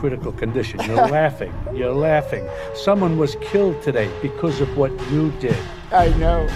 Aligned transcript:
critical 0.00 0.32
condition. 0.32 0.80
You're 0.80 0.96
laughing. 1.20 1.52
You're 1.74 1.92
laughing. 1.92 2.48
Someone 2.74 3.18
was 3.18 3.36
killed 3.42 3.80
today 3.82 4.10
because 4.22 4.60
of 4.62 4.74
what 4.76 4.90
you 5.10 5.30
did. 5.32 5.56
I 5.92 6.08
know. 6.16 6.48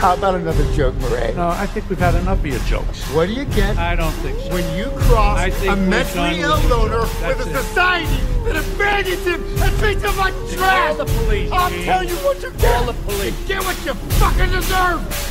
How 0.00 0.14
about 0.14 0.34
another 0.36 0.64
joke, 0.72 0.94
Murray? 0.96 1.34
No, 1.34 1.48
I 1.48 1.66
think 1.66 1.90
we've 1.90 1.98
had 1.98 2.14
enough 2.14 2.38
of 2.38 2.46
your 2.46 2.58
jokes. 2.60 3.02
What 3.12 3.26
do 3.26 3.34
you 3.34 3.44
get 3.44 3.76
I 3.76 3.94
don't 3.94 4.12
think 4.24 4.38
so. 4.40 4.54
when 4.54 4.64
you 4.74 4.86
cross 4.96 5.38
I 5.38 5.50
think 5.50 5.72
a 5.72 5.76
mentally 5.76 6.40
ill 6.40 6.56
loner 6.70 7.00
with 7.02 7.46
a 7.46 7.50
it. 7.50 7.52
society 7.64 8.06
that 8.44 8.56
abandons 8.56 9.26
him 9.26 9.44
and 9.62 9.78
treats 9.78 10.02
him 10.02 10.16
like 10.16 10.32
trash? 10.56 10.96
Call 10.96 11.04
the 11.04 11.12
police, 11.20 11.52
I'll 11.52 11.68
Gene. 11.68 11.84
tell 11.84 12.02
you 12.02 12.14
what 12.24 12.42
you 12.42 12.50
get. 12.52 12.72
Call 12.72 12.86
the 12.86 12.94
police. 13.02 13.38
You 13.42 13.46
get 13.48 13.62
what 13.62 13.76
you 13.84 13.92
fucking 13.92 14.50
deserve. 14.50 15.29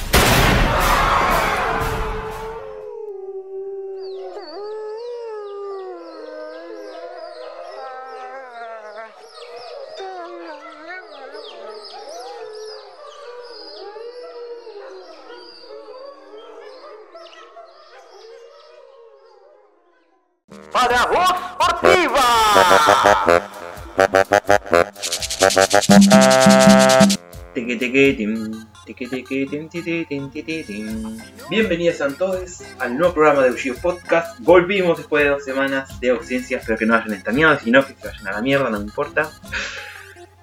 Ti, 30.32 30.42
ti, 30.42 30.64
tim. 30.64 31.18
Bienvenidos 31.50 32.00
a 32.00 32.08
todos 32.10 32.62
al 32.80 32.98
nuevo 32.98 33.14
programa 33.14 33.44
de 33.44 33.52
Ushio 33.52 33.76
Podcast. 33.76 34.40
Volvimos 34.40 34.98
después 34.98 35.26
de 35.26 35.32
dos 35.32 35.44
semanas 35.44 36.00
de 36.00 36.12
ausencia. 36.12 36.60
Espero 36.60 36.78
que 36.78 36.86
no 36.86 36.96
hayan 36.96 37.14
extrañado, 37.14 37.60
sino 37.60 37.86
que 37.86 37.94
se 37.96 38.08
vayan 38.08 38.28
a 38.30 38.32
la 38.32 38.42
mierda, 38.42 38.70
no 38.70 38.80
me 38.80 38.86
importa. 38.86 39.30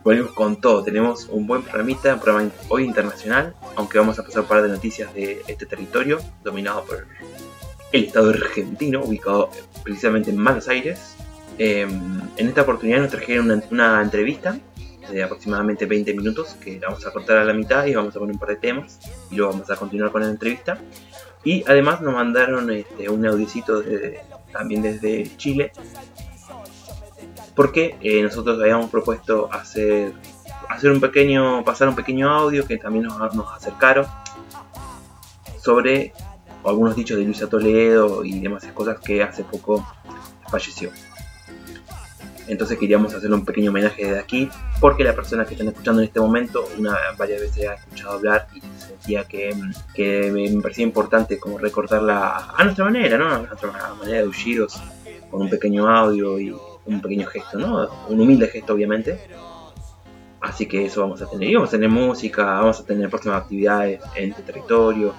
Volvimos 0.04 0.32
con 0.32 0.60
todo. 0.60 0.84
Tenemos 0.84 1.28
un 1.30 1.46
buen 1.46 1.62
programita, 1.62 2.12
un 2.12 2.20
programa 2.20 2.50
hoy 2.68 2.84
internacional, 2.84 3.54
aunque 3.74 3.98
vamos 3.98 4.18
a 4.18 4.22
pasar 4.22 4.42
un 4.42 4.48
par 4.48 4.62
de 4.62 4.68
noticias 4.68 5.14
de 5.14 5.42
este 5.48 5.64
territorio 5.64 6.20
dominado 6.44 6.84
por 6.84 7.06
el 7.92 8.04
Estado 8.04 8.30
argentino, 8.30 9.02
ubicado 9.02 9.50
precisamente 9.82 10.30
en 10.30 10.42
Buenos 10.42 10.68
Aires. 10.68 11.14
Eh, 11.58 11.82
en 12.36 12.48
esta 12.48 12.62
oportunidad 12.62 13.00
nos 13.00 13.10
trajeron 13.10 13.50
una, 13.50 13.62
una 13.70 14.02
entrevista 14.02 14.58
de 15.10 15.22
aproximadamente 15.22 15.86
20 15.86 16.12
minutos 16.14 16.54
que 16.62 16.80
la 16.80 16.88
vamos 16.88 17.06
a 17.06 17.12
cortar 17.12 17.38
a 17.38 17.44
la 17.44 17.52
mitad 17.52 17.86
y 17.86 17.94
vamos 17.94 18.14
a 18.16 18.18
poner 18.18 18.34
un 18.34 18.40
par 18.40 18.48
de 18.50 18.56
temas 18.56 18.98
y 19.30 19.36
luego 19.36 19.52
vamos 19.52 19.70
a 19.70 19.76
continuar 19.76 20.10
con 20.10 20.22
la 20.22 20.28
entrevista. 20.28 20.78
Y 21.44 21.62
además 21.68 22.00
nos 22.00 22.12
mandaron 22.12 22.70
este, 22.72 23.08
un 23.08 23.24
audiocito 23.24 23.80
de- 23.80 24.20
también 24.52 24.82
desde 24.82 25.36
Chile 25.36 25.70
porque 27.54 27.96
eh, 28.02 28.22
nosotros 28.22 28.60
habíamos 28.60 28.90
propuesto 28.90 29.48
hacer, 29.52 30.12
hacer 30.68 30.90
un 30.90 31.00
pequeño, 31.00 31.64
pasar 31.64 31.88
un 31.88 31.94
pequeño 31.94 32.28
audio 32.30 32.66
que 32.66 32.76
también 32.76 33.04
nos, 33.06 33.34
nos 33.34 33.52
acercaron 33.54 34.06
sobre 35.62 36.12
algunos 36.68 36.96
dichos 36.96 37.18
de 37.18 37.24
Luisa 37.24 37.48
Toledo 37.48 38.24
y 38.24 38.40
demás 38.40 38.66
cosas 38.74 38.98
que 39.00 39.22
hace 39.22 39.44
poco 39.44 39.86
falleció. 40.48 40.90
Entonces 42.48 42.78
queríamos 42.78 43.12
hacerle 43.12 43.36
un 43.36 43.44
pequeño 43.44 43.70
homenaje 43.70 44.04
desde 44.04 44.20
aquí, 44.20 44.48
porque 44.80 45.02
la 45.02 45.14
persona 45.14 45.44
que 45.44 45.54
están 45.54 45.68
escuchando 45.68 46.00
en 46.00 46.06
este 46.06 46.20
momento, 46.20 46.68
una 46.78 46.96
varias 47.18 47.40
veces 47.40 47.68
ha 47.68 47.74
escuchado 47.74 48.12
hablar 48.12 48.46
y 48.54 48.60
sentía 48.78 49.24
que, 49.24 49.54
que 49.94 50.30
me 50.30 50.62
parecía 50.62 50.84
importante 50.84 51.38
como 51.38 51.58
recordarla 51.58 52.54
a 52.56 52.64
nuestra 52.64 52.84
manera, 52.84 53.18
¿no? 53.18 53.28
A 53.28 53.38
nuestra 53.38 53.94
manera 53.98 54.18
de 54.18 54.28
Ushiros, 54.28 54.80
con 55.28 55.42
un 55.42 55.50
pequeño 55.50 55.88
audio 55.88 56.38
y 56.38 56.50
un 56.50 57.00
pequeño 57.00 57.26
gesto, 57.26 57.58
¿no? 57.58 57.88
Un 58.08 58.20
humilde 58.20 58.46
gesto, 58.46 58.74
obviamente. 58.74 59.18
Así 60.40 60.66
que 60.66 60.86
eso 60.86 61.00
vamos 61.00 61.20
a 61.22 61.28
tener. 61.28 61.50
Y 61.50 61.54
vamos 61.54 61.70
a 61.70 61.72
tener 61.72 61.88
música, 61.88 62.44
vamos 62.44 62.78
a 62.78 62.84
tener 62.84 63.10
próximas 63.10 63.42
actividades 63.42 64.00
en 64.14 64.30
este 64.30 64.42
territorio, 64.42 65.12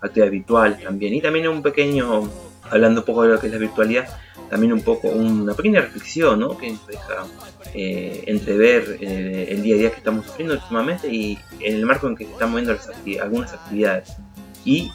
actividades 0.00 0.32
virtuales 0.32 0.82
también. 0.82 1.14
Y 1.14 1.20
también 1.20 1.48
un 1.48 1.62
pequeño, 1.62 2.28
hablando 2.70 3.00
un 3.00 3.06
poco 3.06 3.22
de 3.22 3.30
lo 3.30 3.40
que 3.40 3.46
es 3.46 3.52
la 3.52 3.58
virtualidad, 3.58 4.08
también 4.50 4.72
un 4.72 4.82
poco 4.82 5.08
una 5.08 5.52
pequeña 5.54 5.80
reflexión, 5.80 6.40
¿no? 6.40 6.56
Que 6.56 6.70
nos 6.72 6.86
deja 6.86 7.26
eh, 7.74 8.24
entrever 8.26 8.96
eh, 9.00 9.48
el 9.50 9.62
día 9.62 9.74
a 9.74 9.78
día 9.78 9.90
que 9.90 9.98
estamos 9.98 10.24
sufriendo 10.24 10.54
últimamente 10.54 11.08
y 11.08 11.38
en 11.60 11.74
el 11.76 11.84
marco 11.84 12.06
en 12.08 12.16
que 12.16 12.24
se 12.24 12.32
están 12.32 12.50
moviendo 12.50 12.72
las 12.72 12.88
acti- 12.88 13.20
algunas 13.20 13.52
actividades. 13.52 14.16
Y 14.64 14.90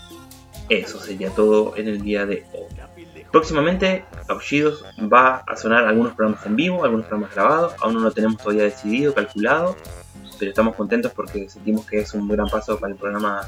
eso 0.69 0.99
sería 0.99 1.29
todo 1.29 1.75
en 1.77 1.87
el 1.87 2.01
día 2.01 2.25
de 2.25 2.45
hoy. 2.53 2.63
Próximamente, 3.31 4.05
Aullidos 4.27 4.85
va 5.11 5.37
a 5.47 5.57
sonar 5.57 5.85
algunos 5.85 6.13
programas 6.13 6.45
en 6.45 6.55
vivo, 6.55 6.83
algunos 6.83 7.07
programas 7.07 7.35
grabados. 7.35 7.73
Aún 7.81 7.95
no 7.95 7.99
lo 8.01 8.11
tenemos 8.11 8.37
todavía 8.37 8.63
decidido, 8.63 9.13
calculado. 9.13 9.75
Pero 10.39 10.49
estamos 10.49 10.75
contentos 10.75 11.11
porque 11.13 11.49
sentimos 11.49 11.85
que 11.85 11.99
es 11.99 12.13
un 12.13 12.27
gran 12.27 12.49
paso 12.49 12.79
para 12.79 12.93
el 12.93 12.99
programa 12.99 13.41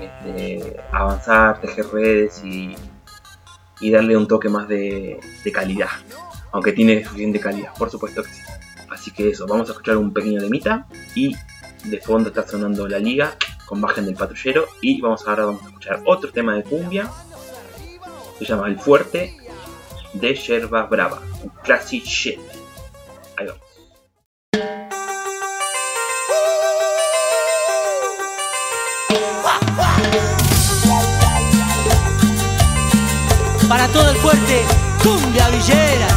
este, 0.00 0.76
avanzar, 0.92 1.60
tejer 1.60 1.86
redes 1.92 2.42
y, 2.44 2.76
darle 3.90 4.16
un 4.16 4.28
toque 4.28 4.48
más 4.48 4.68
de, 4.68 5.18
calidad. 5.52 5.88
Aunque 6.52 6.72
tiene 6.72 7.04
suficiente 7.04 7.40
calidad, 7.40 7.72
por 7.78 7.90
supuesto 7.90 8.22
que 8.22 8.30
sí. 8.30 8.42
Así 8.90 9.12
que 9.12 9.30
eso, 9.30 9.46
vamos 9.46 9.68
a 9.68 9.72
escuchar 9.72 9.96
un 9.96 10.12
pequeño 10.12 10.40
temita 10.40 10.86
y 11.14 11.34
de 11.84 12.00
fondo 12.00 12.28
está 12.28 12.46
sonando 12.46 12.86
la 12.88 12.98
liga 12.98 13.36
con 13.64 13.80
Bajen 13.80 14.04
del 14.04 14.16
Patrullero 14.16 14.66
y 14.82 15.00
vamos 15.00 15.26
ahora 15.26 15.46
vamos 15.46 15.62
a 15.62 15.66
escuchar 15.68 16.02
otro 16.04 16.30
tema 16.32 16.56
de 16.56 16.64
cumbia 16.64 17.10
se 18.40 18.46
llama 18.46 18.68
El 18.68 18.78
Fuerte 18.78 19.36
de 20.14 20.34
Yerba 20.34 20.86
Brava, 20.86 21.22
un 21.42 21.50
classic 21.62 22.04
shit. 22.04 22.40
Para 33.70 33.86
todo 33.86 34.10
el 34.10 34.16
fuerte, 34.16 34.64
cumbia 35.00 35.48
villera. 35.48 36.08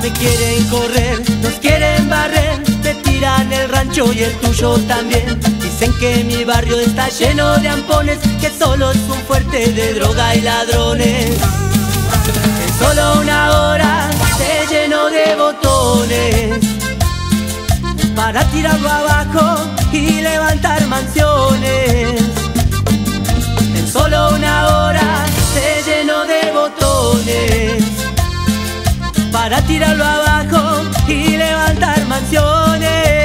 Me 0.00 0.10
quieren 0.12 0.68
correr, 0.70 1.20
nos 1.42 1.52
quieren 1.60 2.08
barrer, 2.08 2.58
me 2.82 2.94
tiran 2.94 3.52
el 3.52 3.68
rancho 3.68 4.10
y 4.10 4.22
el 4.22 4.32
tuyo 4.40 4.78
también. 4.88 5.38
Dicen 5.60 5.92
que 6.00 6.24
mi 6.24 6.42
barrio 6.42 6.80
está 6.80 7.10
lleno 7.10 7.58
de 7.58 7.68
ampones, 7.68 8.18
que 8.40 8.48
solo 8.48 8.92
es 8.92 9.00
un 9.10 9.20
fuerte 9.28 9.70
de 9.72 9.92
droga 9.92 10.34
y 10.34 10.40
ladrones. 10.40 11.36
En 12.64 12.78
solo 12.78 13.20
una 13.20 13.60
hora 13.60 14.10
se 14.38 14.74
llenó 14.74 15.10
de 15.10 15.36
botones 15.36 16.61
para 18.14 18.44
tirarlo 18.50 18.88
abajo 18.88 19.70
y 19.92 20.20
levantar 20.20 20.86
mansiones. 20.86 22.20
En 23.76 23.88
solo 23.88 24.34
una 24.34 24.68
hora 24.68 25.26
se 25.54 25.82
llenó 25.90 26.24
de 26.24 26.52
botones 26.52 27.84
para 29.30 29.60
tirarlo 29.62 30.04
abajo 30.04 30.82
y 31.08 31.36
levantar 31.36 32.04
mansiones. 32.06 33.21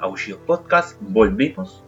Aullidos 0.00 0.40
Podcast, 0.46 0.96
volvimos. 1.00 1.84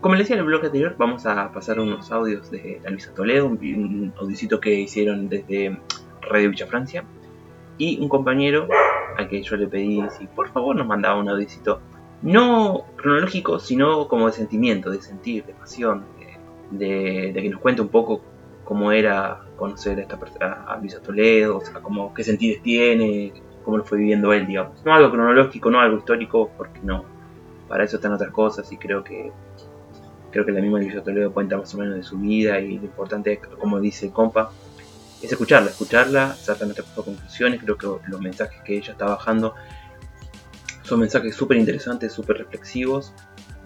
Como 0.00 0.14
les 0.14 0.24
decía 0.24 0.36
en 0.36 0.40
el 0.40 0.46
bloque 0.46 0.66
anterior, 0.66 0.94
vamos 0.98 1.26
a 1.26 1.52
pasar 1.52 1.80
unos 1.80 2.10
audios 2.12 2.50
de 2.50 2.80
la 2.84 2.90
Luisa 2.90 3.12
Toledo, 3.14 3.46
un, 3.46 3.58
un 3.58 4.12
audicito 4.18 4.60
que 4.60 4.74
hicieron 4.74 5.28
desde 5.28 5.78
Radio 6.22 6.50
Villa 6.50 6.66
Francia. 6.66 7.04
Y 7.78 8.00
un 8.00 8.08
compañero 8.08 8.68
al 9.16 9.28
que 9.28 9.42
yo 9.42 9.56
le 9.56 9.66
pedí 9.66 10.02
si 10.16 10.26
por 10.26 10.50
favor 10.50 10.76
nos 10.76 10.86
mandaba 10.86 11.20
un 11.20 11.28
audicito, 11.28 11.80
no 12.22 12.84
cronológico, 12.96 13.58
sino 13.58 14.08
como 14.08 14.26
de 14.26 14.32
sentimiento, 14.32 14.90
de 14.90 15.02
sentir, 15.02 15.44
de 15.44 15.54
pasión, 15.54 16.04
de, 16.70 17.32
que 17.34 17.48
nos 17.48 17.60
cuente 17.60 17.82
un 17.82 17.88
poco 17.88 18.20
cómo 18.64 18.92
era 18.92 19.42
conocer 19.56 19.98
a, 19.98 20.02
esta, 20.02 20.64
a 20.66 20.78
Luisa 20.78 21.00
Toledo, 21.00 21.58
o 21.58 21.60
sea, 21.60 21.80
cómo, 21.80 22.12
qué 22.14 22.22
sentidos 22.22 22.62
tiene, 22.62 23.32
cómo 23.68 23.76
lo 23.76 23.84
fue 23.84 23.98
viviendo 23.98 24.32
él, 24.32 24.46
digamos. 24.46 24.82
No 24.82 24.94
algo 24.94 25.10
cronológico, 25.10 25.70
no 25.70 25.78
algo 25.78 25.98
histórico, 25.98 26.50
porque 26.56 26.80
no. 26.82 27.04
Para 27.68 27.84
eso 27.84 27.96
están 27.96 28.14
otras 28.14 28.30
cosas 28.30 28.72
y 28.72 28.78
creo 28.78 29.04
que 29.04 29.30
creo 30.30 30.46
que 30.46 30.52
la 30.52 30.62
misma 30.62 30.78
Luisa 30.78 31.02
Toledo 31.02 31.34
cuenta 31.34 31.58
más 31.58 31.74
o 31.74 31.78
menos 31.78 31.96
de 31.96 32.02
su 32.02 32.16
vida 32.16 32.58
y 32.60 32.78
lo 32.78 32.84
importante 32.86 33.38
como 33.60 33.78
dice 33.78 34.06
el 34.06 34.12
compa, 34.12 34.52
es 35.20 35.30
escucharla, 35.30 35.68
escucharla, 35.68 36.34
sacar 36.34 36.66
nuestras 36.66 36.88
propias 36.92 37.16
conclusiones. 37.16 37.60
Creo 37.62 37.76
que 37.76 38.08
los 38.08 38.20
mensajes 38.22 38.62
que 38.62 38.78
ella 38.78 38.92
está 38.92 39.04
bajando 39.04 39.54
son 40.82 41.00
mensajes 41.00 41.34
súper 41.34 41.58
interesantes, 41.58 42.10
súper 42.10 42.38
reflexivos 42.38 43.12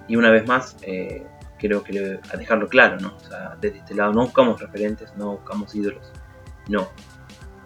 y 0.09 0.17
una 0.17 0.31
vez 0.31 0.45
más 0.49 0.77
eh, 0.83 1.25
creo 1.61 1.85
que 1.85 2.19
a 2.29 2.37
dejarlo 2.37 2.69
claro, 2.69 2.99
¿no? 2.99 3.15
O 3.15 3.21
sea, 3.21 3.57
desde 3.61 3.79
este 3.79 3.95
lado 3.95 4.13
no 4.13 4.23
buscamos 4.23 4.61
referentes, 4.61 5.15
no 5.17 5.37
buscamos 5.37 5.73
ídolos, 5.77 6.11
no. 6.67 6.89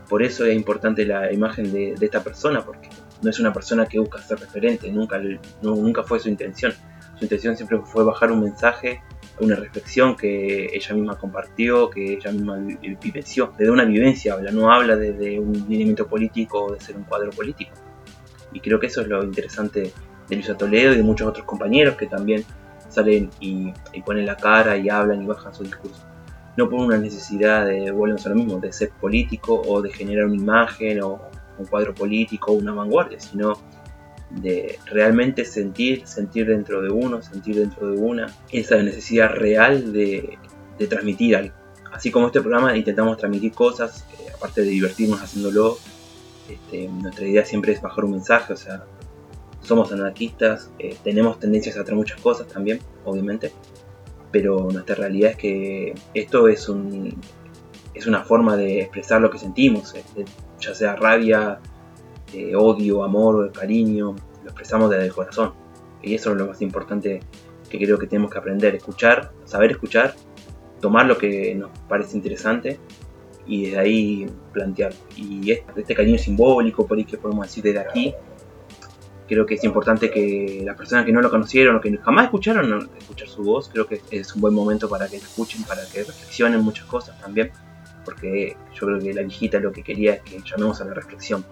Por 0.08 0.22
eso 0.22 0.44
es 0.44 0.54
importante 0.54 1.04
la 1.04 1.32
imagen 1.32 1.72
de, 1.72 1.94
esta 2.00 2.22
persona, 2.22 2.64
porque 2.64 2.88
no 3.22 3.30
es 3.30 3.40
una 3.40 3.52
persona 3.52 3.86
que 3.86 3.98
busca 3.98 4.20
ser 4.22 4.38
referente, 4.38 4.90
nunca, 4.92 5.20
nunca 5.62 6.02
fue 6.04 6.20
su 6.20 6.28
intención. 6.28 6.72
Su 7.18 7.24
intención 7.24 7.56
siempre 7.56 7.78
fue 7.84 8.04
bajar 8.04 8.30
un 8.30 8.42
mensaje, 8.42 9.02
una 9.40 9.56
reflexión 9.56 10.16
que 10.16 10.66
ella 10.72 10.94
misma 10.94 11.18
compartió, 11.18 11.90
que 11.90 12.14
ella 12.14 12.30
misma 12.30 12.56
vi- 12.56 12.96
vivenció. 13.02 13.52
Desde 13.58 13.70
una 13.72 13.84
vivencia 13.84 14.34
habla, 14.34 14.52
no 14.52 14.70
habla 14.72 14.96
desde 14.96 15.40
un 15.40 15.52
lineamiento 15.68 16.06
político 16.06 16.64
o 16.66 16.72
de 16.74 16.80
ser 16.80 16.96
un 16.96 17.04
cuadro 17.04 17.30
político. 17.30 17.72
Y 18.52 18.60
creo 18.60 18.78
que 18.78 18.86
eso 18.86 19.00
es 19.00 19.08
lo 19.08 19.24
interesante 19.24 19.92
de 20.28 20.36
Luisa 20.36 20.56
Toledo 20.56 20.92
y 20.92 20.96
de 20.96 21.02
muchos 21.02 21.26
otros 21.28 21.46
compañeros 21.46 21.96
que 21.96 22.06
también 22.06 22.44
salen 22.88 23.30
y, 23.40 23.72
y 23.92 24.02
ponen 24.02 24.26
la 24.26 24.36
cara 24.36 24.76
y 24.76 24.88
hablan 24.88 25.22
y 25.22 25.26
bajan 25.26 25.52
su 25.54 25.64
discurso. 25.64 26.02
No 26.56 26.68
por 26.70 26.80
una 26.80 26.96
necesidad 26.98 27.66
de, 27.66 27.90
volvemos 27.90 28.24
a 28.26 28.30
lo 28.30 28.36
mismo, 28.36 28.58
de 28.58 28.72
ser 28.72 28.90
político 28.90 29.60
o 29.66 29.82
de 29.82 29.92
generar 29.92 30.26
una 30.26 30.36
imagen 30.36 31.02
o 31.02 31.20
un 31.58 31.66
cuadro 31.66 31.94
político 31.94 32.52
o 32.52 32.54
una 32.54 32.72
vanguardia, 32.72 33.20
sino 33.20 33.58
de 34.30 34.78
realmente 34.86 35.44
sentir, 35.44 36.06
sentir 36.06 36.46
dentro 36.46 36.82
de 36.82 36.90
uno, 36.90 37.22
sentir 37.22 37.56
dentro 37.56 37.90
de 37.90 37.98
una, 37.98 38.34
esa 38.50 38.76
necesidad 38.82 39.30
real 39.30 39.92
de, 39.92 40.38
transmitir 40.88 41.36
algo. 41.36 41.54
Así 41.92 42.10
como 42.10 42.26
este 42.26 42.40
programa 42.40 42.76
intentamos 42.76 43.16
transmitir 43.16 43.52
cosas, 43.52 44.04
eh, 44.20 44.30
aparte 44.34 44.62
de 44.62 44.68
divertirnos 44.68 45.22
haciéndolo, 45.22 45.78
este, 46.48 46.88
nuestra 46.88 47.26
idea 47.26 47.44
siempre 47.44 47.72
es 47.72 47.80
bajar 47.80 48.04
un 48.04 48.12
mensaje, 48.12 48.52
o 48.52 48.56
sea, 48.56 48.84
somos 49.62 49.90
anarquistas, 49.92 50.70
eh, 50.78 50.96
tenemos 51.02 51.40
tendencias 51.40 51.76
a 51.76 51.80
hacer 51.80 51.94
muchas 51.94 52.20
cosas 52.20 52.46
también, 52.46 52.80
obviamente, 53.04 53.52
pero 54.30 54.68
nuestra 54.70 54.94
realidad 54.94 55.32
es 55.32 55.36
que 55.36 55.94
esto 56.14 56.48
es 56.48 56.68
un 56.68 57.20
es 57.96 58.06
una 58.06 58.22
forma 58.22 58.56
de 58.56 58.80
expresar 58.80 59.22
lo 59.22 59.30
que 59.30 59.38
sentimos, 59.38 59.94
eh, 59.94 60.24
ya 60.60 60.74
sea 60.74 60.96
rabia, 60.96 61.58
eh, 62.34 62.54
odio, 62.54 63.02
amor, 63.02 63.50
cariño, 63.52 64.14
lo 64.42 64.50
expresamos 64.50 64.90
desde 64.90 65.06
el 65.06 65.12
corazón. 65.14 65.54
Y 66.02 66.14
eso 66.14 66.32
es 66.32 66.36
lo 66.36 66.46
más 66.46 66.60
importante 66.60 67.20
que 67.70 67.78
creo 67.78 67.98
que 67.98 68.06
tenemos 68.06 68.30
que 68.30 68.38
aprender, 68.38 68.74
escuchar, 68.74 69.32
saber 69.44 69.70
escuchar, 69.70 70.14
tomar 70.80 71.06
lo 71.06 71.16
que 71.16 71.54
nos 71.54 71.70
parece 71.88 72.16
interesante 72.16 72.78
y 73.46 73.64
desde 73.64 73.78
ahí 73.78 74.26
plantear. 74.52 74.92
Y 75.16 75.50
este, 75.50 75.80
este 75.80 75.94
cariño 75.94 76.18
simbólico, 76.18 76.86
por 76.86 76.98
ahí 76.98 77.04
que 77.04 77.16
podemos 77.16 77.46
decir 77.46 77.64
desde 77.64 77.80
aquí, 77.80 78.14
creo 79.26 79.46
que 79.46 79.54
es 79.54 79.64
importante 79.64 80.10
que 80.10 80.62
las 80.64 80.76
personas 80.76 81.04
que 81.04 81.12
no 81.12 81.20
lo 81.20 81.30
conocieron 81.30 81.76
o 81.76 81.80
que 81.80 81.96
jamás 81.98 82.26
escucharon 82.26 82.90
escuchar 82.96 83.28
su 83.28 83.42
voz, 83.42 83.68
creo 83.68 83.86
que 83.86 84.00
es 84.10 84.34
un 84.34 84.40
buen 84.40 84.54
momento 84.54 84.88
para 84.88 85.08
que 85.08 85.18
lo 85.18 85.24
escuchen, 85.24 85.62
para 85.64 85.82
que 85.86 86.04
reflexionen 86.04 86.62
muchas 86.62 86.86
cosas 86.86 87.20
también, 87.20 87.50
porque 88.04 88.56
yo 88.72 88.86
creo 88.86 88.98
que 88.98 89.14
la 89.14 89.22
viejita 89.22 89.58
lo 89.58 89.72
que 89.72 89.82
quería 89.82 90.14
es 90.14 90.22
que 90.22 90.40
llamemos 90.44 90.80
a 90.80 90.84
la 90.84 90.94
reflexión 90.94 91.44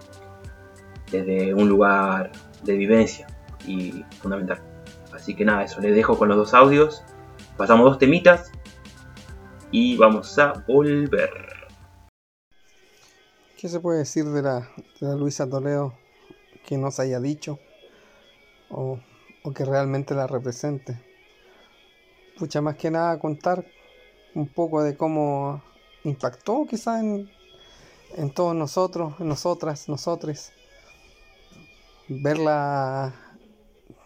desde 1.11 1.55
un 1.55 1.69
lugar 1.69 2.33
de 2.63 2.77
vivencia 2.77 3.27
y 3.67 4.05
fundamental. 4.21 4.63
Así 5.13 5.35
que 5.35 5.45
nada, 5.45 5.65
eso 5.65 5.81
les 5.81 5.95
dejo 5.95 6.17
con 6.19 6.29
los 6.29 6.37
dos 6.37 6.55
audios, 6.55 7.03
pasamos 7.57 7.87
dos 7.87 7.99
temitas 7.99 8.51
y 9.71 9.97
vamos 9.97 10.39
a 10.39 10.65
volver. 10.67 11.31
¿Qué 13.57 13.69
se 13.69 13.81
puede 13.81 14.01
decir 14.01 14.25
de 14.27 14.43
la, 14.43 14.69
de 15.01 15.07
la 15.07 15.15
Luisa 15.15 15.49
Toledo 15.49 16.04
que 16.67 16.79
no 16.79 16.91
se 16.91 17.03
haya 17.03 17.21
dicho 17.21 17.59
o, 18.71 18.99
o 19.43 19.53
que 19.53 19.65
realmente 19.65 20.15
la 20.15 20.27
represente? 20.27 20.99
Pucha, 22.39 22.61
más 22.61 22.77
que 22.77 22.91
nada 22.91 23.19
contar 23.19 23.65
un 24.35 24.49
poco 24.49 24.83
de 24.83 24.97
cómo 24.97 25.63
impactó 26.05 26.67
quizá 26.69 27.01
en, 27.01 27.31
en 28.17 28.31
todos 28.31 28.55
nosotros, 28.55 29.15
en 29.21 29.29
nosotras, 29.29 29.89
nosotres. 29.89 30.53
Verla 32.09 33.15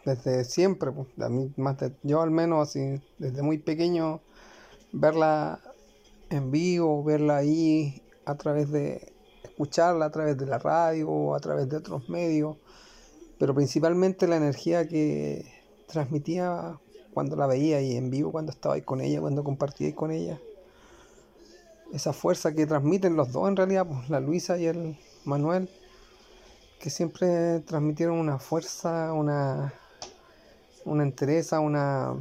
desde 0.05 0.45
siempre, 0.45 0.93
pues, 0.93 1.09
mí, 1.31 1.53
más 1.57 1.79
de- 1.79 1.93
yo 2.03 2.23
al 2.23 2.31
menos 2.31 2.69
así, 2.69 3.01
desde 3.19 3.43
muy 3.43 3.59
pequeño, 3.59 4.21
verla 4.93 5.61
en 6.31 6.51
vivo, 6.51 7.05
verla 7.05 7.39
ahí 7.39 8.03
a 8.27 8.37
través 8.37 8.71
de 8.71 9.13
escucharla 9.59 10.07
a 10.07 10.11
través 10.11 10.39
de 10.39 10.47
la 10.47 10.59
radio 10.59 11.11
o 11.11 11.35
a 11.35 11.41
través 11.41 11.69
de 11.69 11.77
otros 11.77 12.09
medios, 12.09 12.57
pero 13.41 13.57
principalmente 13.57 14.29
la 14.29 14.37
energía 14.37 14.87
que 14.87 15.45
transmitía 15.89 16.79
cuando 17.13 17.35
la 17.35 17.49
veía 17.49 17.79
ahí 17.79 17.97
en 17.97 18.09
vivo, 18.09 18.31
cuando 18.31 18.53
estaba 18.53 18.77
ahí 18.77 18.83
con 18.83 19.01
ella, 19.01 19.21
cuando 19.21 19.43
compartía 19.43 19.93
con 19.97 20.13
ella. 20.13 20.39
Esa 21.93 22.13
fuerza 22.13 22.55
que 22.55 22.67
transmiten 22.67 23.17
los 23.17 23.33
dos 23.33 23.49
en 23.49 23.57
realidad, 23.57 23.85
pues 23.85 24.09
la 24.09 24.21
Luisa 24.21 24.59
y 24.59 24.67
el 24.67 24.97
Manuel, 25.25 25.69
que 26.79 26.89
siempre 26.89 27.59
transmitieron 27.67 28.17
una 28.17 28.39
fuerza, 28.39 29.13
una, 29.13 29.75
una 30.85 31.03
entereza, 31.03 31.59
una, 31.59 32.15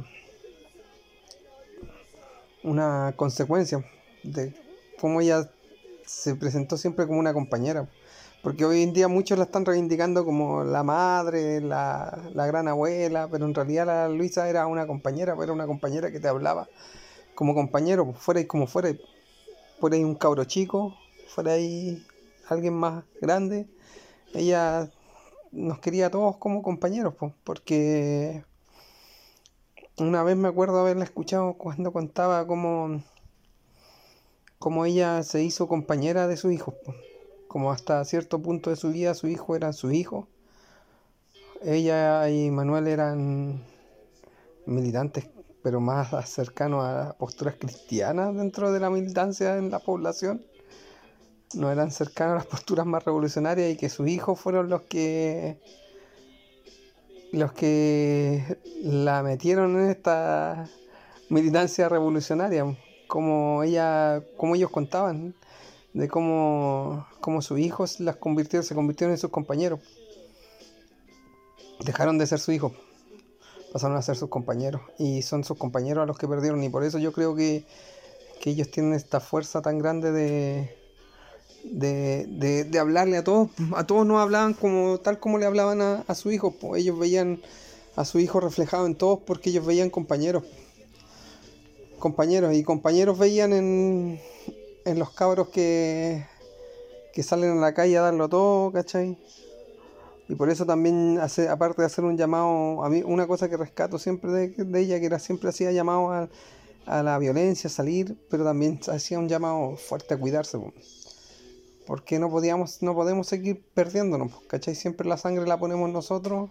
una 2.64 3.12
consecuencia 3.14 3.84
de 4.24 4.52
cómo 5.00 5.20
ella 5.20 5.48
se 6.08 6.34
presentó 6.34 6.76
siempre 6.76 7.06
como 7.06 7.20
una 7.20 7.32
compañera. 7.32 7.88
Porque 8.42 8.64
hoy 8.64 8.82
en 8.82 8.92
día 8.92 9.08
muchos 9.08 9.36
la 9.36 9.44
están 9.44 9.64
reivindicando 9.64 10.24
como 10.24 10.64
la 10.64 10.82
madre, 10.82 11.60
la, 11.60 12.18
la 12.34 12.46
gran 12.46 12.68
abuela, 12.68 13.28
pero 13.30 13.44
en 13.46 13.54
realidad 13.54 13.86
la 13.86 14.08
Luisa 14.08 14.48
era 14.48 14.66
una 14.66 14.86
compañera, 14.86 15.36
era 15.42 15.52
una 15.52 15.66
compañera 15.66 16.12
que 16.12 16.20
te 16.20 16.28
hablaba 16.28 16.68
como 17.38 17.54
compañero, 17.54 18.04
pues, 18.04 18.18
fuera 18.18 18.40
y 18.40 18.46
como 18.46 18.66
fuera, 18.66 18.90
fuera 19.78 19.94
ahí 19.96 20.02
un 20.02 20.16
cabro 20.16 20.44
chico, 20.44 20.96
fuera 21.28 21.52
ahí 21.52 22.04
alguien 22.48 22.74
más 22.74 23.04
grande, 23.20 23.68
ella 24.34 24.90
nos 25.52 25.78
quería 25.78 26.06
a 26.06 26.10
todos 26.10 26.36
como 26.38 26.62
compañeros, 26.62 27.14
pues, 27.16 27.32
porque 27.44 28.42
una 29.98 30.24
vez 30.24 30.36
me 30.36 30.48
acuerdo 30.48 30.80
haberla 30.80 31.04
escuchado 31.04 31.54
cuando 31.54 31.92
contaba 31.92 32.44
cómo, 32.46 33.02
cómo 34.58 34.84
ella 34.84 35.22
se 35.22 35.42
hizo 35.42 35.68
compañera 35.68 36.26
de 36.26 36.36
su 36.36 36.50
hijo, 36.50 36.74
como 37.46 37.70
hasta 37.72 38.04
cierto 38.04 38.40
punto 38.40 38.70
de 38.70 38.76
su 38.76 38.90
vida 38.90 39.14
su 39.14 39.28
hijo 39.28 39.56
era 39.56 39.72
su 39.72 39.90
hijo. 39.90 40.28
Ella 41.62 42.28
y 42.28 42.50
Manuel 42.50 42.86
eran 42.86 43.64
militantes, 44.66 45.28
pero 45.62 45.80
más 45.80 46.08
cercanos 46.28 46.84
a 46.84 47.16
posturas 47.18 47.56
cristianas 47.58 48.34
dentro 48.36 48.72
de 48.72 48.80
la 48.80 48.90
militancia 48.90 49.56
en 49.56 49.70
la 49.70 49.80
población. 49.80 50.44
No 51.54 51.72
eran 51.72 51.90
cercanos 51.90 52.32
a 52.32 52.36
las 52.36 52.46
posturas 52.46 52.86
más 52.86 53.04
revolucionarias 53.04 53.72
y 53.72 53.76
que 53.76 53.88
sus 53.88 54.06
hijos 54.08 54.38
fueron 54.38 54.68
los 54.68 54.82
que 54.82 55.58
los 57.32 57.52
que 57.52 58.58
la 58.82 59.22
metieron 59.22 59.78
en 59.78 59.90
esta 59.90 60.68
militancia 61.28 61.88
revolucionaria, 61.88 62.64
como 63.08 63.62
ella, 63.64 64.22
como 64.36 64.54
ellos 64.54 64.70
contaban, 64.70 65.34
de 65.94 66.08
cómo, 66.08 67.06
cómo 67.20 67.42
sus 67.42 67.58
hijos 67.58 67.98
las 67.98 68.16
convirtieron, 68.16 68.64
se 68.64 68.74
convirtieron 68.74 69.12
en 69.12 69.18
sus 69.18 69.30
compañeros. 69.30 69.80
Dejaron 71.84 72.18
de 72.18 72.26
ser 72.26 72.38
sus 72.38 72.54
hijos, 72.54 72.72
pasaron 73.72 73.96
a 73.96 74.02
ser 74.02 74.16
sus 74.16 74.28
compañeros. 74.28 74.82
Y 74.98 75.22
son 75.22 75.42
sus 75.42 75.56
compañeros 75.56 76.02
a 76.02 76.06
los 76.06 76.18
que 76.18 76.28
perdieron. 76.28 76.62
Y 76.62 76.68
por 76.68 76.84
eso 76.84 76.98
yo 76.98 77.12
creo 77.12 77.34
que, 77.34 77.64
que 78.40 78.50
ellos 78.50 78.70
tienen 78.70 78.92
esta 78.92 79.20
fuerza 79.20 79.62
tan 79.62 79.78
grande 79.78 80.12
de, 80.12 80.76
de, 81.64 82.26
de, 82.28 82.64
de 82.64 82.78
hablarle 82.78 83.16
a 83.16 83.24
todos. 83.24 83.48
A 83.74 83.86
todos 83.86 84.06
no 84.06 84.20
hablaban 84.20 84.54
como 84.54 84.98
tal 84.98 85.18
como 85.18 85.38
le 85.38 85.46
hablaban 85.46 85.80
a, 85.80 86.04
a 86.06 86.14
su 86.14 86.30
hijo. 86.30 86.54
ellos 86.76 86.98
veían 86.98 87.40
a 87.96 88.04
su 88.04 88.18
hijo 88.18 88.38
reflejado 88.38 88.86
en 88.86 88.94
todos 88.94 89.20
porque 89.26 89.50
ellos 89.50 89.64
veían 89.64 89.88
compañeros. 89.90 90.44
Compañeros. 91.98 92.54
Y 92.54 92.62
compañeros 92.62 93.18
veían 93.18 93.52
en, 93.52 94.20
en 94.84 94.98
los 94.98 95.10
cabros 95.10 95.48
que, 95.48 96.24
que 97.12 97.22
salen 97.22 97.50
a 97.50 97.60
la 97.60 97.74
calle 97.74 97.98
a 97.98 98.02
darlo 98.02 98.28
todo, 98.28 98.72
¿cachai? 98.72 99.18
Y 100.28 100.34
por 100.34 100.50
eso 100.50 100.66
también, 100.66 101.18
hace, 101.20 101.48
aparte 101.48 101.82
de 101.82 101.86
hacer 101.86 102.04
un 102.04 102.16
llamado, 102.16 102.84
a 102.84 102.90
mí 102.90 103.02
una 103.04 103.26
cosa 103.26 103.48
que 103.48 103.56
rescato 103.56 103.98
siempre 103.98 104.30
de, 104.30 104.48
de 104.48 104.80
ella, 104.80 105.00
que 105.00 105.06
era 105.06 105.18
siempre 105.18 105.48
hacía 105.48 105.72
llamado 105.72 106.12
a, 106.12 106.28
a 106.84 107.02
la 107.02 107.18
violencia, 107.18 107.70
salir, 107.70 108.16
pero 108.30 108.44
también 108.44 108.78
hacía 108.88 109.18
un 109.18 109.28
llamado 109.28 109.76
fuerte 109.76 110.14
a 110.14 110.18
cuidarse, 110.18 110.58
po. 110.58 110.72
porque 111.86 112.18
no 112.18 112.30
podíamos, 112.30 112.82
no 112.82 112.94
podemos 112.94 113.26
seguir 113.26 113.62
perdiéndonos, 113.74 114.32
¿cachai? 114.46 114.74
Siempre 114.74 115.08
la 115.08 115.16
sangre 115.16 115.46
la 115.46 115.58
ponemos 115.58 115.90
nosotros, 115.90 116.50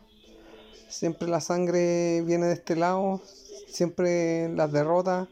siempre 0.89 1.27
la 1.27 1.39
sangre 1.42 2.22
viene 2.24 2.48
de 2.48 2.54
este 2.54 2.75
lado, 2.75 3.22
siempre 3.68 4.50
las 4.50 4.72
derrotas, 4.72 5.27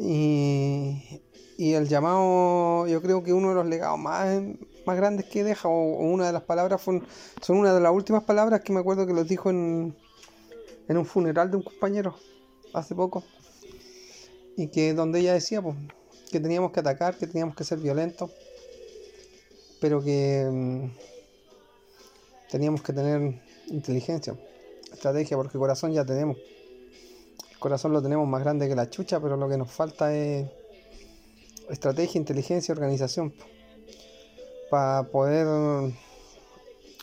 y, 0.00 1.20
el 1.58 1.88
llamado, 1.88 2.86
yo 2.86 3.02
creo 3.02 3.22
que 3.22 3.34
uno 3.34 3.50
de 3.50 3.54
los 3.54 3.66
legados 3.66 3.98
más, 3.98 4.42
más 4.86 4.96
grandes 4.96 5.26
que 5.26 5.44
deja, 5.44 5.68
o, 5.68 5.98
una 5.98 6.26
de 6.26 6.32
las 6.32 6.42
palabras, 6.42 6.80
son 6.80 7.04
una 7.48 7.74
de 7.74 7.80
las 7.80 7.92
últimas 7.92 8.24
palabras 8.24 8.62
que 8.62 8.72
me 8.72 8.80
acuerdo 8.80 9.06
que 9.06 9.12
los 9.12 9.28
dijo 9.28 9.50
en, 9.50 9.94
en 10.88 10.96
un 10.96 11.04
funeral 11.04 11.50
de 11.50 11.58
un 11.58 11.62
compañero 11.62 12.16
hace 12.72 12.94
poco. 12.94 13.22
Y 14.56 14.68
que 14.68 14.94
donde 14.94 15.20
ella 15.20 15.34
decía 15.34 15.62
pues, 15.62 15.76
que 16.30 16.40
teníamos 16.40 16.72
que 16.72 16.80
atacar, 16.80 17.16
que 17.16 17.26
teníamos 17.26 17.54
que 17.54 17.64
ser 17.64 17.78
violentos, 17.78 18.30
pero 19.80 20.02
que 20.02 20.48
mm, 20.50 20.90
teníamos 22.50 22.82
que 22.82 22.92
tener 22.92 23.40
inteligencia, 23.68 24.34
estrategia, 24.92 25.36
porque 25.36 25.58
corazón 25.58 25.92
ya 25.92 26.04
tenemos. 26.04 26.36
Corazón 27.60 27.92
lo 27.92 28.02
tenemos 28.02 28.26
más 28.26 28.42
grande 28.42 28.68
que 28.68 28.74
la 28.74 28.88
chucha, 28.88 29.20
pero 29.20 29.36
lo 29.36 29.48
que 29.48 29.58
nos 29.58 29.70
falta 29.70 30.14
es 30.14 30.48
estrategia, 31.68 32.18
inteligencia, 32.18 32.72
organización 32.72 33.32
para 34.70 35.02
poder 35.02 35.92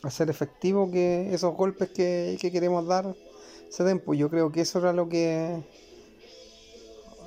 hacer 0.01 0.29
efectivo 0.29 0.89
que 0.89 1.33
esos 1.33 1.55
golpes 1.55 1.89
que, 1.89 2.37
que 2.41 2.51
queremos 2.51 2.87
dar 2.87 3.15
se 3.69 3.83
den. 3.83 3.99
Pues 3.99 4.17
yo 4.17 4.29
creo 4.29 4.51
que 4.51 4.61
eso 4.61 4.79
era 4.79 4.93
lo 4.93 5.07
que 5.07 5.63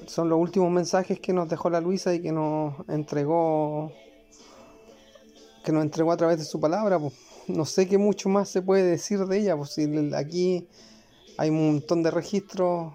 son 0.06 0.28
los 0.28 0.40
últimos 0.40 0.70
mensajes 0.72 1.20
que 1.20 1.32
nos 1.32 1.48
dejó 1.48 1.70
la 1.70 1.80
Luisa 1.80 2.12
y 2.12 2.20
que 2.20 2.32
nos 2.32 2.74
entregó 2.88 3.92
que 5.64 5.72
nos 5.72 5.84
entregó 5.84 6.10
a 6.10 6.16
través 6.16 6.38
de 6.38 6.44
su 6.44 6.58
palabra. 6.58 6.98
Pues. 6.98 7.14
No 7.46 7.64
sé 7.64 7.86
qué 7.86 7.96
mucho 7.96 8.28
más 8.28 8.48
se 8.48 8.62
puede 8.62 8.82
decir 8.82 9.24
de 9.26 9.38
ella, 9.38 9.56
pues 9.56 9.70
si 9.70 10.14
aquí 10.14 10.66
hay 11.36 11.50
un 11.50 11.66
montón 11.66 12.02
de 12.02 12.10
registros 12.10 12.92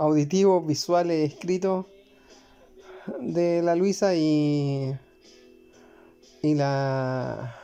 auditivos, 0.00 0.66
visuales, 0.66 1.30
escritos 1.30 1.84
de 3.20 3.60
la 3.62 3.76
Luisa 3.76 4.14
y 4.14 4.96
y 6.42 6.54
la 6.54 7.54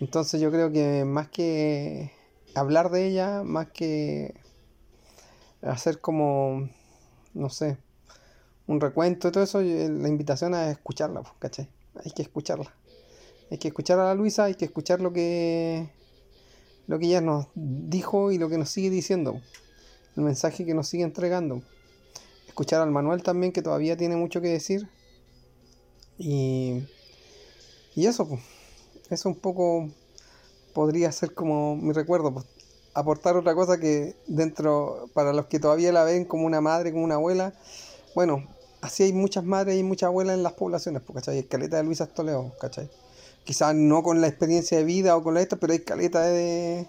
entonces 0.00 0.40
yo 0.40 0.50
creo 0.50 0.72
que 0.72 1.04
más 1.04 1.28
que 1.28 2.10
hablar 2.56 2.90
de 2.90 3.06
ella 3.06 3.42
más 3.44 3.68
que 3.70 4.34
hacer 5.62 6.00
como 6.00 6.68
no 7.32 7.48
sé 7.48 7.78
un 8.66 8.80
recuento 8.80 9.28
y 9.28 9.30
todo 9.30 9.44
eso 9.44 9.60
la 9.60 10.08
invitación 10.08 10.54
a 10.54 10.68
escucharla 10.70 11.22
pues, 11.22 11.34
¿cachai? 11.38 11.68
hay 12.04 12.10
que 12.10 12.22
escucharla 12.22 12.74
hay 13.52 13.58
que 13.58 13.68
escuchar 13.68 14.00
a 14.00 14.06
la 14.06 14.14
Luisa 14.14 14.44
hay 14.44 14.56
que 14.56 14.64
escuchar 14.64 15.00
lo 15.00 15.12
que 15.12 15.88
lo 16.88 16.98
que 16.98 17.06
ella 17.06 17.20
nos 17.20 17.46
dijo 17.54 18.32
y 18.32 18.38
lo 18.38 18.48
que 18.48 18.58
nos 18.58 18.70
sigue 18.70 18.90
diciendo 18.90 19.40
el 20.16 20.22
mensaje 20.22 20.64
que 20.64 20.74
nos 20.74 20.88
sigue 20.88 21.04
entregando 21.04 21.62
escuchar 22.46 22.82
al 22.82 22.90
Manuel 22.90 23.22
también 23.22 23.52
que 23.52 23.62
todavía 23.62 23.96
tiene 23.96 24.16
mucho 24.16 24.40
que 24.40 24.48
decir 24.48 24.88
y 26.18 26.82
y 27.94 28.06
eso, 28.06 28.26
pues, 28.28 28.40
eso 29.10 29.28
un 29.28 29.34
poco 29.34 29.88
podría 30.72 31.10
ser 31.12 31.34
como 31.34 31.76
mi 31.76 31.92
recuerdo, 31.92 32.32
pues, 32.32 32.46
aportar 32.94 33.36
otra 33.36 33.54
cosa 33.54 33.78
que 33.78 34.16
dentro, 34.26 35.08
para 35.12 35.32
los 35.32 35.46
que 35.46 35.58
todavía 35.58 35.92
la 35.92 36.04
ven 36.04 36.24
como 36.24 36.46
una 36.46 36.60
madre, 36.60 36.92
como 36.92 37.04
una 37.04 37.16
abuela, 37.16 37.52
bueno, 38.14 38.46
así 38.80 39.02
hay 39.02 39.12
muchas 39.12 39.44
madres 39.44 39.78
y 39.78 39.82
muchas 39.82 40.08
abuelas 40.08 40.36
en 40.36 40.42
las 40.42 40.52
poblaciones, 40.54 41.02
pues, 41.02 41.16
¿cachai? 41.16 41.36
Hay 41.38 41.42
caleta 41.44 41.76
de 41.78 41.84
Luisa 41.84 42.06
Toledo, 42.06 42.52
¿cachai? 42.60 42.88
Quizás 43.44 43.74
no 43.74 44.02
con 44.02 44.20
la 44.20 44.28
experiencia 44.28 44.78
de 44.78 44.84
vida 44.84 45.16
o 45.16 45.22
con 45.22 45.34
la 45.34 45.42
esta, 45.42 45.56
pero 45.56 45.72
hay 45.72 45.80
caleta 45.80 46.22
de, 46.22 46.86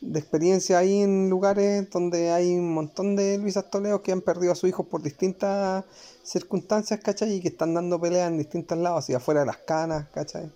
de 0.00 0.18
experiencia 0.18 0.78
ahí 0.78 1.02
en 1.02 1.28
lugares 1.28 1.90
donde 1.90 2.30
hay 2.30 2.56
un 2.56 2.72
montón 2.72 3.16
de 3.16 3.36
Luisas 3.38 3.70
Toledo 3.70 4.02
que 4.02 4.12
han 4.12 4.22
perdido 4.22 4.52
a 4.52 4.56
su 4.56 4.66
hijo 4.66 4.84
por 4.84 5.02
distintas 5.02 5.84
circunstancias, 6.22 7.00
¿cachai? 7.00 7.34
Y 7.34 7.40
que 7.40 7.48
están 7.48 7.74
dando 7.74 8.00
peleas 8.00 8.30
en 8.30 8.38
distintos 8.38 8.78
lados, 8.78 9.04
así 9.04 9.14
afuera 9.14 9.40
de 9.40 9.46
las 9.46 9.58
canas, 9.58 10.08
¿cachai? 10.12 10.50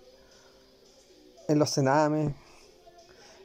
En 1.47 1.59
los 1.59 1.71
cenames 1.71 2.33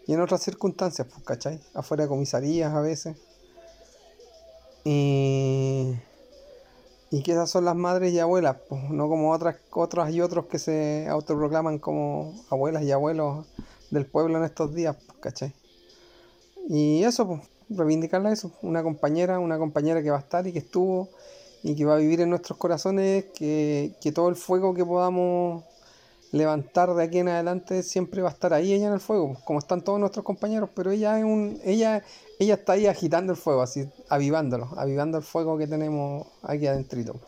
y 0.06 0.14
en 0.14 0.20
otras 0.20 0.42
circunstancias, 0.42 1.06
pues, 1.12 1.22
¿cachai? 1.24 1.60
Afuera 1.74 2.04
de 2.04 2.08
comisarías 2.08 2.72
a 2.72 2.80
veces. 2.80 3.16
Y, 4.84 5.94
y 7.10 7.22
que 7.22 7.32
esas 7.32 7.50
son 7.50 7.66
las 7.66 7.76
madres 7.76 8.12
y 8.12 8.18
abuelas, 8.18 8.56
pues, 8.68 8.82
no 8.90 9.08
como 9.08 9.32
otras, 9.32 9.56
otras 9.70 10.12
y 10.12 10.22
otros 10.22 10.46
que 10.46 10.58
se 10.58 11.06
autoproclaman 11.08 11.78
como 11.78 12.34
abuelas 12.48 12.84
y 12.84 12.92
abuelos 12.92 13.46
del 13.90 14.06
pueblo 14.06 14.38
en 14.38 14.44
estos 14.44 14.74
días, 14.74 14.96
pues, 15.06 15.18
¿cachai? 15.20 15.59
Y 16.68 17.02
eso, 17.04 17.26
pues, 17.26 17.40
reivindicarla 17.68 18.32
eso, 18.32 18.52
una 18.62 18.82
compañera, 18.82 19.38
una 19.38 19.58
compañera 19.58 20.02
que 20.02 20.10
va 20.10 20.18
a 20.18 20.20
estar 20.20 20.46
y 20.46 20.52
que 20.52 20.60
estuvo 20.60 21.08
y 21.62 21.76
que 21.76 21.84
va 21.84 21.94
a 21.94 21.98
vivir 21.98 22.20
en 22.20 22.30
nuestros 22.30 22.58
corazones, 22.58 23.26
que, 23.34 23.92
que 24.00 24.12
todo 24.12 24.28
el 24.28 24.36
fuego 24.36 24.74
que 24.74 24.84
podamos 24.84 25.64
levantar 26.32 26.94
de 26.94 27.02
aquí 27.04 27.18
en 27.18 27.28
adelante 27.28 27.82
siempre 27.82 28.22
va 28.22 28.28
a 28.30 28.32
estar 28.32 28.54
ahí 28.54 28.72
ella 28.72 28.86
en 28.88 28.94
el 28.94 29.00
fuego, 29.00 29.36
como 29.44 29.58
están 29.58 29.82
todos 29.82 29.98
nuestros 29.98 30.24
compañeros, 30.24 30.70
pero 30.74 30.90
ella 30.90 31.18
es 31.18 31.24
un, 31.24 31.60
ella, 31.64 32.04
ella 32.38 32.54
está 32.54 32.74
ahí 32.74 32.86
agitando 32.86 33.32
el 33.32 33.38
fuego, 33.38 33.62
así, 33.62 33.88
avivándolo, 34.08 34.68
avivando 34.76 35.18
el 35.18 35.24
fuego 35.24 35.58
que 35.58 35.66
tenemos 35.66 36.26
aquí 36.42 36.66
adentrito. 36.66 37.20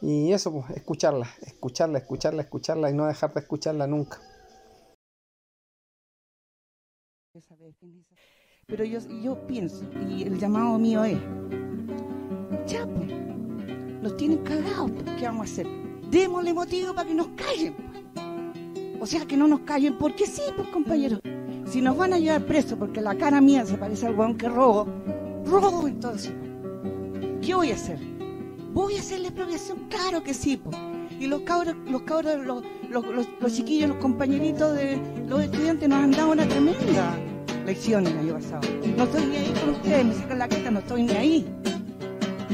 Y 0.00 0.32
eso, 0.32 0.52
pues, 0.52 0.70
escucharla, 0.76 1.28
escucharla, 1.42 1.98
escucharla, 1.98 2.42
escucharla 2.42 2.90
y 2.90 2.94
no 2.94 3.06
dejar 3.06 3.32
de 3.34 3.40
escucharla 3.40 3.86
nunca. 3.86 4.20
Pero 8.70 8.84
yo, 8.84 8.98
yo 9.22 9.46
pienso, 9.46 9.82
y 10.10 10.24
el 10.24 10.38
llamado 10.38 10.78
mío 10.78 11.02
es, 11.02 11.16
ya, 12.66 12.86
pues, 12.86 13.08
los 14.02 14.14
tienen 14.18 14.38
cagados, 14.44 14.90
pues, 14.90 15.16
¿qué 15.16 15.24
vamos 15.24 15.40
a 15.48 15.50
hacer? 15.50 15.66
Démosle 16.10 16.52
motivo 16.52 16.92
para 16.94 17.08
que 17.08 17.14
nos 17.14 17.28
callen. 17.28 17.72
pues. 17.74 19.00
O 19.00 19.06
sea, 19.06 19.24
que 19.24 19.38
no 19.38 19.48
nos 19.48 19.60
callen, 19.60 19.96
porque 19.96 20.26
sí, 20.26 20.42
pues, 20.54 20.68
compañeros. 20.68 21.18
Si 21.64 21.80
nos 21.80 21.96
van 21.96 22.12
a 22.12 22.18
llevar 22.18 22.44
presos 22.44 22.78
porque 22.78 23.00
la 23.00 23.14
cara 23.14 23.40
mía 23.40 23.64
se 23.64 23.78
parece 23.78 24.06
al 24.06 24.14
weón 24.14 24.36
que 24.36 24.50
robo, 24.50 24.86
robo 25.46 25.88
entonces. 25.88 26.34
¿Qué 27.40 27.54
voy 27.54 27.70
a 27.70 27.74
hacer? 27.74 27.98
¿Voy 28.74 28.96
a 28.96 29.00
hacerle 29.00 29.28
expropiación? 29.28 29.78
Claro 29.88 30.22
que 30.22 30.34
sí, 30.34 30.58
pues. 30.58 30.76
Y 31.18 31.26
los 31.26 31.40
cabros, 31.40 31.74
los 31.90 32.02
cabros, 32.02 32.44
los, 32.44 32.62
los- 32.90 33.06
los 33.40 33.54
chiquillos, 33.54 33.88
los 33.88 33.98
compañeritos 33.98 34.74
de 34.76 34.98
los 35.26 35.40
estudiantes 35.42 35.88
nos 35.88 36.00
han 36.04 36.10
dado 36.10 36.32
una 36.32 36.46
tremenda 36.46 37.16
lección 37.68 38.06
el 38.06 38.18
año 38.18 38.32
pasado. 38.34 38.60
No 38.96 39.04
estoy 39.04 39.26
ni 39.26 39.36
ahí 39.36 39.54
con 39.60 39.70
ustedes, 39.74 40.04
me 40.06 40.14
sacan 40.14 40.38
la 40.38 40.48
queta, 40.48 40.70
no 40.70 40.78
estoy 40.80 41.02
ni 41.02 41.12
ahí. 41.12 41.46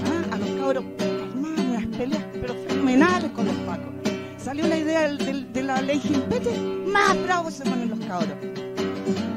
Ah, 0.04 0.34
a 0.34 0.38
los 0.38 0.50
cabros 0.60 0.84
armaban 1.00 1.66
unas 1.70 1.86
peleas, 1.96 2.24
pero 2.40 2.54
fenomenales 2.68 3.30
con 3.30 3.46
los 3.46 3.54
pacos. 3.58 3.94
Salió 4.38 4.66
la 4.66 4.76
idea 4.76 5.02
del- 5.08 5.52
de 5.52 5.62
la 5.62 5.80
ley 5.80 6.00
Gimpete, 6.00 6.50
más 6.86 7.22
bravos 7.22 7.54
se 7.54 7.62
ponen 7.64 7.90
los 7.90 7.98
cabros. 8.00 8.36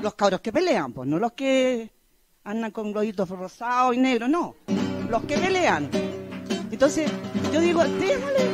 Los 0.02 0.16
cabros 0.16 0.42
que 0.42 0.52
pelean, 0.52 0.94
pues, 0.94 1.08
no 1.08 1.20
los 1.20 1.34
que 1.34 1.92
andan 2.44 2.72
con 2.72 2.92
globitos 2.92 3.30
rosados 3.30 3.96
y 3.96 4.00
negros, 4.00 4.30
no. 4.30 4.56
Los 5.10 5.24
que 5.26 5.38
pelean. 5.38 5.90
Entonces, 6.72 7.10
yo 7.54 7.62
digo, 7.62 7.84
démosle, 7.84 8.46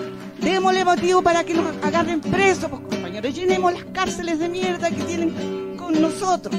démosle 0.41 0.83
motivo 0.85 1.21
para 1.21 1.43
que 1.45 1.53
nos 1.53 1.67
agarren 1.83 2.19
presos, 2.19 2.69
pues 2.69 2.81
compañeros. 2.81 3.33
Llenemos 3.33 3.73
las 3.73 3.85
cárceles 3.93 4.39
de 4.39 4.49
mierda 4.49 4.89
que 4.89 5.01
tienen 5.03 5.75
con 5.77 5.99
nosotros. 6.01 6.53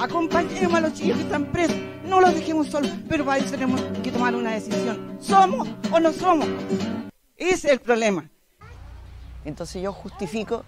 Acompañemos 0.00 0.78
a 0.78 0.80
los 0.80 0.94
chicos 0.94 1.18
que 1.18 1.24
están 1.24 1.44
presos. 1.52 1.76
No 2.06 2.22
los 2.22 2.34
dejemos 2.34 2.68
solos, 2.68 2.90
pero 3.06 3.22
para 3.22 3.36
eso 3.36 3.50
tenemos 3.50 3.82
que 4.02 4.10
tomar 4.10 4.34
una 4.34 4.52
decisión. 4.52 5.18
¿Somos 5.20 5.68
o 5.92 6.00
no 6.00 6.10
somos? 6.10 6.48
Ese 7.36 7.52
es 7.52 7.64
el 7.74 7.80
problema. 7.80 8.26
Entonces 9.44 9.82
yo 9.82 9.92
justifico, 9.92 10.64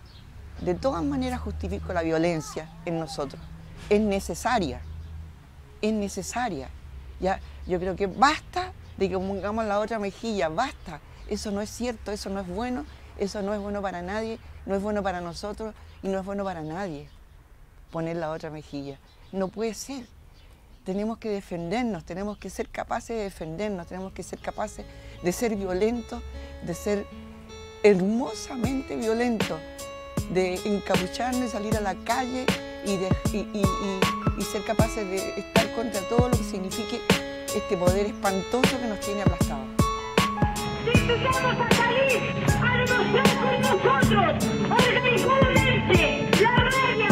de 0.60 0.74
todas 0.74 1.02
maneras 1.02 1.40
justifico 1.40 1.94
la 1.94 2.02
violencia 2.02 2.68
en 2.84 3.00
nosotros. 3.00 3.40
Es 3.88 4.02
necesaria, 4.02 4.82
es 5.80 5.94
necesaria. 5.94 6.68
Ya, 7.18 7.40
yo 7.66 7.80
creo 7.80 7.96
que 7.96 8.08
basta 8.08 8.74
de 8.98 9.08
que 9.08 9.14
pongamos 9.16 9.64
la 9.64 9.78
otra 9.78 9.98
mejilla, 9.98 10.50
basta. 10.50 11.00
Eso 11.26 11.50
no 11.50 11.62
es 11.62 11.70
cierto, 11.70 12.12
eso 12.12 12.28
no 12.28 12.40
es 12.40 12.46
bueno, 12.46 12.84
eso 13.16 13.40
no 13.40 13.54
es 13.54 13.60
bueno 13.60 13.80
para 13.80 14.02
nadie, 14.02 14.38
no 14.66 14.74
es 14.74 14.82
bueno 14.82 15.02
para 15.02 15.22
nosotros 15.22 15.74
y 16.02 16.08
no 16.08 16.18
es 16.18 16.24
bueno 16.26 16.44
para 16.44 16.60
nadie. 16.60 17.08
Poner 17.90 18.16
la 18.16 18.30
otra 18.30 18.50
mejilla. 18.50 18.98
No 19.32 19.48
puede 19.48 19.74
ser. 19.74 20.06
Tenemos 20.84 21.18
que 21.18 21.28
defendernos, 21.28 22.04
tenemos 22.04 22.38
que 22.38 22.50
ser 22.50 22.68
capaces 22.68 23.16
de 23.16 23.22
defendernos, 23.24 23.86
tenemos 23.86 24.12
que 24.12 24.22
ser 24.22 24.40
capaces 24.40 24.84
de 25.22 25.32
ser 25.32 25.54
violentos, 25.54 26.20
de 26.66 26.74
ser 26.74 27.06
hermosamente 27.84 28.96
violentos, 28.96 29.60
de 30.32 30.54
encapucharnos 30.64 31.46
y 31.46 31.48
salir 31.48 31.76
a 31.76 31.80
la 31.80 31.94
calle 32.04 32.46
y, 32.84 32.96
de- 32.96 33.08
y- 33.32 33.58
y- 33.58 33.62
y- 34.38 34.42
ser 34.42 34.64
capaces 34.64 35.08
de 35.08 35.38
estar 35.38 35.72
contra 35.74 36.00
todo 36.08 36.28
lo 36.28 36.36
que 36.36 36.44
signifique 36.44 37.00
este 37.54 37.76
poder 37.76 38.06
espantoso 38.06 38.78
que 38.80 38.86
nos 38.88 38.98
tiene 39.00 39.22
aplastados. 39.22 39.66
Empezamos 40.84 41.64
a 41.64 41.74
salir 41.76 42.22
a 42.48 42.60
con 43.40 43.60
nosotros 43.62 44.48
organizadamente 44.68 46.28
la 46.40 46.56
rabia, 46.56 47.12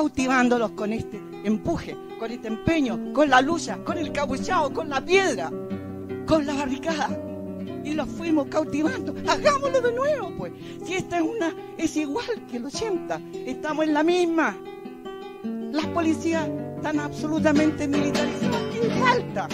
cautivándolos 0.00 0.70
con 0.70 0.94
este 0.94 1.20
empuje, 1.44 1.94
con 2.18 2.30
este 2.30 2.48
empeño, 2.48 3.12
con 3.12 3.28
la 3.28 3.42
lucha, 3.42 3.76
con 3.84 3.98
el 3.98 4.10
capuchado, 4.12 4.72
con 4.72 4.88
la 4.88 5.04
piedra, 5.04 5.50
con 6.26 6.46
la 6.46 6.54
barricada. 6.54 7.10
Y 7.84 7.92
los 7.92 8.08
fuimos 8.08 8.46
cautivando. 8.46 9.14
Hagámoslo 9.28 9.78
de 9.82 9.92
nuevo, 9.92 10.32
pues. 10.38 10.54
Si 10.86 10.94
esta 10.94 11.18
es 11.18 11.22
una, 11.22 11.54
es 11.76 11.94
igual 11.96 12.46
que 12.50 12.56
el 12.56 12.64
80. 12.64 13.20
Estamos 13.44 13.84
en 13.84 13.92
la 13.92 14.02
misma. 14.02 14.56
Las 15.70 15.84
policías 15.88 16.48
están 16.76 16.98
absolutamente 16.98 17.86
militarizadas. 17.86 18.62
¿Qué 18.72 18.88
falta? 19.00 19.48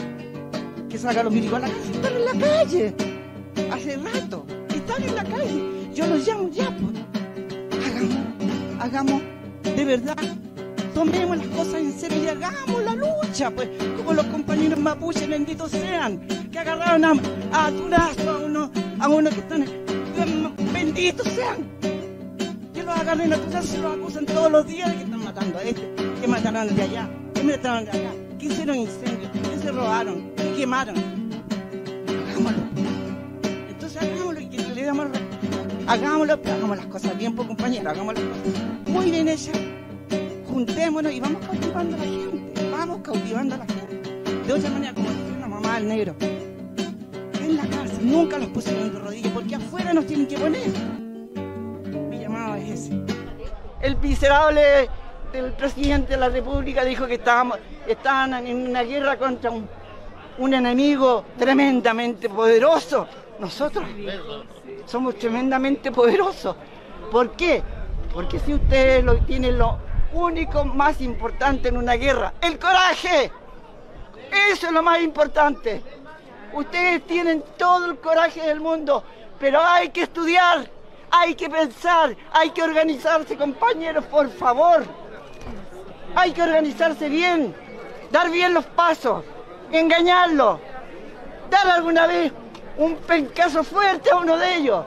Que 0.89 0.97
salgan 0.97 1.25
los 1.25 1.35
milicos 1.35 1.61
a. 1.61 1.67
Están 1.67 2.13
en 2.15 2.25
la 2.25 2.47
calle. 2.47 2.95
Hace 3.73 3.97
rato. 3.97 4.47
Están 4.73 5.03
en 5.03 5.15
la 5.17 5.25
calle. 5.25 5.91
Yo 5.93 6.07
los 6.07 6.25
llamo 6.25 6.49
ya, 6.51 6.71
pues. 6.77 6.95
Hagamos, 7.85 8.17
hagamos 8.79 9.36
de 9.77 9.85
verdad. 9.85 10.17
Tomemos 10.95 11.37
las 11.37 11.47
cosas 11.49 11.75
en 11.75 11.93
serio 11.93 12.25
y 12.25 12.29
hagamos 12.29 12.83
la 12.83 12.95
lucha, 12.95 13.51
pues, 13.51 13.69
como 13.99 14.15
los 14.15 14.25
compañeros 14.27 14.79
mapuches, 14.79 15.29
benditos 15.29 15.71
sean, 15.71 16.27
que 16.51 16.59
agarraron 16.59 17.05
a, 17.05 17.67
a 17.67 17.71
turazo 17.71 18.31
a 18.31 18.39
uno, 18.39 18.71
a 18.99 19.09
uno 19.09 19.29
que 19.29 19.41
están, 19.41 19.67
benditos 20.73 21.29
sean, 21.29 21.59
que 22.73 22.83
los 22.83 22.97
agarren 22.97 23.31
a 23.35 23.37
turazo 23.37 23.77
y 23.77 23.81
los 23.83 23.95
acusan 23.95 24.25
todos 24.25 24.51
los 24.51 24.67
días 24.67 24.89
de 24.89 24.97
que 24.97 25.03
están 25.03 25.23
matando 25.23 25.59
a 25.59 25.63
este, 25.65 25.95
que 26.23 26.27
mataron 26.29 26.75
de 26.75 26.83
allá, 26.83 27.11
que 27.35 27.43
mataron 27.43 27.85
de 27.85 27.91
acá, 27.91 28.11
que 28.39 28.47
hicieron 28.47 28.77
incendios, 28.79 29.31
que 29.33 29.59
se 29.63 29.73
robaron, 29.73 30.31
que 30.35 30.53
quemaron. 30.55 30.97
Hagámoslo. 32.31 32.63
Entonces 33.69 34.03
hagámoslo 34.03 34.41
y 34.41 34.49
le 34.75 34.83
damos 34.83 35.11
re- 35.11 35.26
hagámoslo, 35.87 36.41
pero 36.41 36.55
hagamos 36.55 36.77
las 36.77 36.87
cosas 36.87 37.17
bien, 37.17 37.35
pues 37.35 37.49
compañeros, 37.49 37.93
hagamos 37.93 38.15
las 38.15 38.25
cosas 38.25 38.63
muy 38.87 39.11
bien 39.11 39.29
hechas 39.29 39.59
juntémonos 40.57 41.13
y 41.13 41.21
vamos 41.21 41.45
cautivando 41.45 41.97
a 41.97 41.99
la 41.99 42.05
gente, 42.05 42.71
vamos 42.71 43.01
cautivando 43.03 43.55
a 43.57 43.59
la 43.59 43.67
gente. 43.67 44.23
De 44.47 44.53
otra 44.55 44.71
manera, 44.71 44.95
como 44.95 45.11
dice 45.11 45.39
la 45.39 45.49
mamá 45.49 45.75
del 45.75 45.89
negro, 45.89 46.17
en 47.41 47.57
la 47.59 47.67
cárcel 47.67 48.11
nunca 48.11 48.39
los 48.39 48.49
pusieron 48.49 48.91
de 48.91 48.99
rodillas 48.99 49.33
porque 49.33 49.55
afuera 49.57 49.93
nos 49.93 50.07
tienen 50.07 50.27
que 50.27 50.39
poner. 50.39 50.71
Mi 52.09 52.19
llamado 52.19 52.55
es 52.55 52.71
ese. 52.71 53.03
El 53.83 53.99
miserable 53.99 54.89
del 55.31 55.53
presidente 55.53 56.15
de 56.15 56.21
la 56.21 56.31
República 56.31 56.85
dijo 56.85 57.07
que 57.07 57.17
estábamos, 57.17 57.59
estaban 57.87 58.47
en 58.47 58.69
una 58.69 58.83
guerra 58.83 59.19
contra 59.19 59.51
un 59.51 60.55
enemigo 60.55 61.25
tremendamente 61.39 62.31
poderoso. 62.31 63.07
Nosotros 63.39 63.85
somos 64.87 65.17
tremendamente 65.19 65.93
poderosos. 65.93 66.57
¿Por 67.11 67.33
qué? 67.33 67.63
Porque 68.13 68.39
si 68.41 68.55
ustedes 68.55 69.05
lo 69.05 69.19
tienen 69.19 69.59
lo 69.59 69.79
único 70.13 70.65
más 70.65 71.01
importante 71.01 71.69
en 71.69 71.77
una 71.77 71.95
guerra, 71.95 72.33
el 72.41 72.59
coraje. 72.59 73.31
Eso 74.51 74.67
es 74.67 74.73
lo 74.73 74.83
más 74.83 75.03
importante. 75.03 75.83
Ustedes 76.53 77.07
tienen 77.07 77.45
todo 77.59 77.87
el 77.87 77.99
coraje 77.99 78.41
del 78.41 78.61
mundo, 78.61 79.05
pero 79.39 79.61
hay 79.61 79.91
que 79.91 80.03
estudiar, 80.03 80.71
hay 81.11 81.35
que 81.35 81.51
pensar, 81.51 82.17
hay 82.33 82.51
que 82.51 82.63
organizarse, 82.63 83.37
compañeros, 83.37 84.05
por 84.07 84.31
favor. 84.31 84.85
Hay 86.15 86.33
que 86.33 86.43
organizarse 86.43 87.11
bien, 87.11 87.55
dar 88.11 88.31
bien 88.31 88.55
los 88.55 88.65
pasos, 88.65 89.23
engañarlo, 89.71 90.59
dar 91.51 91.69
alguna 91.69 92.07
vez 92.07 92.33
un 92.79 92.97
pencazo 92.97 93.65
fuerte 93.65 94.11
a 94.11 94.17
uno 94.17 94.37
de 94.37 94.57
ellos. 94.57 94.85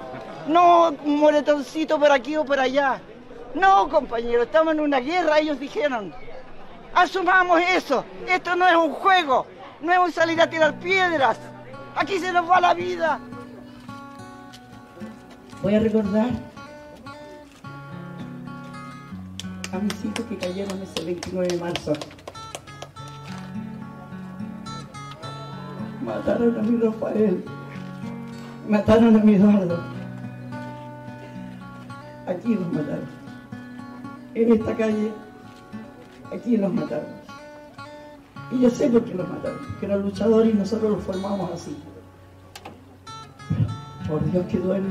No 0.47 0.89
un 0.89 1.19
moretoncito 1.19 1.99
por 1.99 2.11
aquí 2.11 2.35
o 2.35 2.45
por 2.45 2.59
allá. 2.59 2.99
No, 3.53 3.89
compañeros, 3.89 4.45
estamos 4.45 4.73
en 4.73 4.79
una 4.79 4.99
guerra, 4.99 5.39
ellos 5.39 5.59
dijeron. 5.59 6.13
Asumamos 6.93 7.61
eso. 7.61 8.03
Esto 8.27 8.55
no 8.55 8.67
es 8.67 8.75
un 8.75 8.93
juego, 8.93 9.45
no 9.81 9.91
es 9.91 9.99
un 9.99 10.11
salir 10.11 10.39
a 10.41 10.49
tirar 10.49 10.79
piedras. 10.79 11.37
Aquí 11.95 12.19
se 12.19 12.31
nos 12.31 12.49
va 12.49 12.61
la 12.61 12.73
vida. 12.73 13.19
Voy 15.61 15.75
a 15.75 15.79
recordar 15.79 16.29
a 19.73 19.77
mis 19.77 20.05
hijos 20.05 20.25
que 20.29 20.37
cayeron 20.37 20.81
ese 20.81 21.05
29 21.05 21.47
de 21.47 21.57
marzo. 21.57 21.93
Mataron 26.01 26.57
a 26.57 26.61
mi 26.61 26.81
Rafael. 26.81 27.58
Mataron 28.69 29.15
a 29.15 29.19
mi 29.23 29.33
Eduardo. 29.33 29.79
Aquí 32.27 32.53
los 32.53 32.71
mataron. 32.71 33.09
En 34.35 34.53
esta 34.53 34.75
calle, 34.75 35.11
aquí 36.31 36.55
los 36.55 36.71
mataron. 36.71 37.07
Y 38.51 38.59
yo 38.59 38.69
sé 38.69 38.87
por 38.89 39.03
qué 39.05 39.15
los 39.15 39.27
mataron. 39.27 39.57
Que 39.79 39.87
eran 39.87 40.03
luchadores 40.03 40.53
y 40.53 40.57
nosotros 40.57 40.91
los 40.91 41.03
formamos 41.03 41.49
así. 41.51 41.75
Por 44.07 44.23
Dios 44.31 44.45
que 44.45 44.59
duele. 44.59 44.89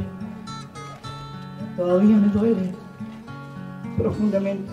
Todavía 1.77 2.17
me 2.17 2.29
duele. 2.33 2.73
Profundamente. 3.97 4.73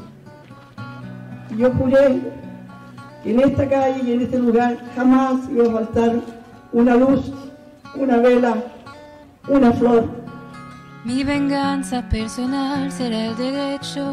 Yo 1.56 1.72
juré 1.74 2.22
que 3.22 3.34
en 3.36 3.40
esta 3.40 3.70
calle 3.70 4.02
y 4.04 4.14
en 4.14 4.22
este 4.22 4.40
lugar 4.40 4.78
jamás 4.96 5.48
iba 5.52 5.68
a 5.68 5.72
faltar 5.74 6.22
una 6.74 6.96
luz, 6.96 7.32
una 7.96 8.18
vela, 8.18 8.56
una 9.48 9.72
flor. 9.74 10.10
Mi 11.04 11.24
venganza 11.24 12.08
personal 12.10 12.92
será 12.92 13.26
el 13.26 13.36
derecho 13.38 14.04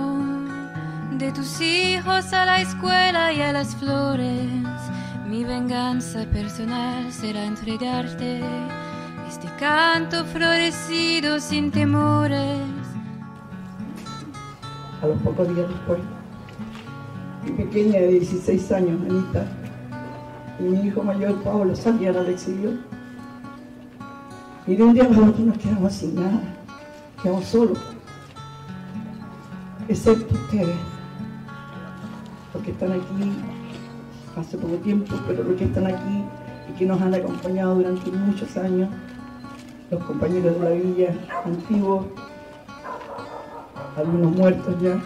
de 1.13 1.33
tus 1.33 1.61
hijos 1.61 2.33
a 2.33 2.45
la 2.45 2.61
escuela 2.61 3.33
y 3.33 3.41
a 3.41 3.53
las 3.53 3.75
flores. 3.77 4.51
Mi 5.27 5.45
venganza 5.45 6.27
personal 6.27 7.11
será 7.11 7.45
entregarte 7.45 8.43
este 9.27 9.49
canto 9.59 10.25
florecido 10.27 11.41
sin 11.41 11.71
temores. 11.71 12.61
A 15.01 15.07
los 15.07 15.21
pocos 15.23 15.49
días 15.55 15.69
después, 15.69 15.99
mi 17.45 17.53
pequeña 17.53 18.01
de 18.01 18.09
16 18.09 18.73
años, 18.73 19.01
Anita, 19.09 19.47
y 20.61 20.63
mi 20.65 20.87
hijo 20.87 21.03
mayor, 21.03 21.43
Pablo, 21.43 21.75
salían 21.75 22.17
al 22.17 22.29
exilio. 22.29 22.73
Y 24.67 24.77
de 24.77 24.83
un 24.83 24.95
día 24.95 25.09
para 25.09 25.27
otro 25.27 25.45
nos 25.45 25.59
quedamos 25.59 25.93
sin 25.93 26.15
nada, 26.15 26.41
quedamos 27.21 27.45
solos, 27.47 27.79
excepto 29.89 30.35
ustedes, 30.35 30.77
los 32.55 32.63
que 32.63 32.71
están 32.71 32.93
aquí 32.93 33.33
hace 34.37 34.57
poco 34.59 34.75
tiempo, 34.77 35.15
pero 35.27 35.43
los 35.43 35.57
que 35.57 35.65
están 35.65 35.87
aquí 35.89 36.25
y 36.71 36.79
que 36.79 36.87
nos 36.87 37.01
han 37.03 37.13
acompañado 37.13 37.75
durante 37.75 38.11
muchos 38.13 38.57
años, 38.57 38.89
los 39.91 40.05
compañeros 40.05 40.55
de 40.61 40.65
la 40.65 40.71
villa 40.71 41.15
antiguos, 41.45 42.07
algunos 43.97 44.37
muertos 44.37 44.75
ya. 44.81 45.03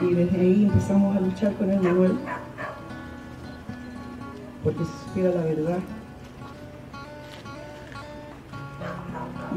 Y 0.00 0.14
desde 0.14 0.40
ahí 0.40 0.64
empezamos 0.64 1.16
a 1.16 1.20
luchar 1.20 1.52
con 1.54 1.70
el 1.70 1.80
Manuel, 1.80 2.18
porque 4.62 4.84
se 4.84 4.92
supiera 5.04 5.30
la 5.30 5.42
verdad. 5.42 5.78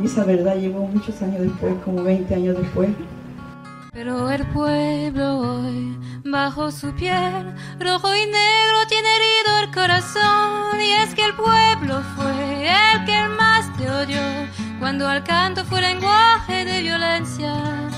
Y 0.01 0.05
esa 0.05 0.23
verdad 0.23 0.55
llegó 0.55 0.87
muchos 0.87 1.21
años 1.21 1.41
después, 1.41 1.75
como 1.85 2.03
20 2.03 2.33
años 2.33 2.57
después. 2.57 2.89
Pero 3.93 4.31
el 4.31 4.47
pueblo 4.47 5.37
hoy, 5.37 5.95
bajo 6.23 6.71
su 6.71 6.91
piel, 6.95 7.53
rojo 7.79 8.15
y 8.15 8.25
negro, 8.25 8.87
tiene 8.87 9.09
herido 9.15 9.59
el 9.63 9.71
corazón. 9.71 10.81
Y 10.81 10.91
es 11.03 11.13
que 11.13 11.25
el 11.25 11.35
pueblo 11.35 12.01
fue 12.15 12.67
el 12.67 13.05
que 13.05 13.27
más 13.37 13.71
te 13.77 13.91
odió, 13.91 14.21
cuando 14.79 15.07
al 15.07 15.23
canto 15.23 15.63
fue 15.65 15.81
lenguaje 15.81 16.65
de 16.65 16.81
violencia. 16.81 17.90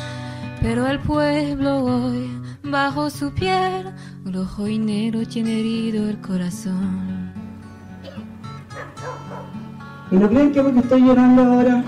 Pero 0.63 0.88
el 0.88 0.97
pueblo 0.99 1.84
hoy, 1.84 2.41
bajo 2.63 3.10
su 3.10 3.34
piel, 3.34 3.93
rojo 4.23 4.65
y 4.65 4.80
negro, 4.80 5.28
tiene 5.28 5.60
herido 5.60 6.08
el 6.08 6.21
corazón. 6.21 7.34
Y 10.10 10.15
no 10.15 10.30
crean 10.30 10.54
que 10.54 10.63
porque 10.63 10.80
estoy 10.80 11.02
llorando 11.02 11.43
ahora, 11.43 11.84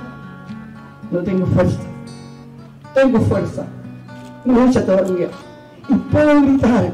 no 1.09 1.19
tengo 1.19 1.45
fuerza. 1.45 1.79
Tengo 2.93 3.21
fuerza. 3.21 3.65
Mucha 4.43 4.85
todavía. 4.85 5.29
Y 5.87 5.93
puedo 5.93 6.41
gritar. 6.41 6.93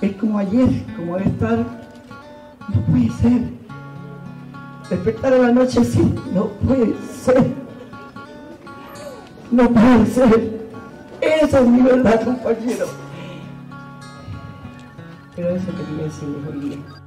Es 0.00 0.16
como 0.16 0.40
ayer, 0.40 0.84
como 0.96 1.18
debe 1.18 1.30
estar. 1.30 1.58
No 2.68 2.80
puede 2.86 3.10
ser. 3.10 3.42
Despertar 4.90 5.34
a 5.34 5.38
la 5.38 5.52
noche 5.52 5.82
así. 5.82 6.02
No 6.34 6.48
puede 6.66 6.96
ser. 7.22 7.61
No 9.52 9.68
puede 9.68 10.06
ser. 10.06 10.62
Esa 11.20 11.60
es 11.60 11.66
mi 11.66 11.82
verdad, 11.82 12.24
compañero. 12.24 12.86
Pero 15.36 15.50
eso 15.50 15.66
quería 15.66 16.04
decirles 16.04 16.48
hoy 16.50 16.60
día. 16.60 17.01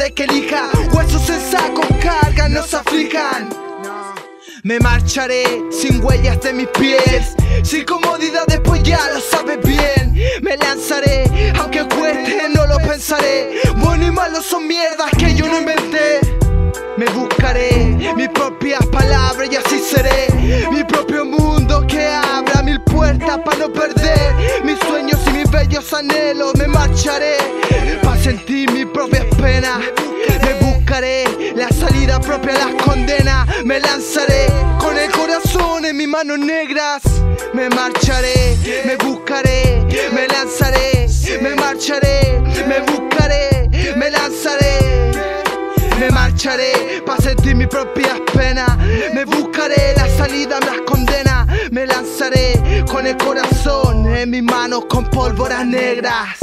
De 0.00 0.14
que 0.14 0.24
elija, 0.24 0.70
huesos 0.94 1.28
en 1.28 1.40
saco, 1.50 1.82
cargan, 2.02 2.54
no 2.54 2.62
se 2.62 2.76
aflijan. 2.76 3.50
Me 4.62 4.80
marcharé 4.80 5.44
sin 5.70 6.02
huellas 6.02 6.40
de 6.40 6.54
mis 6.54 6.68
pies, 6.68 7.34
sin 7.62 7.84
comodidad 7.84 8.46
después 8.46 8.82
ya 8.82 8.98
lo 9.12 9.20
sabes 9.20 9.58
bien. 9.62 10.14
Me 10.40 10.56
lanzaré, 10.56 11.24
aunque 11.58 11.86
cueste, 11.94 12.48
no 12.48 12.66
lo 12.66 12.78
pensaré. 12.78 13.60
Bueno 13.76 14.06
y 14.06 14.10
malo 14.10 14.40
son 14.40 14.66
mierdas 14.66 15.10
que 15.18 15.34
yo 15.34 15.46
no 15.46 15.58
inventé. 15.58 16.20
Me 16.96 17.04
buscaré 17.10 18.14
mis 18.16 18.28
propias 18.30 18.84
palabras 18.86 19.50
y 19.52 19.56
así 19.56 19.80
seré. 19.80 20.28
Mi 20.72 20.82
propio 20.82 21.26
mundo 21.26 21.86
que 21.86 22.06
abra 22.06 22.62
mil 22.62 22.80
puertas 22.84 23.38
para 23.44 23.58
no 23.58 23.72
perder 23.72 24.34
mis 24.64 24.78
sueños 24.78 25.20
y 25.26 25.30
mis 25.30 25.50
bellos 25.50 25.92
anhelos. 25.92 26.54
Me 26.56 26.68
marcharé 26.68 27.36
para 28.20 28.36
sentir 28.36 28.70
mis 28.72 28.86
propias 28.86 29.24
penas. 29.36 29.80
Me 30.44 30.54
buscaré 30.54 31.24
la 31.54 31.68
salida 31.70 32.20
propia 32.20 32.52
las 32.52 32.82
condena. 32.82 33.46
Me 33.64 33.80
lanzaré 33.80 34.46
con 34.78 34.96
el 34.96 35.10
corazón 35.10 35.84
en 35.84 35.96
mis 35.96 36.08
manos 36.08 36.38
negras. 36.38 37.02
Me 37.52 37.68
marcharé, 37.68 38.56
me 38.84 38.96
buscaré, 38.96 39.86
me 40.12 40.26
lanzaré, 40.28 41.08
me 41.40 41.54
marcharé, 41.54 42.40
me 42.66 42.80
buscaré, 42.80 43.68
me 43.96 44.10
lanzaré. 44.10 45.12
Me 45.98 46.10
marcharé 46.10 47.02
para 47.04 47.22
sentir 47.22 47.54
mis 47.54 47.68
propias 47.68 48.18
penas. 48.32 48.76
Me 49.14 49.24
buscaré 49.24 49.94
la 49.96 50.08
salida, 50.16 50.58
me 50.60 50.66
las 50.66 50.80
condena. 50.86 51.46
Me 51.70 51.86
lanzaré 51.86 52.84
con 52.90 53.06
el 53.06 53.16
corazón 53.16 54.06
en 54.14 54.30
mis 54.30 54.42
manos 54.42 54.86
con 54.88 55.04
pólvoras 55.10 55.66
negras. 55.66 56.38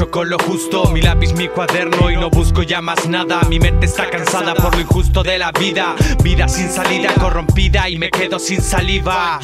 Marcho 0.00 0.10
con 0.12 0.30
lo 0.30 0.38
justo, 0.38 0.90
mi 0.92 1.02
lápiz, 1.02 1.34
mi 1.34 1.46
cuaderno 1.46 2.10
y 2.10 2.16
no 2.16 2.30
busco 2.30 2.62
ya 2.62 2.80
más 2.80 3.06
nada. 3.06 3.42
Mi 3.50 3.60
mente 3.60 3.84
está 3.84 4.08
cansada 4.08 4.54
por 4.54 4.74
lo 4.74 4.80
injusto 4.80 5.22
de 5.22 5.36
la 5.36 5.52
vida. 5.52 5.94
Vida 6.22 6.48
sin 6.48 6.70
salida, 6.70 7.12
corrompida 7.20 7.86
y 7.86 7.98
me 7.98 8.08
quedo 8.08 8.38
sin 8.38 8.62
saliva. 8.62 9.38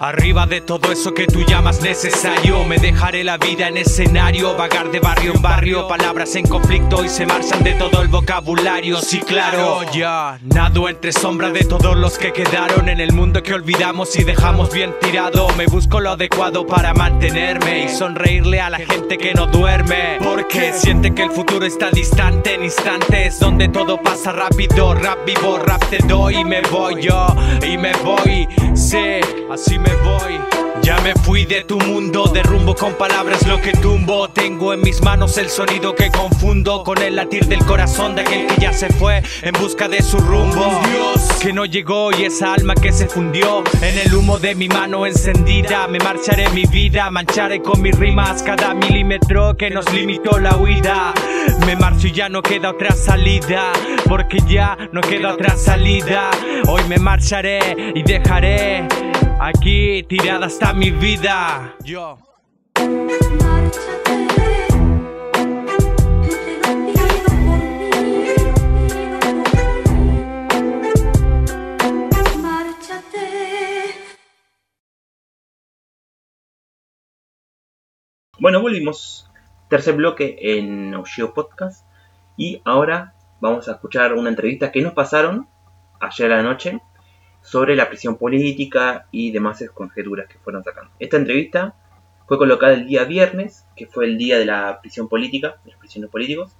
Arriba 0.00 0.44
de 0.44 0.60
todo 0.60 0.92
eso 0.92 1.14
que 1.14 1.26
tú 1.26 1.46
llamas 1.46 1.80
necesario, 1.80 2.62
me 2.64 2.76
dejaré 2.76 3.24
la 3.24 3.38
vida 3.38 3.68
en 3.68 3.78
escenario. 3.78 4.54
Vagar 4.54 4.90
de 4.90 5.00
barrio 5.00 5.32
en 5.34 5.40
barrio, 5.40 5.88
palabras 5.88 6.36
en 6.36 6.46
conflicto 6.46 7.02
y 7.02 7.08
se 7.08 7.24
marchan 7.24 7.64
de 7.64 7.72
todo 7.72 8.02
el 8.02 8.08
vocabulario. 8.08 9.00
Sí, 9.00 9.20
claro, 9.20 9.80
ya. 9.94 10.38
Nado 10.42 10.90
entre 10.90 11.12
sombra 11.12 11.48
de 11.48 11.64
todos 11.64 11.96
los 11.96 12.18
que 12.18 12.34
quedaron 12.34 12.90
en 12.90 13.00
el 13.00 13.14
mundo 13.14 13.42
que 13.42 13.54
olvidamos 13.54 14.14
y 14.16 14.24
dejamos 14.24 14.74
bien 14.74 14.94
tirado. 15.00 15.48
Me 15.56 15.64
busco 15.64 16.00
lo 16.00 16.10
adecuado 16.10 16.66
para 16.66 16.92
mantenerme 16.92 17.84
y 17.84 17.88
sonreírle 17.88 18.60
a 18.60 18.68
la 18.68 18.78
gente 18.78 19.16
que 19.16 19.32
no 19.32 19.46
duerme. 19.46 20.01
Porque 20.22 20.72
siente 20.72 21.12
que 21.14 21.22
el 21.22 21.30
futuro 21.30 21.66
está 21.66 21.90
distante 21.90 22.54
en 22.54 22.64
instantes 22.64 23.38
donde 23.38 23.68
todo 23.68 24.00
pasa 24.00 24.32
rápido, 24.32 24.94
rap 24.94 25.24
vivo, 25.24 25.58
rap 25.58 25.82
te 25.90 25.98
doy 26.06 26.36
y 26.36 26.44
me 26.44 26.62
voy 26.62 27.02
yo 27.02 27.26
y 27.66 27.76
me 27.76 27.92
voy. 28.04 28.48
Sí, 28.74 29.20
así 29.50 29.78
me 29.78 29.94
voy. 29.96 30.61
Ya 30.82 31.00
me 31.00 31.14
fui 31.14 31.44
de 31.46 31.62
tu 31.62 31.78
mundo, 31.78 32.28
derrumbo 32.34 32.74
con 32.74 32.94
palabras 32.94 33.46
lo 33.46 33.60
que 33.60 33.70
tumbo. 33.70 34.28
Tengo 34.28 34.74
en 34.74 34.80
mis 34.80 35.00
manos 35.00 35.38
el 35.38 35.48
sonido 35.48 35.94
que 35.94 36.10
confundo 36.10 36.82
con 36.82 37.00
el 37.00 37.14
latir 37.14 37.46
del 37.46 37.64
corazón 37.64 38.16
de 38.16 38.22
aquel 38.22 38.48
que 38.48 38.60
ya 38.60 38.72
se 38.72 38.88
fue 38.88 39.22
en 39.42 39.52
busca 39.52 39.88
de 39.88 40.02
su 40.02 40.18
rumbo. 40.18 40.80
Dios 40.90 41.38
que 41.40 41.52
no 41.52 41.66
llegó 41.66 42.10
y 42.10 42.24
esa 42.24 42.54
alma 42.54 42.74
que 42.74 42.92
se 42.92 43.06
fundió 43.06 43.62
en 43.80 43.96
el 43.96 44.12
humo 44.12 44.40
de 44.40 44.56
mi 44.56 44.68
mano 44.68 45.06
encendida. 45.06 45.86
Me 45.86 46.00
marcharé 46.00 46.48
mi 46.50 46.64
vida, 46.64 47.08
mancharé 47.10 47.62
con 47.62 47.80
mis 47.80 47.96
rimas 47.96 48.42
cada 48.42 48.74
milímetro 48.74 49.56
que 49.56 49.70
nos 49.70 49.90
limitó 49.92 50.40
la 50.40 50.56
huida. 50.56 51.14
Me 51.64 51.76
marcho 51.76 52.08
y 52.08 52.12
ya 52.12 52.28
no 52.28 52.42
queda 52.42 52.70
otra 52.70 52.90
salida, 52.90 53.72
porque 54.08 54.38
ya 54.48 54.76
no 54.90 55.00
queda 55.00 55.34
otra 55.34 55.56
salida. 55.56 56.30
Hoy 56.66 56.82
me 56.88 56.98
marcharé 56.98 57.92
y 57.94 58.02
dejaré 58.02 58.88
aquí 59.40 60.02
tirada 60.04 60.46
está 60.46 60.72
mi 60.72 60.90
vida. 60.90 61.74
Yo. 61.84 62.18
Bueno, 78.38 78.60
volvimos. 78.60 79.30
Tercer 79.68 79.94
bloque 79.94 80.36
en 80.40 80.94
Audio 80.94 81.32
Podcast. 81.32 81.86
Y 82.36 82.60
ahora 82.64 83.14
vamos 83.40 83.68
a 83.68 83.72
escuchar 83.72 84.14
una 84.14 84.30
entrevista 84.30 84.72
que 84.72 84.82
nos 84.82 84.94
pasaron 84.94 85.48
ayer 86.00 86.32
a 86.32 86.36
la 86.38 86.42
noche 86.42 86.80
sobre 87.42 87.76
la 87.76 87.88
prisión 87.88 88.16
política 88.16 89.06
y 89.10 89.30
demás 89.32 89.64
conjeturas 89.74 90.28
que 90.28 90.38
fueron 90.38 90.64
sacando. 90.64 90.90
Esta 90.98 91.16
entrevista 91.16 91.74
fue 92.26 92.38
colocada 92.38 92.72
el 92.74 92.86
día 92.86 93.04
viernes, 93.04 93.66
que 93.76 93.86
fue 93.86 94.06
el 94.06 94.16
día 94.16 94.38
de 94.38 94.46
la 94.46 94.80
prisión 94.80 95.08
política, 95.08 95.56
de 95.64 95.72
los 95.72 95.80
prisioneros 95.80 96.10
políticos, 96.10 96.56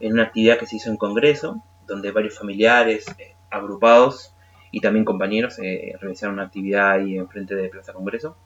en 0.00 0.12
una 0.12 0.22
actividad 0.24 0.58
que 0.58 0.66
se 0.66 0.76
hizo 0.76 0.90
en 0.90 0.96
Congreso, 0.96 1.62
donde 1.86 2.10
varios 2.12 2.38
familiares 2.38 3.06
eh, 3.18 3.34
agrupados 3.50 4.34
y 4.70 4.80
también 4.80 5.04
compañeros 5.04 5.58
eh, 5.58 5.94
realizaron 6.00 6.34
una 6.34 6.44
actividad 6.44 6.92
ahí 6.92 7.16
enfrente 7.16 7.54
de 7.54 7.68
Plaza 7.68 7.92
Congreso, 7.92 8.36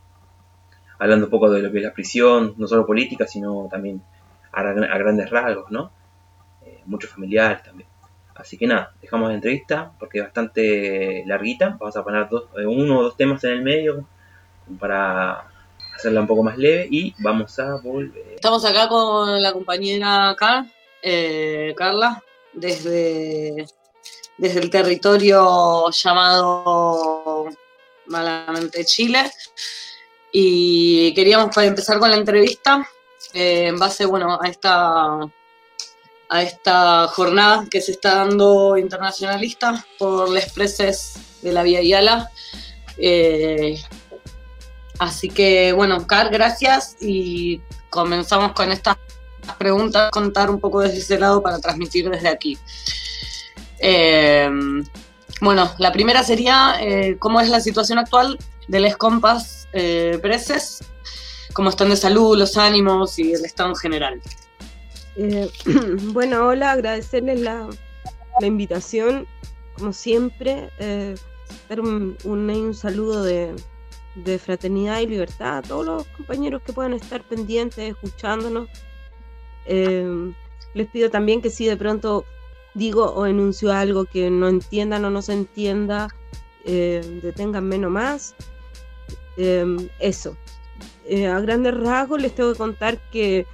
hablando 0.99 1.27
un 1.27 1.31
poco 1.31 1.51
de 1.51 1.63
lo 1.63 1.71
que 1.71 1.79
es 1.79 1.85
la 1.85 1.93
prisión, 1.93 2.55
no 2.57 2.67
solo 2.67 2.87
política, 2.87 3.27
sino 3.27 3.69
también 3.71 4.03
a, 4.53 4.63
gra- 4.63 4.91
a 4.93 4.99
grandes 4.99 5.31
rasgos, 5.31 5.71
¿no? 5.71 5.91
Eh, 6.65 6.83
muchos 6.87 7.11
familiares 7.11 7.63
también. 7.63 7.88
Así 8.39 8.57
que 8.57 8.67
nada, 8.67 8.93
dejamos 9.03 9.29
la 9.29 9.35
entrevista 9.35 9.93
porque 9.99 10.19
es 10.19 10.25
bastante 10.25 11.25
larguita. 11.27 11.77
Vamos 11.79 11.97
a 11.97 12.05
poner 12.05 12.29
eh, 12.57 12.67
uno 12.67 13.01
o 13.01 13.03
dos 13.03 13.17
temas 13.17 13.43
en 13.45 13.51
el 13.51 13.63
medio 13.63 14.07
para 14.79 15.45
hacerla 15.95 16.21
un 16.21 16.27
poco 16.29 16.45
más 16.45 16.57
leve 16.57 16.87
y 16.91 17.13
vamos 17.19 17.59
a 17.59 17.77
volver. 17.83 18.35
Estamos 18.37 18.65
acá 18.65 18.89
con 18.89 19.43
la 19.43 19.53
compañera 19.53 20.35
Car- 20.39 20.67
eh, 21.03 21.75
Carla 21.77 22.23
desde, 22.53 23.67
desde 24.37 24.61
el 24.61 24.71
territorio 24.71 25.91
llamado 25.91 27.49
malamente 28.07 28.85
Chile. 28.85 29.31
Y 30.31 31.13
queríamos 31.15 31.57
empezar 31.57 31.99
con 31.99 32.11
la 32.11 32.17
entrevista 32.17 32.87
eh, 33.35 33.67
en 33.67 33.79
base 33.79 34.05
bueno, 34.07 34.39
a 34.41 34.47
esta 34.47 35.19
a 36.29 36.43
esta 36.43 37.09
jornada 37.09 37.67
que 37.71 37.81
se 37.81 37.93
está 37.93 38.17
dando 38.17 38.77
internacionalista 38.77 39.85
por 39.99 40.29
las 40.31 40.53
preses 40.53 41.15
de 41.43 41.53
la 41.53 41.63
Vía 41.63 41.83
Yala. 41.83 42.31
Eh, 42.97 43.81
así 44.99 45.29
que, 45.29 45.73
bueno, 45.73 46.07
Car, 46.07 46.31
gracias 46.31 46.97
y 47.01 47.61
comenzamos 47.91 48.53
con 48.53 48.71
estas 48.71 48.97
preguntas, 49.59 50.11
contar 50.11 50.51
un 50.51 50.61
poco 50.61 50.81
desde 50.81 50.99
ese 50.99 51.19
lado 51.19 51.43
para 51.43 51.59
transmitir 51.59 52.11
desde 52.11 52.29
aquí. 52.29 52.59
Eh, 53.79 54.51
bueno, 55.41 55.73
la 55.79 55.93
primera 55.93 56.23
sería 56.25 56.77
eh, 56.81 57.17
cómo 57.19 57.41
es 57.41 57.49
la 57.49 57.61
situación 57.61 57.99
actual 57.99 58.39
de 58.67 58.81
les 58.81 58.97
compas 58.97 59.69
eh, 59.73 60.19
preses, 60.21 60.81
cómo 61.53 61.71
están 61.71 61.91
de 61.91 61.97
salud, 61.97 62.37
los 62.37 62.57
ánimos 62.57 63.19
y 63.19 63.33
el 63.33 63.45
estado 63.45 63.71
en 63.71 63.77
general. 63.77 64.21
Eh, 65.21 65.51
bueno, 66.13 66.47
hola, 66.47 66.71
agradecerles 66.71 67.41
la, 67.41 67.69
invitación, 68.41 69.27
como 69.77 69.93
siempre, 69.93 70.71
eh, 70.79 71.17
un, 71.77 72.73
saludo 72.73 73.25
de, 73.25 73.57
fraternidad 74.39 75.01
y 75.01 75.09
libertad 75.09 75.59
a 75.59 75.63
todos 75.63 75.85
los 75.85 76.07
compañeros 76.17 76.63
que 76.63 76.73
puedan 76.73 76.93
estar 76.93 77.25
pendientes, 77.25 77.91
escuchándonos. 77.91 78.69
Eh, 79.67 80.33
les 80.75 80.87
pido 80.89 81.11
también 81.11 81.43
que 81.43 81.51
si 81.51 81.67
de 81.67 81.77
pronto 81.77 82.25
digo 82.75 83.13
o 83.13 83.27
enuncio 83.27 83.73
algo 83.73 84.05
que 84.05 84.31
no 84.31 84.47
entiendan 84.49 85.05
o 85.05 85.11
no 85.11 85.21
se 85.21 85.33
entienda, 85.33 86.09
eh, 86.65 87.21
deténganme 87.23 87.79
nomás. 87.79 88.37
Em, 89.37 89.89
eso. 89.99 90.37
Eh, 91.07 91.27
a 91.27 91.41
grandes 91.41 91.77
rasgos 91.77 92.23
les 92.23 92.35
tengo 92.35 92.53
que 92.53 92.59
contar 92.59 92.99
que 93.11 93.47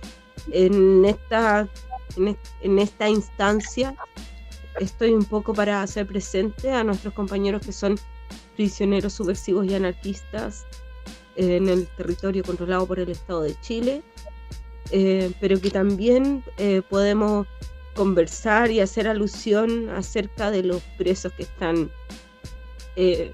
en 0.50 1.04
esta, 1.04 1.68
en, 2.16 2.28
est- 2.28 2.46
en 2.62 2.78
esta 2.78 3.08
instancia 3.08 3.94
estoy 4.80 5.12
un 5.12 5.24
poco 5.24 5.54
para 5.54 5.82
hacer 5.82 6.06
presente 6.06 6.70
a 6.70 6.82
nuestros 6.84 7.14
compañeros 7.14 7.62
que 7.64 7.72
son 7.72 7.98
prisioneros 8.56 9.12
subversivos 9.14 9.66
y 9.66 9.74
anarquistas 9.74 10.64
en 11.36 11.68
el 11.68 11.86
territorio 11.96 12.42
controlado 12.44 12.86
por 12.86 12.98
el 13.00 13.10
Estado 13.10 13.42
de 13.42 13.58
Chile, 13.60 14.02
eh, 14.90 15.32
pero 15.40 15.60
que 15.60 15.70
también 15.70 16.44
eh, 16.58 16.82
podemos 16.88 17.46
conversar 17.94 18.70
y 18.70 18.80
hacer 18.80 19.06
alusión 19.08 19.88
acerca 19.90 20.50
de 20.50 20.62
los 20.64 20.82
presos 20.98 21.32
que 21.32 21.44
están 21.44 21.90
eh, 22.96 23.32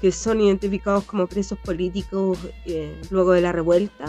que 0.00 0.12
son 0.12 0.40
identificados 0.40 1.04
como 1.04 1.26
presos 1.26 1.58
políticos 1.58 2.38
eh, 2.66 2.94
luego 3.10 3.32
de 3.32 3.40
la 3.40 3.52
revuelta 3.52 4.04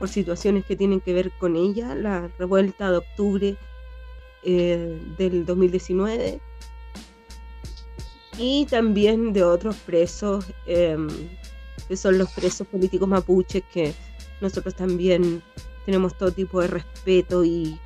por 0.00 0.08
situaciones 0.08 0.64
que 0.64 0.76
tienen 0.76 1.02
que 1.02 1.12
ver 1.12 1.30
con 1.32 1.56
ella, 1.56 1.94
la 1.94 2.30
revuelta 2.38 2.90
de 2.90 2.96
octubre 2.96 3.56
eh, 4.42 4.98
del 5.18 5.44
2019 5.44 6.40
y 8.38 8.64
también 8.64 9.34
de 9.34 9.44
otros 9.44 9.76
presos 9.76 10.46
em, 10.64 11.06
que 11.86 11.98
son 11.98 12.16
los 12.16 12.32
presos 12.32 12.66
políticos 12.66 13.06
mapuches 13.06 13.62
que 13.70 13.92
nosotros 14.40 14.74
también 14.74 15.42
tenemos 15.84 16.16
todo 16.16 16.32
tipo 16.32 16.62
de 16.62 16.68
respeto 16.68 17.44
y, 17.44 17.78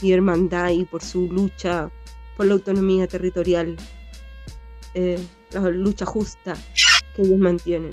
hermandad 0.00 0.70
y 0.70 0.84
por 0.84 1.02
su 1.02 1.26
lucha 1.32 1.90
por 2.36 2.46
la 2.46 2.52
autonomía 2.52 3.08
territorial, 3.08 3.74
eh, 4.94 5.18
la 5.50 5.68
lucha 5.70 6.06
justa 6.06 6.56
que 7.16 7.22
ellos 7.22 7.38
mantienen. 7.38 7.90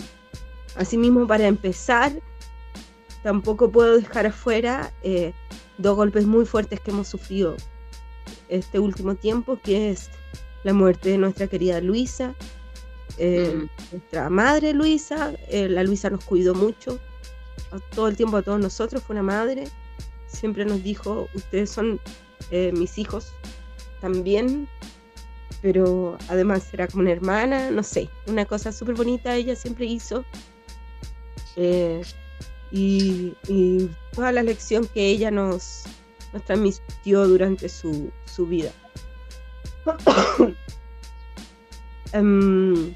Asimismo, 0.75 1.25
para 1.25 1.47
empezar, 1.47 2.11
tampoco 3.23 3.71
puedo 3.71 3.97
dejar 3.97 4.27
afuera 4.27 4.91
eh, 5.01 5.33
dos 5.77 5.95
golpes 5.95 6.25
muy 6.25 6.45
fuertes 6.45 6.79
que 6.79 6.91
hemos 6.91 7.07
sufrido 7.07 7.55
este 8.49 8.79
último 8.79 9.15
tiempo, 9.15 9.57
que 9.63 9.89
es 9.89 10.09
la 10.63 10.73
muerte 10.73 11.09
de 11.09 11.17
nuestra 11.17 11.47
querida 11.47 11.81
Luisa, 11.81 12.35
eh, 13.17 13.67
nuestra 13.91 14.29
madre 14.29 14.73
Luisa, 14.73 15.33
eh, 15.49 15.67
la 15.69 15.83
Luisa 15.83 16.09
nos 16.09 16.23
cuidó 16.25 16.53
mucho, 16.55 16.99
todo 17.95 18.07
el 18.07 18.15
tiempo 18.15 18.37
a 18.37 18.41
todos 18.41 18.59
nosotros, 18.59 19.03
fue 19.03 19.15
una 19.15 19.23
madre, 19.23 19.65
siempre 20.27 20.65
nos 20.65 20.83
dijo, 20.83 21.27
ustedes 21.33 21.69
son 21.69 21.99
eh, 22.51 22.71
mis 22.73 22.97
hijos 22.97 23.33
también, 24.01 24.67
pero 25.61 26.17
además 26.27 26.73
era 26.73 26.87
como 26.87 27.01
una 27.01 27.11
hermana, 27.11 27.71
no 27.71 27.83
sé, 27.83 28.09
una 28.27 28.45
cosa 28.45 28.71
súper 28.71 28.95
bonita 28.95 29.35
ella 29.35 29.55
siempre 29.55 29.85
hizo. 29.85 30.25
Y, 32.75 33.33
toda 34.15 34.31
la 34.31 34.41
lección 34.43 34.87
que 34.87 35.05
ella 35.07 35.29
nos, 35.29 35.83
nos 36.33 36.43
transmitió 36.43 37.27
durante 37.27 37.69
su, 37.69 38.11
su 38.25 38.47
vida. 38.47 38.71
Em, 42.13 42.93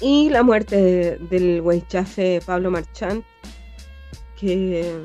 y 0.00 0.30
la 0.30 0.42
muerte 0.42 0.76
de- 0.76 1.16
del 1.30 1.60
huaychafe 1.60 2.40
Pablo 2.44 2.70
Marchant, 2.72 3.24
que, 4.38 5.00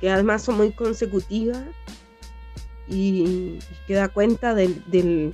que 0.00 0.10
además 0.10 0.42
son 0.42 0.56
muy 0.56 0.72
consecutivas 0.72 1.62
y, 2.88 3.22
y 3.24 3.58
que 3.86 3.94
da 3.94 4.08
cuenta 4.08 4.54
del, 4.54 4.82
del- 4.86 5.32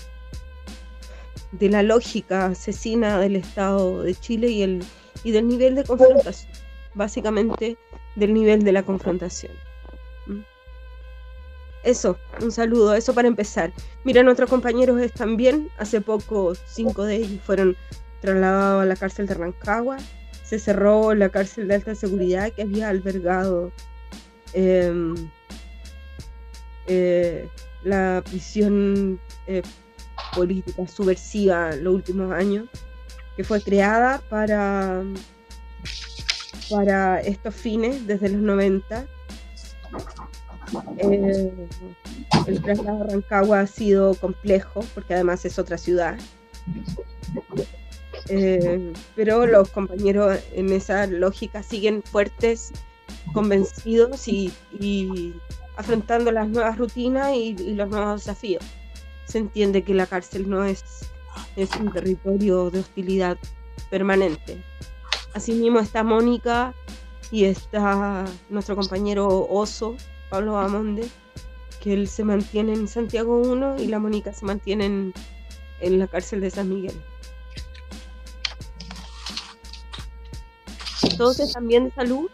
de 1.53 1.69
la 1.69 1.83
lógica 1.85 2.47
asesina 2.47 3.19
del 3.21 3.37
Estado 3.37 4.03
de 4.03 4.15
Chile 4.17 4.49
y, 4.49 4.63
el, 4.63 4.85
y 5.23 5.31
del 5.31 5.47
nivel 5.47 5.75
de 5.77 5.85
confrontación, 5.85 6.51
básicamente 6.97 7.79
del 8.17 8.35
nivel 8.35 8.65
de 8.65 8.73
la 8.73 8.83
confrontación. 8.83 9.53
¿Mm? 10.27 10.41
Eso, 11.85 12.19
un 12.41 12.51
saludo, 12.51 12.95
eso 12.95 13.15
para 13.15 13.29
empezar. 13.29 13.73
Mira, 14.03 14.25
nuestros 14.25 14.51
compañeros 14.51 15.01
están 15.01 15.37
bien, 15.37 15.69
hace 15.79 16.01
poco 16.01 16.55
cinco 16.67 17.05
de 17.05 17.17
ellos 17.17 17.41
fueron 17.45 17.77
trasladados 18.21 18.83
a 18.83 18.87
la 18.87 18.97
cárcel 18.97 19.27
de 19.27 19.35
Rancagua, 19.35 19.99
se 20.43 20.59
cerró 20.59 21.15
la 21.15 21.29
cárcel 21.29 21.69
de 21.69 21.75
alta 21.75 21.95
seguridad 21.95 22.51
que 22.53 22.63
había 22.63 22.89
albergado 22.89 23.71
em, 24.53 25.15
eh, 26.87 27.49
la 27.85 28.23
prisión 28.25 29.21
eh, 29.47 29.63
política 30.35 30.87
subversiva 30.87 31.75
los 31.77 31.95
últimos 31.95 32.33
años, 32.33 32.69
que 33.37 33.45
fue 33.45 33.61
creada 33.61 34.21
para, 34.29 35.03
para 36.71 37.21
estos 37.21 37.55
fines 37.55 38.07
desde 38.07 38.29
los 38.31 38.41
90. 38.41 39.07
Eh, 40.99 41.69
el 42.47 42.63
traslado 42.63 43.03
a 43.03 43.07
Rancagua 43.07 43.61
ha 43.61 43.67
sido 43.67 44.15
complejo 44.15 44.85
porque 44.95 45.15
además 45.15 45.45
es 45.45 45.59
otra 45.59 45.79
ciudad. 45.79 46.19
Eh, 48.29 48.93
pero 49.15 49.47
los 49.47 49.71
compañeros 49.71 50.39
en 50.53 50.73
esa 50.73 51.07
lógica 51.07 51.63
siguen 51.63 52.03
fuertes, 52.03 52.73
convencidos 53.33 54.27
y, 54.27 54.53
afrontando 55.77 56.33
las 56.33 56.49
nuevas 56.49 56.79
rutinas 56.79 57.35
y, 57.37 57.55
los 57.75 57.89
nuevos 57.89 58.25
desafíos. 58.25 58.65
Se 59.27 59.39
entiende 59.39 59.83
que 59.83 59.95
la 59.95 60.07
cárcel 60.07 60.49
no 60.49 60.65
es 60.65 60.83
un 61.79 61.93
territorio 61.93 62.71
de 62.71 62.81
hostilidad 62.81 63.39
permanente. 63.91 64.59
Asimismo 65.37 65.81
está 65.81 66.03
Mónica 66.03 66.73
y 67.31 67.45
está 67.45 68.25
nuestro 68.49 68.75
compañero 68.75 69.47
Oso, 69.51 69.95
Pablo 70.31 70.55
Bamonde, 70.55 71.07
que 71.83 71.93
él 71.93 72.09
se 72.09 72.25
mantiene 72.25 72.73
en 72.73 72.89
Santiago 72.89 73.43
1 73.43 73.77
y 73.79 73.89
la 73.89 73.99
Mónica 73.99 74.33
se 74.33 74.47
mantiene 74.47 75.13
en, 75.81 75.99
la 75.99 76.07
cárcel 76.07 76.41
de 76.41 76.49
San 76.49 76.71
Miguel. 76.71 76.99
Están 81.03 81.69
bien 81.69 81.85
de 81.85 81.91
salud. 81.91 82.31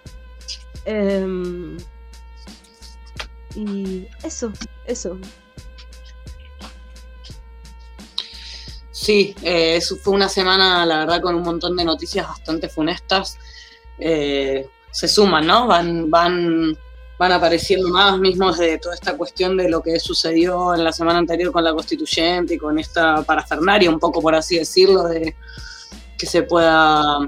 em, 0.85 1.77
y 3.57 4.07
eso, 4.23 4.53
eso. 4.87 5.19
Sí, 9.03 9.35
eh, 9.43 9.75
eso 9.79 9.97
fue 9.97 10.15
una 10.15 10.29
semana, 10.29 10.87
la 10.87 10.99
verdad, 10.99 11.21
con 11.21 11.35
un 11.35 11.43
montón 11.43 11.77
de 11.77 11.85
noticias 11.85 12.25
bastante 12.25 12.69
funestas. 12.69 13.37
Eh, 13.99 14.65
se 14.93 15.09
suman, 15.09 15.45
¿no? 15.45 15.67
Van, 15.67 16.09
van, 16.09 16.79
van 17.19 17.33
apareciendo 17.33 17.89
más 17.89 18.21
mismos 18.21 18.59
de 18.59 18.79
toda 18.79 18.95
esta 18.95 19.17
cuestión 19.17 19.57
de 19.57 19.69
lo 19.69 19.83
que 19.83 19.99
sucedió 19.99 20.73
en 20.73 20.85
la 20.85 20.93
semana 20.93 21.19
anterior 21.19 21.51
con 21.51 21.65
la 21.65 21.75
constituyente 21.75 22.55
y 22.55 22.59
con 22.59 22.79
esta 22.79 23.25
parafernaria, 23.25 23.91
un 23.91 23.99
poco 23.99 24.23
por 24.23 24.37
así 24.37 24.57
decirlo, 24.57 25.09
de 25.09 25.35
que 26.17 26.27
se 26.27 26.45
pueda 26.45 27.19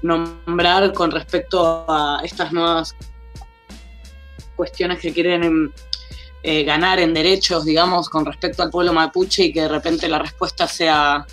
nombrar 0.00 0.94
con 0.94 1.10
respecto 1.10 1.84
a 1.86 2.22
estas 2.24 2.54
nuevas 2.54 2.96
cuestiones 4.56 4.98
que 4.98 5.12
quieren 5.12 5.74
eh, 6.50 6.64
ganar 6.64 6.98
en 6.98 7.12
derechos, 7.12 7.66
digamos, 7.66 8.08
con 8.08 8.24
respecto 8.24 8.62
al 8.62 8.70
pueblo 8.70 8.94
mapuche 8.94 9.44
y 9.44 9.52
que 9.52 9.60
de 9.60 9.68
repente 9.68 10.08
la 10.08 10.18
respuesta 10.18 10.66
sea 10.66 11.26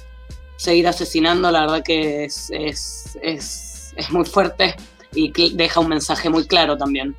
seguir 0.58 0.90
asesinando, 0.90 1.50
la 1.52 1.62
verdad 1.62 1.82
que 1.86 2.26
es, 2.26 2.52
es, 2.52 3.18
es, 3.22 3.94
muy 4.10 4.26
fuerte 4.26 4.76
y 5.14 5.32
deja 5.54 5.80
un 5.80 5.88
mensaje 5.88 6.30
muy 6.30 6.46
claro 6.46 6.78
también. 6.78 7.16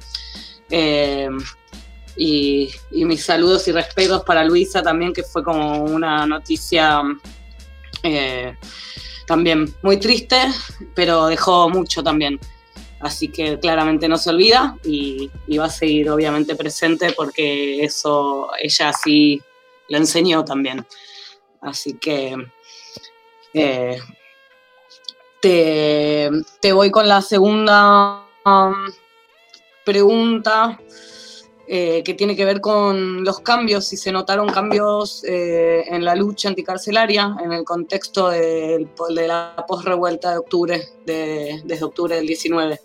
Eh, 0.68 1.30
y, 2.18 2.70
y 2.90 3.06
mis 3.06 3.24
saludos 3.24 3.66
y 3.66 3.72
respetos 3.72 4.24
para 4.24 4.44
Luisa 4.44 4.82
también, 4.82 5.14
que 5.14 5.22
fue 5.22 5.42
como 5.42 5.80
una 5.84 6.26
noticia 6.26 7.00
eh, 8.02 8.54
también 9.26 9.74
muy 9.80 9.96
triste, 9.96 10.36
pero 10.94 11.28
dejó 11.28 11.70
mucho 11.70 12.02
también. 12.02 12.38
Así 13.00 13.28
que 13.28 13.58
claramente 13.58 14.08
no 14.08 14.16
se 14.16 14.30
olvida 14.30 14.78
y, 14.84 15.30
va 15.58 15.66
a 15.66 15.70
seguir 15.70 16.10
obviamente 16.10 16.56
presente 16.56 17.12
porque 17.12 17.84
eso 17.84 18.48
ella 18.58 18.88
así 18.88 19.42
lo 19.88 19.98
enseñó 19.98 20.44
también. 20.44 20.86
Así 21.60 21.94
que 21.98 22.36
eh, 23.52 23.98
te, 25.40 26.30
te 26.60 26.72
voy 26.72 26.90
con 26.90 27.08
la 27.08 27.20
segunda 27.22 28.24
um, 28.44 28.74
pregunta 29.84 30.78
eh, 31.68 32.02
que 32.04 32.14
tiene 32.14 32.36
que 32.36 32.44
ver 32.44 32.60
con 32.60 33.24
los 33.24 33.40
cambios, 33.40 33.86
si 33.86 33.96
se 33.96 34.12
notaron 34.12 34.48
cambios 34.48 35.24
eh, 35.24 35.84
en 35.88 36.04
la 36.04 36.14
lucha 36.14 36.48
anticarcelaria 36.48 37.36
en 37.42 37.52
el 37.52 37.64
contexto 37.64 38.28
de 38.28 38.86
la 39.26 39.64
posrevuelta 39.66 40.30
de 40.32 40.38
octubre, 40.38 40.82
de- 41.04 41.60
desde 41.64 41.84
octubre 41.84 42.14
del 42.16 42.26
19. 42.26 42.80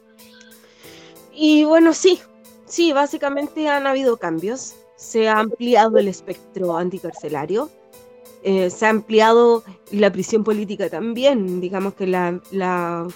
Y 1.34 1.64
bueno, 1.64 1.94
sí, 1.94 2.20
sí, 2.66 2.92
básicamente 2.94 3.68
han 3.70 3.88
habido 3.88 4.18
cambios. 4.18 4.74
Se 4.96 5.28
ha 5.30 5.40
ampliado 5.40 5.98
el 5.98 6.08
espectro 6.08 6.76
anticarcelario. 6.78 7.70
eh, 8.44 8.72
se 8.72 8.88
ha 8.88 8.90
ampliado 8.90 9.64
la 9.92 10.12
prisión 10.12 10.44
política 10.44 10.90
también. 10.90 11.62
Digamos 11.62 11.94
que 11.94 12.08
la 12.08 13.08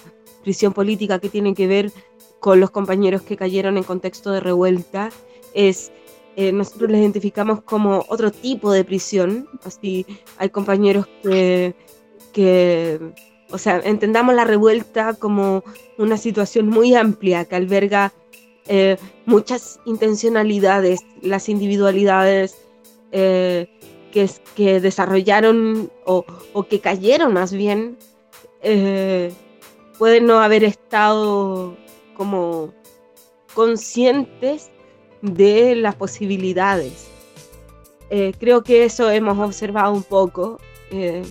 prisión 0.44 0.72
política 0.72 1.18
que 1.18 1.28
tiene 1.28 1.52
que 1.54 1.66
ver 1.66 1.90
con 2.38 2.60
los 2.60 2.70
compañeros 2.70 3.22
que 3.22 3.36
cayeron 3.36 3.76
en 3.76 3.82
contexto 3.82 4.30
de 4.30 4.38
revuelta 4.38 5.10
es 5.56 5.90
eh, 6.36 6.52
nosotros 6.52 6.90
les 6.90 7.00
identificamos 7.00 7.62
como 7.62 8.04
otro 8.08 8.30
tipo 8.30 8.70
de 8.70 8.84
prisión. 8.84 9.48
Así 9.64 10.06
hay 10.36 10.50
compañeros 10.50 11.08
que, 11.22 11.74
que, 12.34 13.00
o 13.50 13.56
sea, 13.56 13.80
entendamos 13.82 14.34
la 14.34 14.44
revuelta 14.44 15.14
como 15.14 15.64
una 15.96 16.18
situación 16.18 16.68
muy 16.68 16.94
amplia 16.94 17.46
que 17.46 17.56
alberga 17.56 18.12
eh, 18.68 18.98
muchas 19.24 19.80
intencionalidades, 19.86 21.00
las 21.22 21.48
individualidades 21.48 22.58
eh, 23.12 23.66
que, 24.12 24.28
que 24.54 24.80
desarrollaron 24.80 25.90
o, 26.04 26.26
o, 26.52 26.62
que 26.64 26.80
cayeron 26.80 27.32
más 27.32 27.52
bien, 27.52 27.96
pueden 29.98 30.26
no 30.26 30.40
haber 30.40 30.64
estado 30.64 31.76
como 32.16 32.74
conscientes 33.54 34.70
de 35.34 35.76
las 35.76 35.94
posibilidades. 35.94 37.08
Eh, 38.10 38.32
creo 38.38 38.62
que 38.62 38.84
eso 38.84 39.10
hemos 39.10 39.38
observado 39.38 39.92
un 39.92 40.02
poco. 40.02 40.58
Eh, 40.90 41.22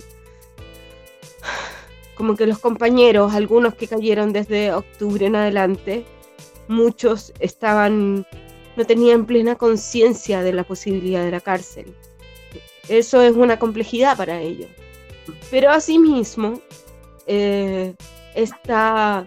como 2.16 2.34
que 2.34 2.46
los 2.46 2.58
compañeros, 2.58 3.34
algunos 3.34 3.74
que 3.74 3.88
cayeron 3.88 4.32
desde 4.32 4.72
octubre 4.72 5.26
en 5.26 5.36
adelante, 5.36 6.04
muchos 6.68 7.32
estaban, 7.40 8.26
no 8.76 8.84
tenían 8.86 9.26
plena 9.26 9.56
conciencia 9.56 10.42
de 10.42 10.52
la 10.52 10.64
posibilidad 10.64 11.24
de 11.24 11.30
la 11.30 11.40
cárcel. 11.40 11.94
Eso 12.88 13.20
es 13.20 13.36
una 13.36 13.58
complejidad 13.58 14.16
para 14.16 14.40
ellos. 14.40 14.68
Pero 15.50 15.70
asimismo, 15.70 16.60
eh, 17.26 17.94
esta 18.34 19.26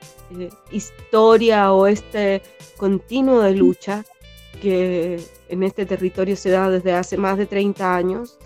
historia 0.71 1.73
o 1.73 1.87
este 1.87 2.41
continuo 2.77 3.41
de 3.41 3.55
lucha 3.55 4.05
que 4.61 5.19
en 5.47 5.63
este 5.63 5.85
territorio 5.85 6.35
se 6.35 6.49
da 6.49 6.69
desde 6.69 6.93
hace 6.93 7.17
más 7.17 7.37
de 7.37 7.45
30 7.45 7.95
años. 7.95 8.37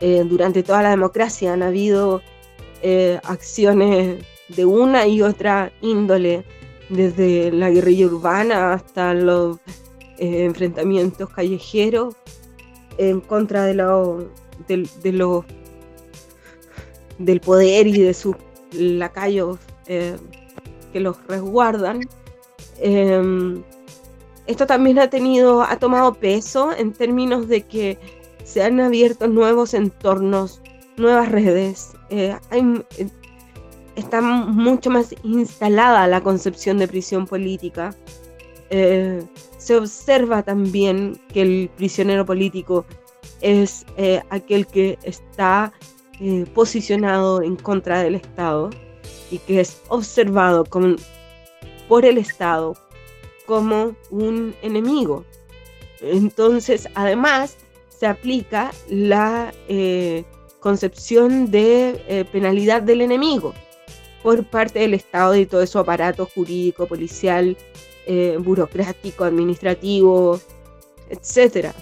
Eh, 0.00 0.24
durante 0.26 0.62
toda 0.62 0.82
la 0.82 0.90
democracia 0.90 1.52
han 1.52 1.62
habido 1.62 2.22
eh, 2.82 3.20
acciones 3.24 4.24
de 4.48 4.64
una 4.64 5.06
y 5.06 5.22
otra 5.22 5.72
índole, 5.80 6.44
desde 6.88 7.52
la 7.52 7.70
guerrilla 7.70 8.06
urbana 8.06 8.72
hasta 8.72 9.14
los 9.14 9.58
eh, 10.18 10.44
enfrentamientos 10.44 11.30
callejeros 11.30 12.16
en 12.98 13.20
contra 13.20 13.64
de, 13.64 13.74
lo, 13.74 14.28
de, 14.66 14.88
de 15.02 15.12
lo, 15.12 15.44
del 17.18 17.40
poder 17.40 17.86
y 17.86 18.00
de 18.00 18.14
sus 18.14 18.34
lacayos 18.72 19.58
que 19.86 21.00
los 21.00 21.16
resguardan. 21.26 22.00
Esto 24.50 24.66
también 24.66 24.98
ha 24.98 25.08
tenido, 25.08 25.62
ha 25.62 25.76
tomado 25.76 26.12
peso 26.14 26.72
en 26.76 26.92
términos 26.92 27.46
de 27.46 27.62
que 27.62 27.96
se 28.42 28.64
han 28.64 28.80
abierto 28.80 29.28
nuevos 29.28 29.74
entornos, 29.74 30.60
nuevas 30.96 31.28
redes. 31.28 31.92
Eh, 32.08 32.36
eh, 32.50 33.08
está 33.94 34.20
mucho 34.20 34.90
más 34.90 35.14
instalada 35.22 36.08
la 36.08 36.20
concepción 36.20 36.78
de 36.78 36.88
prisión 36.88 37.28
política. 37.28 37.94
Eh, 38.70 39.22
se 39.56 39.76
observa 39.76 40.42
también 40.42 41.20
que 41.32 41.42
el 41.42 41.70
prisionero 41.76 42.26
político 42.26 42.84
es 43.40 43.86
aquel 44.30 44.66
que 44.66 44.98
está 45.04 45.72
posicionado 46.54 47.40
en 47.40 47.54
contra 47.54 48.02
del 48.02 48.16
Estado 48.16 48.70
y 49.30 49.38
que 49.38 49.60
es 49.60 49.80
observado 49.86 50.64
por 51.88 52.04
el 52.04 52.18
Estado, 52.18 52.74
como 53.50 53.96
un 54.10 54.54
enemigo. 54.62 55.24
Entonces, 56.00 56.88
además, 56.94 57.56
se 57.88 58.06
aplica 58.06 58.70
la 58.88 59.52
eh, 59.66 60.22
concepción 60.60 61.50
de 61.50 62.00
eh, 62.06 62.24
penalidad 62.30 62.80
del 62.80 63.00
enemigo 63.00 63.52
por 64.22 64.44
parte 64.48 64.78
del 64.78 64.94
Estado 64.94 65.34
y 65.34 65.46
todo 65.46 65.66
su 65.66 65.80
aparato 65.80 66.26
jurídico, 66.32 66.86
policial, 66.86 67.56
eh, 68.06 68.36
burocrático, 68.38 69.24
administrativo, 69.24 70.38
etc. 71.08 71.74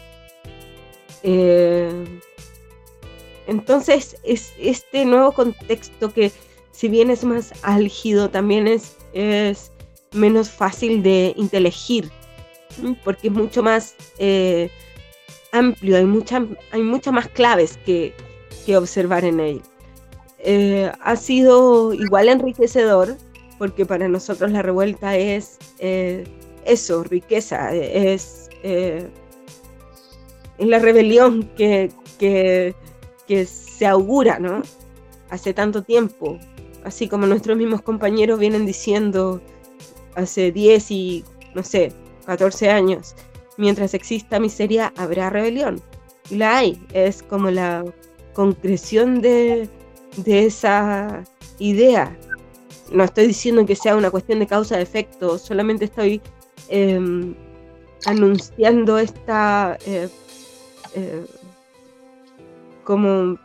entonces, 3.46 4.16
es 4.22 4.54
este 4.58 5.04
nuevo 5.04 5.32
contexto 5.32 6.14
que, 6.14 6.32
si 6.70 6.88
bien 6.88 7.10
es 7.10 7.24
más 7.24 7.52
álgido, 7.60 8.30
también 8.30 8.66
es, 8.66 8.96
es 9.12 9.70
menos 10.12 10.50
fácil 10.50 11.02
de 11.02 11.34
inteligir, 11.36 12.10
porque 13.04 13.28
es 13.28 13.34
mucho 13.34 13.62
más 13.62 13.94
eh, 14.18 14.70
amplio, 15.52 15.96
hay, 15.96 16.04
mucha, 16.04 16.44
hay 16.70 16.82
muchas 16.82 17.12
más 17.12 17.28
claves 17.28 17.78
que, 17.84 18.14
que 18.64 18.76
observar 18.76 19.24
en 19.24 19.40
él. 19.40 19.62
Eh, 20.38 20.90
ha 21.00 21.16
sido 21.16 21.92
igual 21.92 22.28
enriquecedor, 22.28 23.16
porque 23.58 23.84
para 23.84 24.08
nosotros 24.08 24.52
la 24.52 24.62
revuelta 24.62 25.16
es 25.16 25.58
eh, 25.78 26.24
eso, 26.64 27.02
riqueza, 27.02 27.74
es, 27.74 28.48
es 28.62 29.06
la 30.58 30.78
rebelión 30.78 31.44
que, 31.56 31.90
que, 32.18 32.74
que 33.26 33.46
se 33.46 33.86
augura, 33.86 34.38
¿no? 34.38 34.62
Hace 35.30 35.52
tanto 35.54 35.82
tiempo, 35.82 36.38
así 36.84 37.08
como 37.08 37.26
nuestros 37.26 37.56
mismos 37.56 37.82
compañeros 37.82 38.38
vienen 38.38 38.64
diciendo 38.64 39.42
hace 40.18 40.52
10 40.52 40.90
y, 40.90 41.24
no 41.54 41.62
sé, 41.62 41.92
14 42.26 42.70
años. 42.70 43.14
Mientras 43.56 43.94
exista 43.94 44.38
miseria, 44.38 44.92
habrá 44.96 45.30
rebelión. 45.30 45.80
Y 46.30 46.36
la 46.36 46.58
hay. 46.58 46.80
Es 46.92 47.22
como 47.22 47.50
la 47.50 47.84
concreción 48.34 49.20
de, 49.20 49.68
de 50.16 50.46
esa 50.46 51.24
idea. 51.58 52.16
No 52.92 53.04
estoy 53.04 53.26
diciendo 53.26 53.66
que 53.66 53.76
sea 53.76 53.96
una 53.96 54.10
cuestión 54.10 54.38
de 54.38 54.46
causa-efecto, 54.46 55.38
solamente 55.38 55.86
estoy 55.86 56.20
em, 56.68 57.34
anunciando 58.06 58.98
esta... 58.98 59.78
Eh, 59.86 60.08
eh, 60.94 61.26
como 62.84 63.38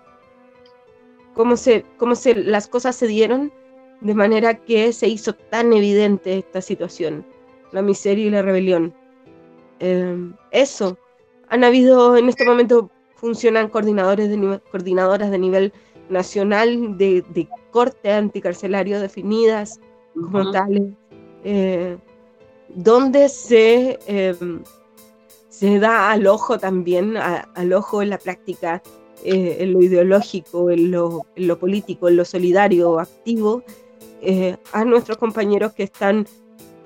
cómo 1.33 1.57
se, 1.57 1.83
cómo 1.97 2.15
se, 2.15 2.35
las 2.35 2.67
cosas 2.67 2.95
se 2.95 3.07
dieron 3.07 3.51
de 4.03 4.13
manera 4.13 4.53
que 4.53 4.91
se 4.93 5.07
hizo 5.07 5.33
tan 5.33 5.73
evidente 5.73 6.37
esta 6.37 6.61
situación, 6.61 7.25
la 7.71 7.81
miseria 7.81 8.25
y 8.25 8.29
la 8.29 8.41
rebelión. 8.41 8.93
Em, 9.79 10.33
eso, 10.51 10.97
han 11.47 11.63
habido 11.63 12.17
en 12.17 12.29
este 12.29 12.45
momento 12.45 12.91
funcionan 13.15 13.69
coordinadores 13.69 14.29
de 14.29 14.59
coordinadoras 14.69 15.31
de 15.31 15.39
nivel 15.39 15.73
nacional 16.09 16.97
de, 16.97 17.47
corte 17.71 18.11
anticarcelario 18.11 18.99
definidas 18.99 19.79
como 20.13 20.51
tales, 20.51 20.91
eh, 21.43 21.97
donde 22.69 23.29
se, 23.29 23.97
em, 24.05 24.61
se 25.49 25.79
da 25.79 26.11
al 26.11 26.27
ojo 26.27 26.59
también, 26.59 27.15
al 27.17 27.73
ojo 27.73 28.01
en 28.01 28.09
la 28.09 28.17
práctica, 28.17 28.83
eh, 29.23 29.57
en 29.59 29.73
lo 29.73 29.81
ideológico, 29.81 30.69
en 30.69 30.91
lo, 30.91 31.25
en 31.35 31.47
lo 31.47 31.57
político, 31.57 32.09
en 32.09 32.17
lo 32.17 32.25
solidario, 32.25 32.99
activo, 32.99 33.63
eh, 34.25 34.57
a 34.71 34.85
nuestros 34.85 35.17
compañeros 35.17 35.73
que 35.73 35.83
están 35.83 36.25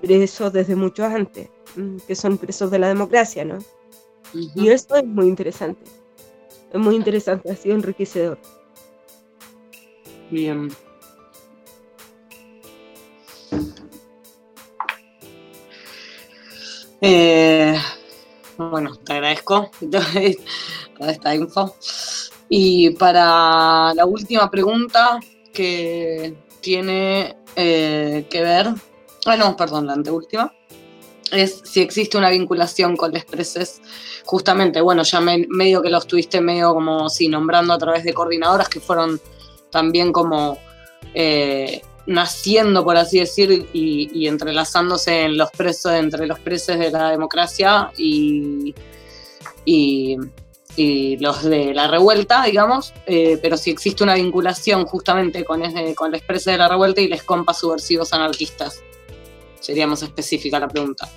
presos 0.02 0.52
desde 0.52 0.76
mucho 0.76 1.06
antes, 1.06 1.50
mm, 1.76 1.98
que 2.08 2.16
son 2.16 2.38
presos 2.38 2.72
de 2.72 2.80
la 2.80 2.88
democracia, 2.88 3.46
¿no? 3.46 3.60
Y 4.34 4.70
esto 4.70 4.96
es 4.96 5.06
muy 5.06 5.28
interesante. 5.28 5.84
Es 6.74 6.80
muy 6.80 6.96
interesante, 6.96 7.52
ha 7.52 7.56
sido 7.56 7.76
enriquecedor. 7.76 8.40
Bien. 10.30 10.70
Eh, 17.00 17.80
bueno, 18.58 18.96
te 18.98 19.14
agradezco 19.14 19.70
toda 20.98 21.12
esta 21.12 21.36
info. 21.36 21.76
Y 22.50 22.92
para 22.92 23.94
la 23.94 24.06
última 24.06 24.50
pregunta, 24.50 25.20
que 25.54 26.36
tiene 26.62 27.38
eh, 27.56 28.26
que 28.30 28.42
ver, 28.42 28.68
ah 29.26 29.38
no, 29.38 29.56
perdón, 29.56 29.88
la 29.88 29.94
anteúltima, 29.94 30.54
es 31.32 31.62
si 31.66 31.82
existe 31.82 32.18
una 32.18 32.30
vinculación 32.30 32.96
con 32.96 33.12
les 33.12 33.82
justamente, 34.26 34.82
bueno, 34.82 35.04
ya 35.04 35.22
medio 35.22 35.82
que 35.82 35.90
lo 35.90 35.98
estuviste 35.98 36.42
medio 36.42 36.74
como, 36.74 37.10
sí, 37.10 37.28
nombrando 37.28 37.74
a 37.74 37.78
través 37.78 38.04
de 38.04 38.14
coordinadoras 38.14 38.70
que 38.70 38.80
fueron 38.80 39.20
también 39.72 40.12
como 40.12 40.58
eh, 41.14 41.82
naciendo, 42.06 42.84
por 42.84 42.98
así 42.98 43.20
decir, 43.20 43.68
y, 43.74 44.28
entrelazándose 44.28 45.24
en 45.24 45.38
los 45.38 45.52
presos, 45.52 45.94
entre 45.94 46.26
los 46.26 46.40
presos 46.40 46.80
de 46.80 46.90
la 46.90 47.12
democracia 47.12 47.92
y, 47.98 48.74
y 50.78 51.18
los 51.18 51.44
de 51.44 51.74
la 51.74 51.88
revuelta, 51.88 52.44
digamos, 52.46 52.94
eh, 53.06 53.38
pero 53.42 53.58
si 53.58 53.72
existe 53.72 54.04
una 54.04 54.14
vinculación 54.14 54.86
justamente 54.86 55.44
con, 55.44 55.64
ese- 55.64 55.96
con 55.96 56.12
la 56.12 56.18
expresa 56.18 56.52
de 56.52 56.58
la 56.60 56.68
revuelta 56.70 57.02
y 57.02 57.08
les 57.08 57.24
compas 57.24 57.60
subversivos 57.60 58.14
anarquistas. 58.14 58.82
Sería 59.60 59.88
más 59.88 60.04
específica 60.04 60.60
la 60.60 60.68
pregunta. 60.68 61.10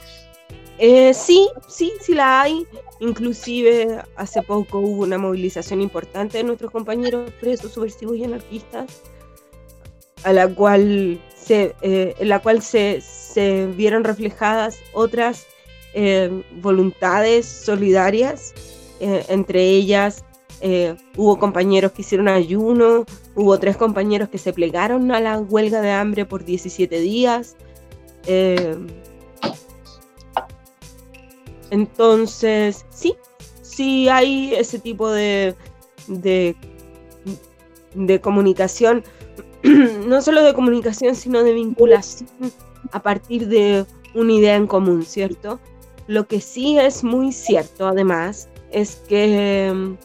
Eh, 0.79 1.13
sí, 1.13 1.47
sí, 1.69 1.93
sí 2.01 2.15
la 2.15 2.41
hay. 2.41 2.67
Inclusive 3.01 4.03
hace 4.17 4.43
poco 4.43 4.79
hubo 4.79 5.03
una 5.03 5.19
movilización 5.19 5.83
importante 5.83 6.39
de 6.39 6.45
nuestros 6.45 6.71
compañeros 6.71 7.31
presos, 7.39 7.73
subversivos 7.73 8.17
y 8.17 8.25
anarquistas, 8.25 9.03
a 10.23 10.33
la 10.33 10.49
cual 10.49 11.21
se, 11.37 11.75
eh, 11.83 12.15
en 12.19 12.29
la 12.31 12.41
cual 12.41 12.63
se, 12.63 13.03
se 13.03 13.67
vieron 13.67 14.05
reflejadas 14.05 14.79
otras 14.95 15.47
eh, 15.93 16.31
voluntades 16.63 17.47
solidarias. 17.47 18.55
Eh, 19.01 19.25
entre 19.29 19.63
ellas 19.63 20.25
eh, 20.61 20.95
hubo 21.17 21.39
compañeros 21.39 21.93
que 21.93 22.03
hicieron 22.03 22.29
ayuno, 22.29 23.07
hubo 23.35 23.59
tres 23.59 23.77
compañeros 23.77 24.29
que 24.29 24.39
se 24.39 24.53
plegaron 24.53 25.11
a 25.11 25.21
la 25.21 25.39
huelga 25.39 25.81
de 25.81 25.91
hambre 25.91 26.27
por 26.27 26.45
17 26.45 27.01
días. 27.01 27.57
eh, 28.27 28.77
entonces, 31.71 32.85
sí, 32.91 33.15
sí 33.63 34.09
hay 34.09 34.55
ese 34.55 34.79
tipo 34.81 35.09
de, 35.11 35.55
de, 36.09 36.57
de 37.95 38.21
comunicación, 38.21 39.05
no 40.07 40.21
solo 40.21 40.43
de 40.43 40.53
comunicación, 40.53 41.15
sino 41.15 41.43
de 41.45 41.53
vinculación 41.55 42.29
a 42.93 43.01
partir 43.01 43.49
de 43.49 43.87
una 44.15 44.33
idea 44.33 44.57
en 44.57 44.67
común, 44.67 45.05
¿cierto? 45.05 45.61
Lo 46.09 46.27
que 46.27 46.41
sí 46.41 46.77
es 46.77 47.05
muy 47.05 47.33
cierto, 47.33 47.87
además, 47.87 48.50
es 48.71 48.97
que 49.09 49.73
mm, 49.75 49.97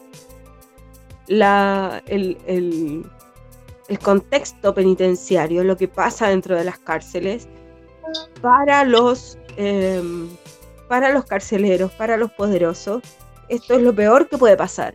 la, 1.28 2.02
el, 2.06 2.38
el- 2.46 3.06
el 3.88 3.98
contexto 4.00 4.74
penitenciario, 4.74 5.62
lo 5.62 5.76
que 5.76 5.86
pasa 5.86 6.28
dentro 6.28 6.56
de 6.56 6.64
las 6.64 6.78
cárceles, 6.78 7.46
para 8.40 8.82
los, 8.84 9.38
em, 9.56 10.28
para 10.88 11.10
los 11.10 11.24
carceleros, 11.24 11.92
para 11.92 12.16
los 12.16 12.32
poderosos, 12.32 13.02
esto 13.48 13.74
es 13.74 13.82
lo 13.82 13.94
peor 13.94 14.28
que 14.28 14.38
puede 14.38 14.56
pasar. 14.56 14.92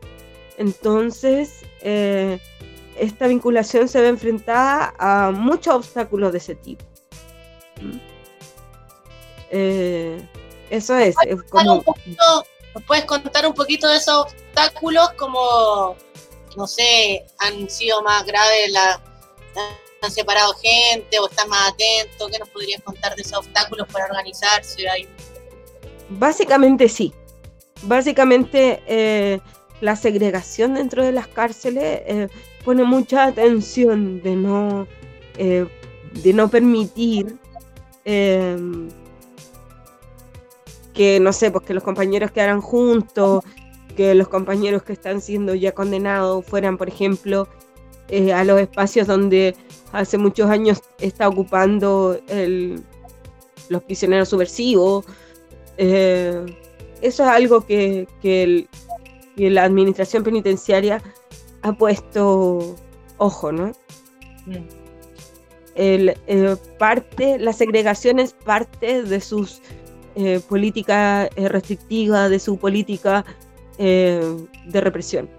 Entonces, 0.57 1.61
eh, 1.82 2.38
esta 2.99 3.28
vinculación 3.28 3.88
se 3.88 4.01
ve 4.01 4.09
enfrentada 4.09 4.93
a 4.99 5.32
muchos 5.32 5.74
obstáculos 5.74 6.34
de 6.34 6.38
ese 6.39 6.55
tipo. 6.55 6.84
¿Mm? 7.82 7.97
Eh, 9.51 10.28
eso 10.69 10.95
es, 10.97 11.15
es 11.26 11.43
como... 11.43 11.76
un 11.76 11.84
poquito, 11.84 12.43
¿Nos 12.74 12.84
puedes 12.84 13.05
contar 13.05 13.45
un 13.45 13.53
poquito 13.53 13.88
de 13.88 13.97
esos 13.97 14.26
obstáculos? 14.26 15.09
Como, 15.17 15.95
no 16.55 16.67
sé, 16.67 17.26
han 17.39 17.69
sido 17.69 18.01
más 18.01 18.26
graves, 18.26 18.72
la, 18.72 19.01
han 20.01 20.11
separado 20.11 20.53
gente 20.55 21.19
o 21.19 21.28
están 21.28 21.49
más 21.49 21.72
atentos. 21.72 22.30
¿Qué 22.32 22.39
nos 22.39 22.49
podrías 22.49 22.82
contar 22.82 23.15
de 23.15 23.22
esos 23.22 23.39
obstáculos 23.39 23.88
para 23.91 24.05
organizarse? 24.05 24.86
Básicamente 26.09 26.89
sí. 26.89 27.13
Básicamente 27.84 28.84
eh, 28.86 29.39
la 29.82 29.95
segregación 29.95 30.76
dentro 30.76 31.03
de 31.03 31.11
las 31.11 31.28
cárceles 31.28 32.01
eh, 32.05 32.28
pone 32.63 32.84
mucha 32.84 33.26
atención 33.26 34.22
de 34.22 34.36
no, 34.36 34.88
eh, 35.38 35.65
de 36.13 36.34
no 36.34 36.47
permitir 36.49 37.38
eh, 38.05 38.57
que, 41.02 41.20
no 41.20 41.34
sé, 41.34 41.49
pues 41.49 41.66
que 41.66 41.74
los 41.74 41.82
compañeros 41.84 42.30
quedaran 42.30 42.62
juntos, 42.62 43.43
que 43.95 44.14
los 44.14 44.28
compañeros 44.28 44.84
que 44.84 44.93
están 44.93 45.20
siendo 45.20 45.56
ya 45.56 45.72
condenados 45.72 46.45
fueran, 46.45 46.78
por 46.78 46.88
ejemplo, 46.89 47.47
eh, 48.10 48.32
a 48.34 48.43
los 48.43 48.62
espacios 48.62 49.08
donde 49.08 49.56
hace 49.93 50.20
muchos 50.20 50.47
años 50.52 50.80
está 50.99 51.28
ocupando 51.28 52.20
el- 52.28 52.84
los 53.70 53.82
prisioneros 53.82 54.30
subversivos. 54.30 55.06
Eh, 55.78 56.45
eso 57.02 57.24
es 57.24 57.30
algo 57.30 57.66
que, 57.66 58.08
que 58.22 58.43
el- 58.43 58.70
que 59.36 59.49
la 59.49 59.64
administración 59.64 60.22
penitenciaria 60.24 61.02
ha 61.64 61.74
puesto 61.74 62.76
ojo, 63.18 63.52
¿no? 63.52 63.72
El, 65.74 66.10
eh, 66.28 66.56
parte, 66.78 67.39
la 67.39 67.54
segregación 67.54 68.20
es 68.20 68.34
parte 68.34 69.02
de 69.02 69.20
sus 69.20 69.64
eh, 70.16 70.39
políticas 70.47 71.30
eh, 71.36 71.47
restrictivas, 71.49 72.30
de 72.30 72.39
su 72.39 72.57
política 72.57 73.26
eh, 73.78 74.22
de 74.66 74.82
represión. 74.82 75.30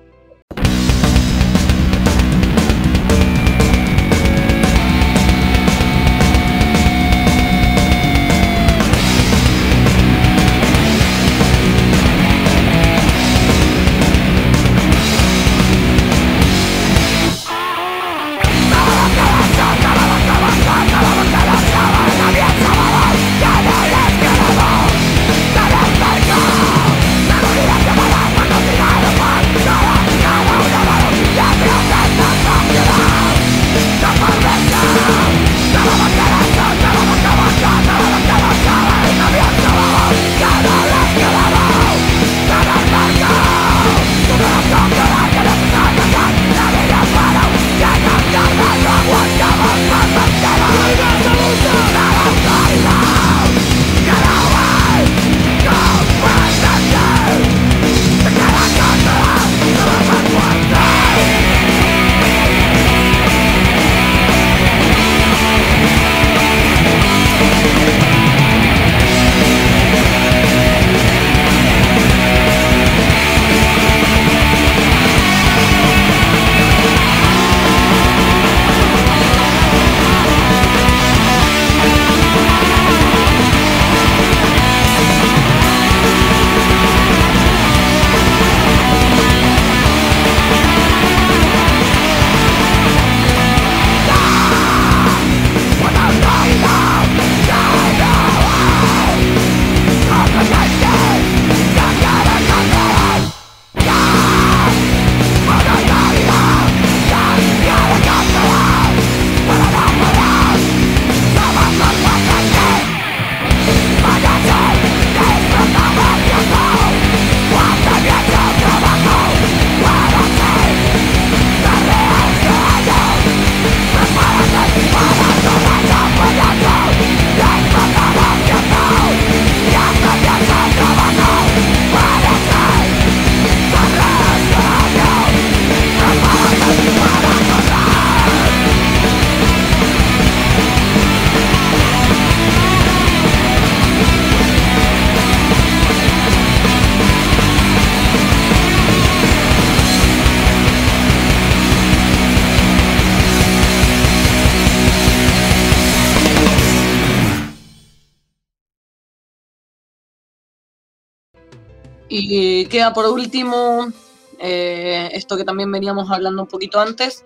Y 162.15 162.67
queda 162.67 162.93
por 162.93 163.07
último 163.07 163.91
eh, 164.39 165.09
esto 165.13 165.35
que 165.39 165.45
también 165.45 165.73
veníamos 165.73 166.11
hablando 166.11 166.43
un 166.43 166.49
poquito 166.49 166.79
antes, 166.79 167.25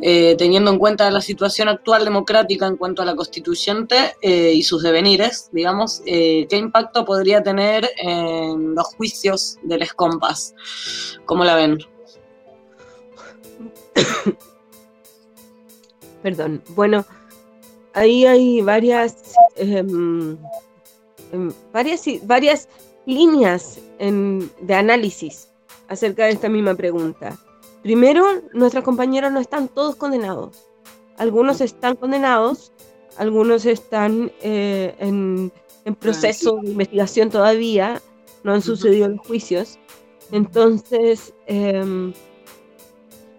eh, 0.00 0.34
teniendo 0.38 0.70
en 0.70 0.78
cuenta 0.78 1.10
la 1.10 1.20
situación 1.20 1.68
actual 1.68 2.06
democrática 2.06 2.66
en 2.66 2.78
cuanto 2.78 3.02
a 3.02 3.04
la 3.04 3.14
constituyente 3.14 4.14
eh, 4.22 4.54
y 4.54 4.62
sus 4.62 4.82
devenires, 4.82 5.50
digamos, 5.52 6.00
¿qué 6.06 6.48
impacto 6.52 7.04
podría 7.04 7.42
tener 7.42 7.90
en 7.98 8.74
los 8.74 8.86
juicios 8.94 9.58
del 9.62 9.82
ESCOMPAS? 9.82 10.54
¿Cómo 11.26 11.44
la 11.44 11.56
ven? 11.56 11.80
Perdón, 16.22 16.62
bueno, 16.70 17.04
ahí 17.92 18.24
hay 18.24 18.62
varias, 18.62 19.34
em, 19.56 20.38
em, 21.30 21.52
varias, 21.74 22.04
varias 22.22 22.68
líneas 23.06 23.78
en- 23.98 24.50
de 24.60 24.74
análisis 24.74 25.48
acerca 25.88 26.24
de 26.26 26.32
esta 26.32 26.48
misma 26.48 26.74
pregunta. 26.74 27.36
Primero, 27.82 28.24
nuestros 28.52 28.84
compañeros 28.84 29.30
no 29.32 29.40
están 29.40 29.68
todos 29.68 29.96
condenados. 29.96 30.66
Algunos 31.18 31.60
están 31.60 31.96
condenados, 31.96 32.72
algunos 33.18 33.66
están 33.66 34.32
eh, 34.42 34.94
en, 34.98 35.52
en 35.84 35.94
proceso 35.94 36.56
de 36.62 36.70
investigación 36.70 37.30
todavía, 37.30 38.00
no 38.42 38.52
han 38.54 38.62
sucedido 38.62 39.08
los 39.08 39.20
juicios. 39.26 39.78
Entonces, 40.32 41.34
em, 41.46 42.12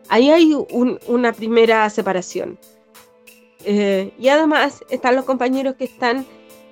ahí 0.09 0.29
hay 0.29 0.53
un- 0.53 0.99
una 1.07 1.33
primera 1.33 1.89
separación. 1.89 2.57
Eh, 3.63 4.13
y 4.19 4.27
además 4.29 4.83
están 4.89 5.15
los 5.15 5.25
compañeros 5.25 5.75
que 5.75 5.85
están 5.85 6.23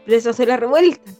presos 0.06 0.38
de 0.38 0.46
la 0.46 0.58
revuelta. 0.58 1.12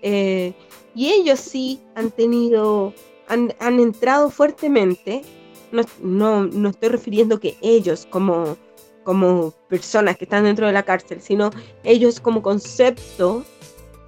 Eh, 0.00 0.54
y 0.96 1.12
ellos 1.12 1.38
sí 1.38 1.82
han 1.94 2.10
tenido, 2.10 2.94
han, 3.28 3.52
entrado 3.78 4.30
fuertemente. 4.30 5.22
No, 5.70 5.82
no, 6.00 6.44
no 6.46 6.70
estoy 6.70 6.88
refiriendo 6.88 7.38
que 7.38 7.58
ellos 7.60 8.06
como, 8.08 8.56
como 9.04 9.52
personas 9.68 10.16
que 10.16 10.24
están 10.24 10.44
dentro 10.44 10.66
de 10.66 10.72
la 10.72 10.84
cárcel, 10.84 11.20
sino 11.20 11.50
ellos 11.84 12.18
como 12.18 12.40
concepto 12.40 13.44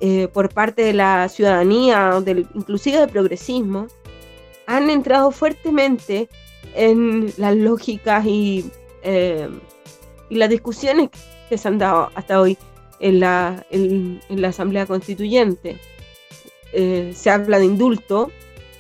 eh, 0.01 0.29
por 0.33 0.49
parte 0.49 0.81
de 0.83 0.95
la 0.95 1.29
ciudadanía, 1.29 2.23
inclusive 2.55 3.01
del 3.01 3.11
progresismo, 3.11 3.89
han 4.67 4.89
entrado 4.89 5.31
fuertemente 5.31 6.31
en 6.75 7.35
las 7.37 7.55
lógicas 7.55 8.25
y, 8.25 8.65
eh, 9.03 9.47
y 10.31 10.37
las 10.37 10.49
discusiones 10.49 11.11
que 11.51 11.59
se 11.59 11.69
han 11.69 11.77
dado 11.77 12.11
hasta 12.15 12.41
hoy 12.41 12.57
en 13.01 13.21
la, 13.21 13.67
en 13.71 14.21
la 14.31 14.49
Asamblea 14.49 14.87
Constituyente. 14.87 15.79
Eh, 16.73 17.13
se 17.15 17.31
habla 17.31 17.59
de 17.59 17.65
indulto, 17.65 18.31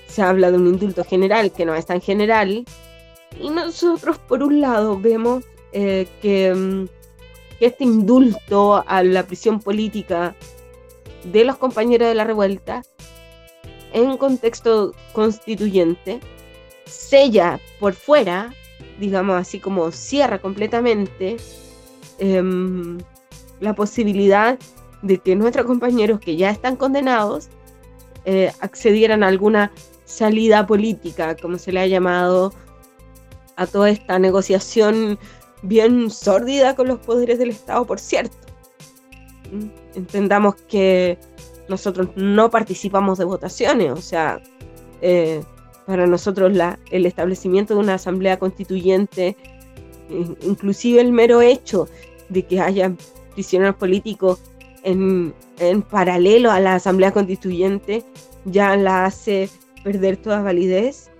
se 0.07 0.23
habla 0.23 0.51
de 0.51 0.59
un 0.59 0.67
indulto 0.67 1.05
general 1.05 1.53
que 1.53 1.65
no 1.65 1.75
es 1.75 1.87
tan 1.87 2.01
general, 2.01 2.65
y 3.41 3.51
nosotros 3.51 4.19
por 4.19 4.43
un 4.43 4.61
lado 4.61 4.99
vemos 4.99 5.45
eh, 5.73 6.07
que, 6.23 6.55
mm, 6.55 6.87
que 7.59 7.67
este 7.67 7.85
indulto 7.85 8.83
a 8.87 9.03
la 9.03 9.27
prisión 9.27 9.61
política 9.61 10.35
de 11.25 11.45
los 11.45 11.57
compañeros 11.57 12.09
de 12.09 12.15
la 12.15 12.25
revuelta 12.25 12.83
en 13.93 14.17
contexto 14.17 14.95
constituyente 15.13 16.21
sella 16.87 17.61
por 17.81 17.95
fuera, 17.95 18.53
digamos 18.99 19.37
así 19.37 19.61
como 19.61 19.91
cierra 19.93 20.39
completamente 20.39 21.37
em, 22.19 22.99
la 23.61 23.75
posibilidad 23.75 24.59
de 25.03 25.19
que 25.19 25.37
nuestros 25.37 25.67
compañeros 25.67 26.21
que 26.21 26.37
ya 26.37 26.51
están 26.51 26.77
condenados 26.77 27.49
eh, 28.25 28.53
accedieran 28.61 29.23
a 29.23 29.29
alguna 29.29 29.73
salida 30.05 30.67
política, 30.67 31.37
como 31.37 31.59
se 31.59 31.73
le 31.73 31.81
ha 31.81 31.87
llamado 31.87 32.53
a 33.57 33.67
toda 33.67 33.91
esta 33.91 34.19
negociación 34.19 35.19
bien 35.63 36.11
sórdida 36.11 36.77
con 36.77 36.89
los 36.89 36.99
poderes 37.01 37.39
del 37.39 37.51
Estado, 37.51 37.85
por 37.85 37.99
cierto. 37.99 38.37
¿Mm? 39.53 39.97
Entendamos 39.97 40.55
que 40.69 41.19
nosotros 41.69 42.09
no 42.17 42.51
participamos 42.51 43.19
de 43.19 43.25
votaciones, 43.25 43.93
o 43.93 44.01
sea, 44.01 44.41
eh, 45.03 45.43
para 45.87 46.07
nosotros 46.07 46.53
la, 46.53 46.79
el 46.91 47.05
establecimiento 47.07 47.75
de 47.75 47.81
una 47.81 47.95
asamblea 47.95 48.39
constituyente, 48.39 49.37
in- 50.09 50.37
inclusive 50.43 51.01
el 51.01 51.13
mero 51.13 51.41
hecho 51.43 51.89
de 52.29 52.45
que 52.45 52.61
haya 52.61 52.93
prisioneros 53.35 53.77
políticos 53.77 54.41
en, 54.83 55.35
paralelo 55.91 56.51
a 56.51 56.61
la 56.61 56.75
asamblea 56.75 57.13
constituyente, 57.13 58.05
ya 58.45 58.77
la 58.77 59.05
hace 59.05 59.49
perder 59.83 60.17
toda 60.17 60.43
validez, 60.43 61.11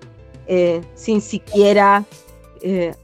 eh, 0.47 0.81
sin 0.95 1.21
siquiera 1.21 2.05
eh, 2.63 2.95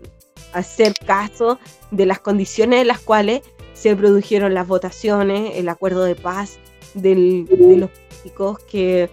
hacer 0.53 0.95
caso 1.07 1.59
de 1.91 2.07
las 2.07 2.21
condiciones 2.21 2.83
en 2.83 2.89
las 2.89 3.01
cuales 3.01 3.43
se 3.75 3.95
produjeron 3.97 4.55
las 4.55 4.67
votaciones, 4.67 5.53
el 5.57 5.69
acuerdo 5.69 6.05
de 6.05 6.15
paz 6.15 6.59
de 6.95 7.47
los 7.77 7.91
políticos 7.91 8.59
que 8.71 9.11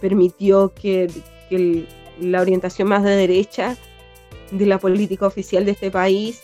permitió 0.00 0.72
que, 0.74 1.10
la 2.20 2.40
orientación 2.40 2.88
más 2.88 3.02
de 3.02 3.16
derecha 3.16 3.76
de 4.50 4.66
la 4.66 4.78
política 4.78 5.26
oficial 5.26 5.64
de 5.64 5.72
este 5.72 5.90
país 5.90 6.42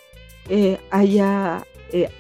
eh, 0.49 0.79
haya 0.91 1.65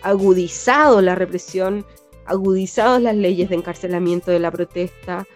agudizado 0.03 1.01
la 1.01 1.15
represión, 1.15 1.85
agudizado 2.31 2.99
las 2.99 3.17
leyes 3.17 3.49
de 3.51 3.57
encarcelamiento 3.57 4.31
de 4.31 4.39
la 4.41 4.51
protesta. 4.51 5.27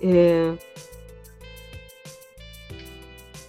eh, 0.00 0.56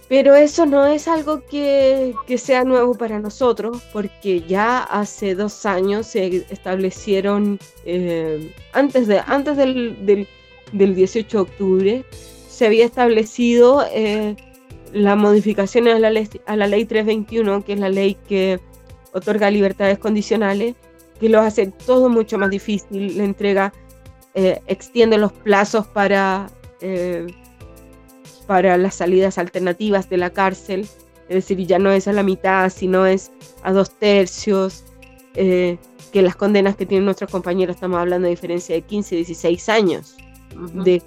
pero 0.08 0.34
eso 0.34 0.66
no 0.66 0.86
es 0.86 1.08
algo 1.08 1.44
que, 1.46 2.14
que 2.26 2.36
sea 2.38 2.62
nuevo 2.64 2.94
para 2.94 3.18
nosotros, 3.18 3.82
porque 3.92 4.42
ya 4.42 4.82
hace 4.82 5.34
dos 5.34 5.64
años 5.64 6.06
se 6.06 6.46
establecieron, 6.50 7.58
eh, 7.84 8.54
antes, 8.72 9.06
de, 9.06 9.20
antes 9.26 9.56
del, 9.56 10.04
del, 10.04 10.28
del 10.72 10.94
18 10.94 11.36
de 11.36 11.42
octubre, 11.42 12.04
se 12.48 12.66
había 12.66 12.84
establecido 12.84 13.84
eh, 13.92 14.36
la 14.92 15.16
modificación 15.16 15.88
a 15.88 15.98
la, 15.98 16.10
ley, 16.10 16.28
a 16.46 16.54
la 16.54 16.66
ley 16.66 16.84
321, 16.84 17.64
que 17.64 17.72
es 17.72 17.80
la 17.80 17.88
ley 17.88 18.16
que 18.28 18.60
otorga 19.12 19.50
libertades 19.50 19.98
condicionales, 19.98 20.74
que 21.20 21.28
lo 21.28 21.40
hace 21.40 21.66
todo 21.66 22.08
mucho 22.08 22.38
más 22.38 22.50
difícil, 22.50 23.16
la 23.16 23.24
entrega, 23.24 23.72
eh, 24.34 24.60
extiende 24.66 25.18
los 25.18 25.32
plazos 25.32 25.86
para... 25.86 26.48
eh, 26.80 27.26
para 28.46 28.76
las 28.76 28.96
salidas 28.96 29.38
alternativas 29.38 30.10
de 30.10 30.18
la 30.18 30.28
cárcel, 30.28 30.82
es 31.30 31.34
decir, 31.34 31.66
ya 31.66 31.78
no 31.78 31.90
es 31.90 32.06
a 32.08 32.12
la 32.12 32.22
mitad, 32.22 32.68
sino 32.68 33.06
es 33.06 33.32
a 33.62 33.72
dos 33.72 33.90
tercios, 33.98 34.84
eh, 35.34 35.78
que 36.12 36.20
las 36.20 36.36
condenas 36.36 36.76
que 36.76 36.84
tienen 36.84 37.06
nuestros 37.06 37.30
compañeros, 37.30 37.76
estamos 37.76 37.98
hablando 37.98 38.26
de 38.26 38.32
diferencia 38.32 38.74
de 38.74 38.82
15, 38.82 39.16
16 39.16 39.68
años. 39.70 40.16
de, 40.74 41.02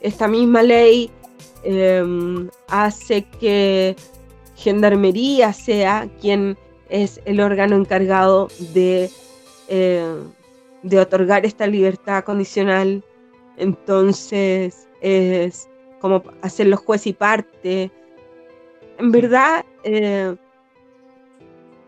esta 0.00 0.28
misma 0.28 0.62
ley 0.62 1.10
hace 2.68 3.24
que 3.38 3.94
Gendarmería 4.62 5.52
sea 5.52 6.08
quien 6.20 6.56
es 6.88 7.20
el 7.24 7.40
órgano 7.40 7.76
encargado 7.76 8.48
de, 8.74 9.10
eh, 9.68 10.14
de 10.82 10.98
otorgar 11.00 11.44
esta 11.46 11.66
libertad 11.66 12.24
condicional 12.24 13.02
entonces 13.56 14.88
es 15.00 15.68
como 16.00 16.22
hacerlo 16.42 16.76
juez 16.76 17.06
y 17.06 17.12
parte. 17.12 17.90
En 18.98 19.10
verdad 19.12 19.64
eh, 19.84 20.34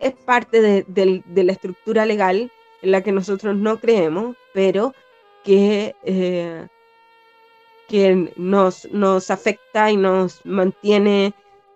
es 0.00 0.12
parte 0.24 0.60
de, 0.60 0.84
de- 0.88 1.22
de 1.26 1.44
la 1.44 1.52
estructura 1.52 2.04
legal 2.06 2.50
en 2.82 2.90
la 2.90 3.00
que 3.02 3.12
nosotros 3.12 3.56
no 3.56 3.78
creemos, 3.80 4.36
pero 4.52 4.92
que, 5.42 5.94
eh, 6.04 6.66
que 7.88 8.32
nos, 8.36 8.86
nos 8.92 9.30
afecta 9.30 9.90
y 9.90 9.96
nos 9.96 10.44
mantiene 10.44 11.34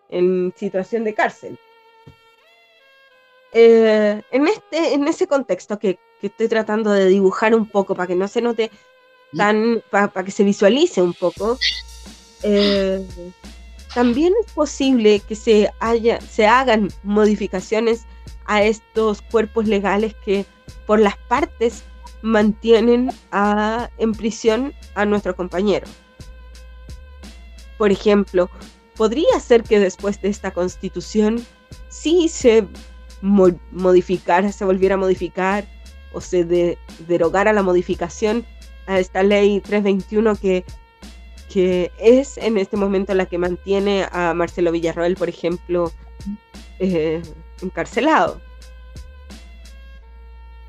en 0.08 0.52
situación 0.56 1.04
de 1.04 1.14
cárcel. 1.14 1.58
Eh, 3.52 4.20
en, 4.30 4.48
este, 4.48 4.94
en 4.94 5.08
ese 5.08 5.26
contexto 5.26 5.78
que, 5.78 5.98
que 6.20 6.26
estoy 6.26 6.48
tratando 6.48 6.90
de 6.92 7.06
dibujar 7.06 7.54
un 7.54 7.66
poco 7.66 7.94
para 7.94 8.06
que 8.06 8.14
no 8.14 8.28
se 8.28 8.42
note 8.42 8.70
tan 9.36 9.82
para 9.90 10.24
que 10.24 10.30
se 10.30 10.44
visualice 10.44 11.02
un 11.02 11.14
poco. 11.14 11.58
eh, 12.42 13.06
también 13.94 14.32
es 14.44 14.52
posible 14.52 15.20
que 15.20 15.34
se, 15.34 15.70
haya, 15.80 16.20
se 16.20 16.46
hagan 16.46 16.88
modificaciones 17.02 18.04
a 18.44 18.62
estos 18.62 19.22
cuerpos 19.22 19.66
legales 19.66 20.14
que 20.24 20.44
por 20.86 21.00
las 21.00 21.16
partes 21.16 21.84
mantienen 22.22 23.10
a- 23.32 23.88
en 23.98 24.12
prisión 24.12 24.74
a 24.94 25.04
nuestro 25.06 25.34
compañero. 25.34 25.86
Por 27.78 27.90
ejemplo, 27.90 28.50
podría 28.98 29.40
ser 29.40 29.62
que 29.62 29.78
después 29.80 30.20
de 30.20 30.28
esta 30.28 30.50
constitución 30.50 31.42
sí 31.88 32.28
se 32.28 32.66
mo- 33.22 33.58
modificara, 33.72 34.52
se 34.52 34.64
volviera 34.66 34.96
a 34.96 34.98
modificar 34.98 35.64
o 36.12 36.20
se 36.20 36.44
de- 36.44 36.76
derogara 37.06 37.52
la 37.54 37.62
modificación 37.62 38.44
a 38.86 38.98
esta 38.98 39.22
ley 39.22 39.60
321 39.60 40.34
que, 40.36 40.64
que 41.48 41.92
es 41.98 42.36
en 42.38 42.58
este 42.58 42.76
momento 42.76 43.14
la 43.14 43.26
que 43.26 43.38
mantiene 43.38 44.06
a 44.12 44.34
Marcelo 44.34 44.72
Villarroel, 44.72 45.14
por 45.16 45.28
ejemplo, 45.28 45.92
eh, 46.80 47.22
encarcelado. 47.62 48.40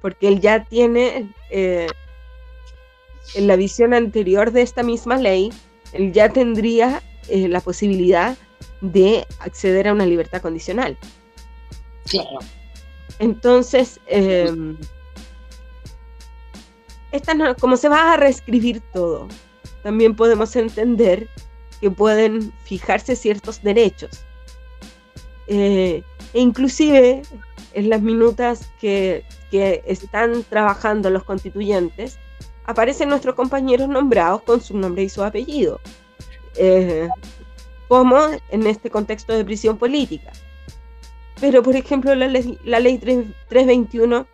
Porque 0.02 0.28
él 0.28 0.40
ya 0.40 0.64
tiene, 0.64 1.34
eh, 1.50 1.88
en 3.36 3.48
la 3.48 3.56
visión 3.56 3.94
anterior 3.94 4.52
de 4.52 4.62
esta 4.62 4.84
misma 4.84 5.18
ley, 5.18 5.52
él 5.94 6.14
ya 6.14 6.30
tendría 6.30 7.02
eh, 7.30 7.48
la 7.48 7.62
posibilidad 7.62 8.38
de 8.82 9.26
acceder 9.40 9.88
a 9.88 9.94
una 9.94 10.06
libertad 10.06 10.42
condicional. 10.42 10.98
Claro. 12.10 12.40
Entonces, 13.20 14.00
eh, 14.08 14.52
esta 17.12 17.34
no- 17.34 17.56
como 17.56 17.78
se 17.78 17.90
va 17.90 18.14
a 18.14 18.18
reescribir 18.18 18.82
todo, 18.94 19.28
también 19.84 20.16
podemos 20.16 20.56
entender 20.56 21.28
que 21.82 21.90
pueden 21.90 22.54
fijarse 22.64 23.16
ciertos 23.16 23.62
derechos. 23.64 24.12
Eh, 25.48 26.04
e 26.34 26.40
inclusive 26.40 27.22
en 27.74 27.90
las 27.90 28.02
minutas 28.02 28.70
que, 28.80 29.24
que 29.50 29.84
están 29.88 30.44
trabajando 30.44 31.10
los 31.10 31.24
constituyentes, 31.24 32.20
aparecen 32.66 33.10
nuestros 33.10 33.36
compañeros 33.36 33.90
nombrados 33.90 34.44
con 34.44 34.62
su 34.62 34.78
nombre 34.78 35.04
y 35.04 35.10
su 35.10 35.24
apellido. 35.24 35.80
Eh, 36.62 37.08
como 37.88 38.20
en 38.50 38.68
este 38.68 38.92
contexto 38.92 39.34
de 39.34 39.46
prisión 39.46 39.78
política. 39.78 40.32
Pero, 41.40 41.64
por 41.64 41.76
ejemplo, 41.76 42.14
la 42.14 42.28
ley, 42.28 42.60
la 42.64 42.80
ley 42.80 42.98
3 42.98 43.28
321 43.48 44.28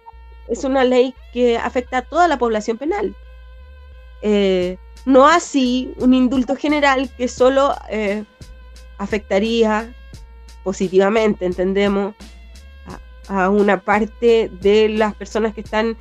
es 0.48 0.64
una 0.64 0.84
ley 0.84 1.14
que 1.32 1.58
afecta 1.58 2.00
a 2.00 2.02
toda 2.02 2.28
la 2.28 2.38
población 2.38 2.78
penal. 2.78 3.16
Eh, 4.22 4.78
no 5.06 5.28
así 5.28 5.94
un 5.98 6.14
indulto 6.16 6.56
general 6.56 7.10
que 7.16 7.28
solo 7.28 7.76
eh, 7.90 8.26
afectaría 8.98 9.94
positivamente, 10.64 11.46
entendemos, 11.46 12.16
a, 13.30 13.44
a 13.44 13.50
una 13.50 13.80
parte 13.80 14.50
de 14.62 14.90
las 14.90 15.14
personas 15.14 15.54
que 15.54 15.62
están 15.62 15.96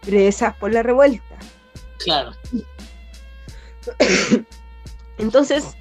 presas 0.00 0.56
por 0.56 0.72
la 0.72 0.82
revuelta. 0.82 1.36
Claro. 1.98 2.32
Entonces, 5.18 5.76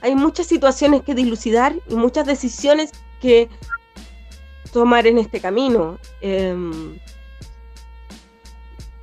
hay 0.00 0.14
muchas 0.14 0.46
situaciones 0.46 1.02
que 1.02 1.14
dilucidar 1.14 1.74
y 1.88 1.94
muchas 1.96 2.26
decisiones 2.26 2.92
que 3.20 3.48
tomar 4.72 5.06
en 5.06 5.18
este 5.18 5.40
camino. 5.40 5.98
Em, 6.20 6.98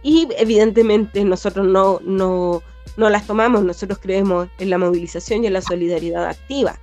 y 0.02 0.28
evidentemente 0.38 1.24
nosotros 1.24 1.66
no, 1.68 2.00
no, 2.04 2.62
no 2.98 3.10
las 3.10 3.26
tomamos, 3.26 3.64
nosotros 3.64 4.00
creemos 4.02 4.50
en 4.60 4.70
la 4.70 4.78
movilización 4.78 5.44
y 5.44 5.48
en 5.48 5.54
la 5.54 5.62
solidaridad 5.62 6.26
activa, 6.26 6.78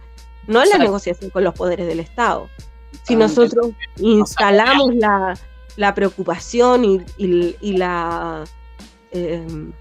no 0.46 0.62
en 0.62 0.70
la 0.70 0.78
negociación 0.78 1.30
con 1.30 1.44
los 1.44 1.54
poderes 1.54 1.86
del 1.86 2.00
Estado. 2.00 2.48
Si 3.04 3.14
Ah, 3.14 3.18
nosotros 3.18 3.70
instalamos 3.98 4.94
la, 4.94 5.38
la 5.76 5.94
preocupación 5.94 6.84
y, 6.84 7.00
y- 7.18 7.56
y 7.60 7.76
la, 7.76 8.44
em, 9.12 9.72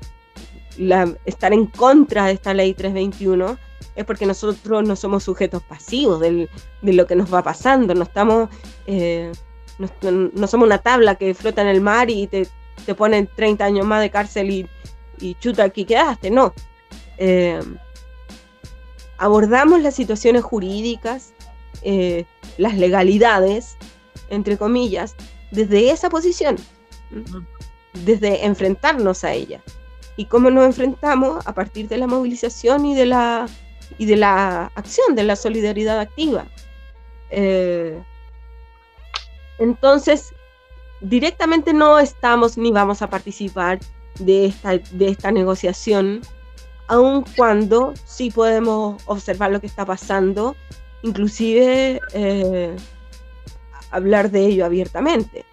la- 0.80 1.14
estar 1.26 1.54
en 1.54 1.66
contra 1.68 2.26
de 2.26 2.34
esta 2.34 2.54
ley 2.54 2.74
321, 2.74 3.58
es 3.96 4.06
porque 4.06 4.26
nosotros 4.26 4.88
no 4.88 4.96
somos 4.96 5.24
sujetos 5.24 5.62
pasivos 5.64 6.20
del- 6.20 6.50
de 6.82 6.94
lo 6.94 7.06
que 7.06 7.16
nos 7.16 7.32
va 7.34 7.44
pasando, 7.44 7.94
no 7.94 8.04
estamos, 8.04 8.50
eh, 8.88 9.32
no, 9.78 9.90
no 10.34 10.48
somos 10.48 10.66
una 10.66 10.78
tabla 10.80 11.16
que 11.16 11.34
flota 11.34 11.62
en 11.62 11.68
el 11.68 11.82
mar 11.82 12.10
y 12.10 12.28
te, 12.28 12.48
te 12.86 12.96
ponen 12.96 13.30
30 13.36 13.66
años 13.66 13.86
más 13.86 14.02
de 14.02 14.10
cárcel 14.10 14.50
y, 14.50 14.68
y 15.20 15.36
chuta, 15.36 15.64
aquí 15.66 15.86
quedaste, 15.86 16.32
no. 16.32 16.54
Eh, 17.18 17.60
abordamos 19.18 19.82
las 19.82 19.96
situaciones 19.96 20.44
jurídicas, 20.44 21.34
eh, 21.82 22.26
las 22.58 22.78
legalidades, 22.78 23.78
entre 24.30 24.58
comillas, 24.58 25.16
desde 25.52 25.92
esa 25.92 26.10
posición, 26.10 26.56
desde 28.06 28.46
enfrentarnos 28.46 29.24
a 29.24 29.34
ella. 29.34 29.62
¿Y 30.20 30.26
cómo 30.26 30.50
nos 30.50 30.66
enfrentamos? 30.66 31.48
A 31.48 31.54
partir 31.54 31.88
de 31.88 31.98
la 31.98 32.06
movilización 32.06 32.86
y 32.86 32.94
de 32.94 33.06
la, 33.06 33.48
y 33.98 34.06
de 34.06 34.18
la 34.18 34.66
acción, 34.76 35.16
de 35.16 35.24
la 35.24 35.38
solidaridad 35.38 35.98
activa. 35.98 36.46
Eh, 37.30 37.98
entonces, 39.60 40.34
directamente 41.00 41.72
no 41.72 42.00
estamos 42.00 42.58
ni 42.58 42.70
vamos 42.70 43.02
a 43.02 43.10
participar 43.10 43.80
de 44.20 44.48
esta, 44.48 44.78
de 44.78 45.08
esta 45.08 45.32
negociación, 45.32 46.20
aun 46.88 47.24
cuando 47.38 47.94
sí 48.04 48.30
podemos 48.30 49.02
observar 49.06 49.52
lo 49.52 49.62
que 49.62 49.68
está 49.68 49.86
pasando, 49.86 50.58
inclusive 51.02 52.02
eh, 52.12 52.76
hablar 53.90 54.32
de 54.32 54.48
ello 54.48 54.66
abiertamente. 54.66 55.46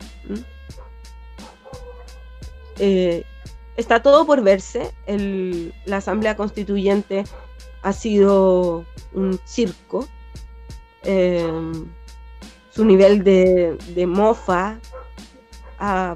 Está 3.76 4.02
todo 4.02 4.26
por 4.26 4.42
verse. 4.42 4.92
El- 5.06 5.74
la 5.84 5.98
Asamblea 5.98 6.36
Constituyente 6.36 7.24
ha 7.82 7.92
sido 7.92 8.84
un 9.12 9.38
circo. 9.44 10.06
Eh, 11.02 11.46
su 12.70 12.84
nivel 12.84 13.24
de, 13.24 13.78
de 13.94 14.06
mofa, 14.06 14.78
ah, 15.78 16.14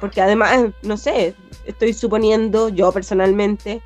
porque 0.00 0.22
además, 0.22 0.70
no 0.82 0.96
sé, 0.96 1.34
estoy 1.66 1.92
suponiendo 1.92 2.70
yo 2.70 2.90
personalmente 2.90 3.82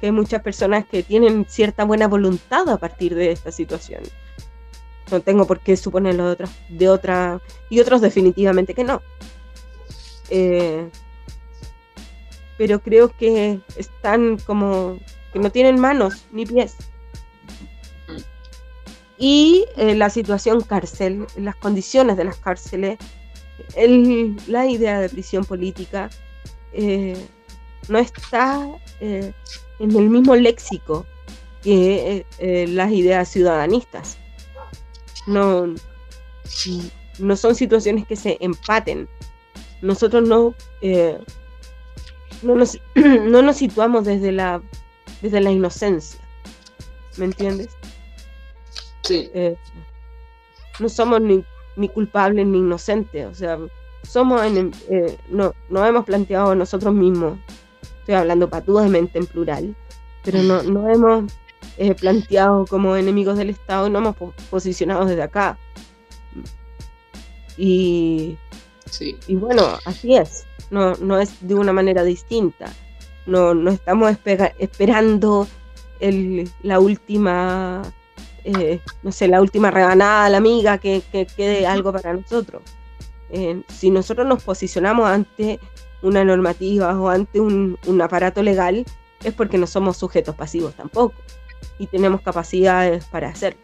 que 0.00 0.06
hay 0.06 0.12
muchas 0.12 0.42
personas 0.42 0.84
que 0.84 1.04
tienen 1.04 1.46
cierta 1.48 1.84
buena 1.84 2.08
voluntad 2.08 2.68
a 2.68 2.78
partir 2.78 3.14
de 3.14 3.30
esta 3.30 3.52
situación. 3.52 4.02
No 5.12 5.20
tengo 5.20 5.46
por 5.46 5.60
qué 5.60 5.76
suponerlo 5.76 6.24
de 6.26 6.32
otra, 6.32 6.48
de 6.68 6.88
otra 6.88 7.40
y 7.70 7.78
otros 7.78 8.00
definitivamente 8.00 8.74
que 8.74 8.82
no. 8.82 9.00
Eh, 10.30 10.88
pero 12.58 12.80
creo 12.80 13.08
que 13.16 13.60
están 13.76 14.38
como 14.46 14.98
que 15.32 15.38
no 15.38 15.50
tienen 15.50 15.80
manos 15.80 16.24
ni 16.32 16.46
pies. 16.46 16.76
Y 19.18 19.66
eh, 19.76 19.94
la 19.94 20.10
situación 20.10 20.62
cárcel, 20.62 21.26
las 21.36 21.56
condiciones 21.56 22.16
de 22.16 22.24
las 22.24 22.36
cárceles, 22.36 22.98
el- 23.76 24.36
la 24.48 24.66
idea 24.66 25.00
de 25.00 25.08
prisión 25.08 25.44
política 25.44 26.10
eh, 26.72 27.16
no 27.88 27.98
está 27.98 28.66
eh, 29.00 29.32
en 29.78 29.96
el 29.96 30.08
mismo 30.08 30.34
léxico 30.36 31.06
que 31.62 32.26
las 32.68 32.90
ideas 32.90 33.28
ciudadanistas. 33.28 34.18
No, 35.28 35.72
no 37.20 37.36
son 37.36 37.54
situaciones 37.54 38.04
que 38.06 38.16
se 38.16 38.36
empaten. 38.40 39.08
Nosotros 39.80 40.26
no, 40.26 40.54
no, 42.42 42.54
nos, 42.54 42.78
no 42.94 43.42
nos 43.42 43.56
situamos 43.56 44.04
desde 44.04 44.32
la, 44.32 44.62
desde 45.20 45.40
la 45.40 45.50
inocencia. 45.50 46.20
¿Me 47.16 47.26
entiendes? 47.26 47.68
Sí. 49.02 49.30
Eh, 49.34 49.56
no 50.80 50.88
somos 50.88 51.20
ni, 51.20 51.44
ni 51.76 51.88
culpables 51.88 52.46
ni 52.46 52.58
inocentes. 52.58 53.26
O 53.26 53.34
sea, 53.34 53.58
somos 54.02 54.40
enem- 54.42 54.74
eh, 54.88 55.16
no, 55.28 55.54
nos 55.68 55.88
hemos 55.88 56.04
planteado 56.04 56.52
a 56.52 56.54
nosotros 56.54 56.94
mismos, 56.94 57.38
estoy 58.00 58.14
hablando 58.14 58.48
patudamente 58.48 59.18
en 59.18 59.26
plural, 59.26 59.76
pero 60.24 60.42
no, 60.42 60.62
no 60.62 60.88
hemos 60.90 61.32
eh, 61.76 61.94
planteado 61.94 62.66
como 62.66 62.96
enemigos 62.96 63.38
del 63.38 63.50
Estado 63.50 63.88
no 63.88 63.98
hemos 64.00 64.16
po- 64.16 64.34
posicionado 64.50 65.04
desde 65.04 65.22
acá. 65.22 65.58
Y, 67.56 68.38
y 69.26 69.34
bueno, 69.36 69.78
así 69.84 70.14
es, 70.16 70.44
no, 70.70 70.94
no 70.96 71.18
es 71.18 71.30
de 71.40 71.54
una 71.54 71.72
manera 71.72 72.02
distinta. 72.04 72.72
No, 73.26 73.54
no 73.54 73.70
estamos 73.70 74.10
espera- 74.10 74.52
esperando 74.58 75.46
el, 76.00 76.50
la 76.62 76.80
última, 76.80 77.82
eh, 78.44 78.80
no 79.02 79.12
sé, 79.12 79.28
la 79.28 79.40
última 79.40 79.70
rebanada 79.70 80.28
la 80.28 80.38
amiga 80.38 80.78
que, 80.78 81.02
que 81.12 81.26
quede 81.26 81.66
algo 81.66 81.92
para 81.92 82.12
nosotros. 82.14 82.62
Eh, 83.30 83.62
si 83.68 83.90
nosotros 83.90 84.26
nos 84.26 84.42
posicionamos 84.42 85.06
ante 85.08 85.58
una 86.02 86.24
normativa 86.24 87.00
o 87.00 87.08
ante 87.08 87.40
un, 87.40 87.78
un 87.86 88.02
aparato 88.02 88.42
legal, 88.42 88.84
es 89.22 89.32
porque 89.34 89.56
no 89.56 89.66
somos 89.68 89.96
sujetos 89.96 90.34
pasivos 90.34 90.74
tampoco 90.74 91.14
y 91.78 91.86
tenemos 91.86 92.20
capacidades 92.22 93.04
para 93.04 93.28
hacerlo. 93.28 93.60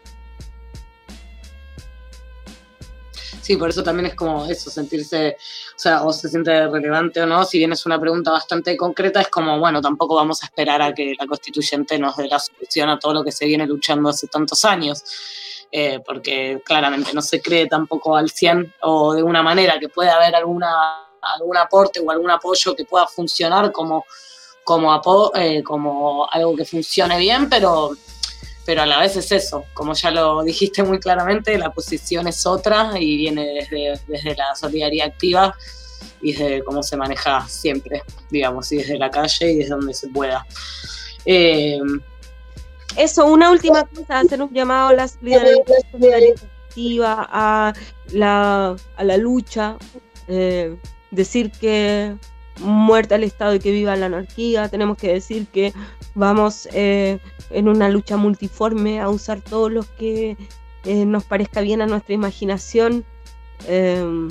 Sí, 3.49 3.57
por 3.57 3.71
eso 3.71 3.83
también 3.83 4.05
es 4.09 4.15
como 4.15 4.45
eso, 4.45 4.69
sentirse, 4.69 5.35
o 5.75 5.79
sea, 5.79 6.03
o 6.05 6.13
se 6.13 6.29
siente 6.29 6.69
relevante 6.69 7.23
o 7.23 7.25
no, 7.27 7.47
si 7.47 7.57
bien 7.57 7.73
es 7.73 7.87
una 7.87 7.99
pregunta 7.99 8.31
bastante 8.31 8.77
concreta, 8.77 9.23
es 9.23 9.29
como, 9.29 9.59
bueno, 9.59 9.81
tampoco 9.81 10.17
vamos 10.17 10.43
a 10.43 10.47
esperar 10.47 10.83
a 10.83 10.93
que 10.93 11.15
la 11.19 11.27
constituyente 11.27 11.99
nos 11.99 12.15
dé 12.19 12.29
la 12.29 12.39
solución 12.39 12.91
a 12.91 12.99
todo 12.99 13.15
lo 13.15 13.25
que 13.25 13.33
se 13.33 13.47
viene 13.47 13.67
luchando 13.67 14.11
hace 14.11 14.27
tantos 14.27 14.67
años, 14.67 15.03
eh, 15.73 15.99
porque 16.05 16.61
claramente 16.63 17.15
no 17.15 17.23
se 17.23 17.41
cree 17.41 17.67
tampoco 17.69 18.15
al 18.19 18.29
100 18.29 18.75
o 18.83 19.15
de 19.15 19.23
una 19.23 19.43
manera 19.43 19.79
que 19.81 19.89
pueda 19.89 20.17
haber 20.17 20.35
alguna 20.37 21.07
algún 21.23 21.57
aporte 21.57 22.01
o 22.01 22.11
algún 22.11 22.31
apoyo 22.31 22.77
que 22.77 22.85
pueda 22.85 23.07
funcionar 23.07 23.73
como, 23.73 24.05
como, 24.63 24.93
apo- 24.93 25.33
eh, 25.37 25.63
como 25.63 26.29
algo 26.31 26.55
que 26.55 26.67
funcione 26.67 27.19
bien, 27.19 27.49
pero, 27.49 27.93
pero 28.69 28.83
a 28.83 28.87
la 28.87 29.01
vez 29.01 29.17
es 29.17 29.33
eso, 29.33 29.65
como 29.73 29.95
ya 29.95 30.11
lo 30.11 30.43
dijiste 30.43 30.83
muy 30.83 31.01
claramente, 31.01 31.57
la 31.57 31.73
posición 31.73 32.29
es 32.29 32.45
otra 32.45 32.93
y 33.01 33.17
viene 33.17 33.47
desde, 33.47 33.99
desde 34.07 34.37
la 34.37 34.55
solidaridad 34.55 35.07
activa 35.07 35.57
y 36.21 36.35
desde 36.35 36.63
cómo 36.65 36.83
se 36.83 36.99
maneja 36.99 37.49
siempre, 37.49 38.03
digamos, 38.29 38.71
y 38.71 38.77
desde 38.77 38.99
la 38.99 39.11
calle 39.11 39.53
y 39.53 39.57
desde 39.57 39.71
donde 39.71 39.95
se 39.95 40.09
pueda. 40.09 40.45
Eh, 41.25 41.81
Eso, 42.95 43.25
una 43.25 43.51
última 43.51 43.85
cosa, 43.87 44.19
hacer 44.19 44.43
un 44.43 44.53
llamado 44.53 44.89
a 44.89 44.93
la 44.93 45.09
solidaridad 45.09 45.65
activa, 46.67 47.27
a 47.31 47.73
la, 48.13 48.77
a 48.97 49.05
la 49.05 49.17
lucha, 49.17 49.79
eh, 50.27 50.77
decir 51.11 51.51
que 51.53 52.15
muerta 52.61 53.17
el 53.17 53.25
Estado 53.25 53.55
y 53.55 53.59
que 53.59 53.71
viva 53.71 53.97
la 53.97 54.07
anarquía, 54.07 54.69
tenemos 54.69 54.97
que 54.97 55.13
decir 55.13 55.47
que 55.49 55.73
vamos 56.15 56.69
eh, 56.73 57.19
en 57.51 57.69
una 57.69 57.89
lucha 57.89 58.17
multiforme 58.17 59.01
a 59.01 59.09
usar 59.09 59.41
todos 59.41 59.71
los 59.71 59.87
que 59.87 60.37
eh, 60.85 61.05
nos 61.05 61.25
parezca 61.25 61.61
bien 61.61 61.83
a 61.83 61.87
nuestra 61.87 62.15
imaginación. 62.15 63.05
Eh, 63.67 64.29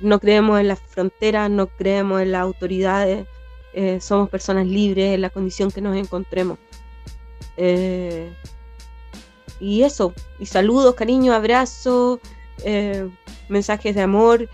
no 0.00 0.20
creemos 0.20 0.60
en 0.60 0.68
las 0.68 0.80
fronteras, 0.80 1.50
no 1.50 1.66
creemos 1.66 2.22
en 2.22 2.32
las 2.32 2.42
autoridades, 2.42 3.26
eh, 3.72 4.00
somos 4.00 4.28
personas 4.30 4.66
libres 4.66 5.14
en 5.14 5.20
la 5.20 5.30
condición 5.30 5.70
que 5.70 5.80
nos 5.80 5.96
encontremos. 5.96 6.58
Y 9.60 9.82
eso, 9.82 10.14
y 10.38 10.46
saludos, 10.46 10.94
cariño, 10.94 11.32
abrazos, 11.32 12.20
mensajes 13.48 13.94
de 13.96 14.02
amor. 14.02 14.48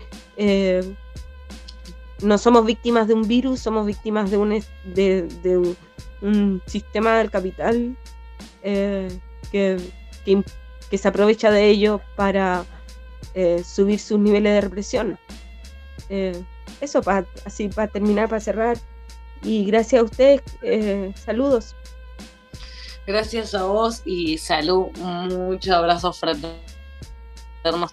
No 2.21 2.37
somos 2.37 2.65
víctimas 2.65 3.07
de 3.07 3.13
un 3.13 3.27
virus, 3.27 3.59
somos 3.59 3.85
víctimas 3.85 4.31
de 4.31 4.37
un, 4.37 4.63
de, 4.85 5.75
un, 6.21 6.61
sistema 6.65 7.17
del 7.17 7.29
capital 7.29 7.95
eh, 8.63 9.07
que, 9.51 9.77
que 10.89 10.97
se 10.97 11.07
aprovecha 11.07 11.51
de 11.51 11.67
ello 11.67 12.01
para 12.15 12.65
eh, 13.33 13.63
subir 13.65 13.99
sus 13.99 14.17
niveles 14.17 14.53
de 14.53 14.61
represión. 14.61 15.19
Eh, 16.09 16.41
eso, 16.81 17.01
para 17.01 17.25
así 17.45 17.67
para 17.67 17.91
terminar, 17.91 18.29
para 18.29 18.39
cerrar. 18.39 18.77
Y 19.43 19.65
gracias 19.65 20.01
a 20.01 20.05
ustedes, 20.05 20.41
eh, 20.61 21.11
saludos. 21.15 21.75
Gracias 23.05 23.53
a 23.53 23.63
vos 23.63 24.01
y 24.05 24.37
salud. 24.37 24.87
Muchos 24.97 25.73
abrazos 25.73 26.17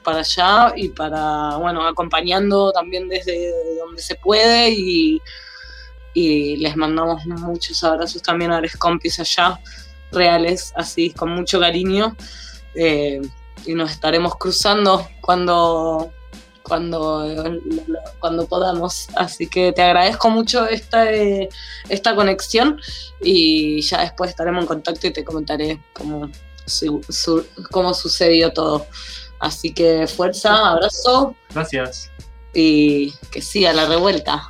para 0.02 0.18
allá 0.18 0.72
y 0.76 0.88
para, 0.88 1.56
bueno, 1.56 1.86
acompañando 1.86 2.72
también 2.72 3.08
desde 3.08 3.52
donde 3.78 4.02
se 4.02 4.14
puede 4.16 4.70
y, 4.70 5.20
y 6.14 6.56
les 6.56 6.76
mandamos 6.76 7.24
muchos 7.26 7.82
abrazos 7.84 8.22
también 8.22 8.52
a 8.52 8.60
los 8.60 8.76
compis 8.76 9.18
allá, 9.20 9.58
reales, 10.10 10.72
así, 10.76 11.10
con 11.10 11.30
mucho 11.30 11.60
cariño. 11.60 12.16
Eh, 12.74 13.20
y 13.64 13.74
nos 13.74 13.90
estaremos 13.90 14.36
cruzando 14.36 15.08
cuando, 15.20 16.12
cuando, 16.62 17.58
cuando 18.18 18.46
podamos. 18.46 19.08
Así 19.14 19.46
que 19.46 19.72
te 19.72 19.82
agradezco 19.82 20.30
mucho 20.30 20.66
esta, 20.66 21.12
eh, 21.12 21.48
esta 21.88 22.14
conexión 22.14 22.80
y 23.20 23.80
ya 23.82 24.00
después 24.00 24.30
estaremos 24.30 24.62
en 24.62 24.68
contacto 24.68 25.06
y 25.06 25.12
te 25.12 25.24
comentaré 25.24 25.80
cómo, 25.92 26.30
cómo 27.70 27.94
sucedió 27.94 28.52
todo. 28.52 28.86
Así 29.42 29.74
que 29.74 30.06
fuerza, 30.06 30.70
abrazo 30.70 31.34
Gracias. 31.52 32.10
y 32.54 33.10
que 33.32 33.42
siga 33.42 33.72
la 33.72 33.86
revuelta. 33.86 34.48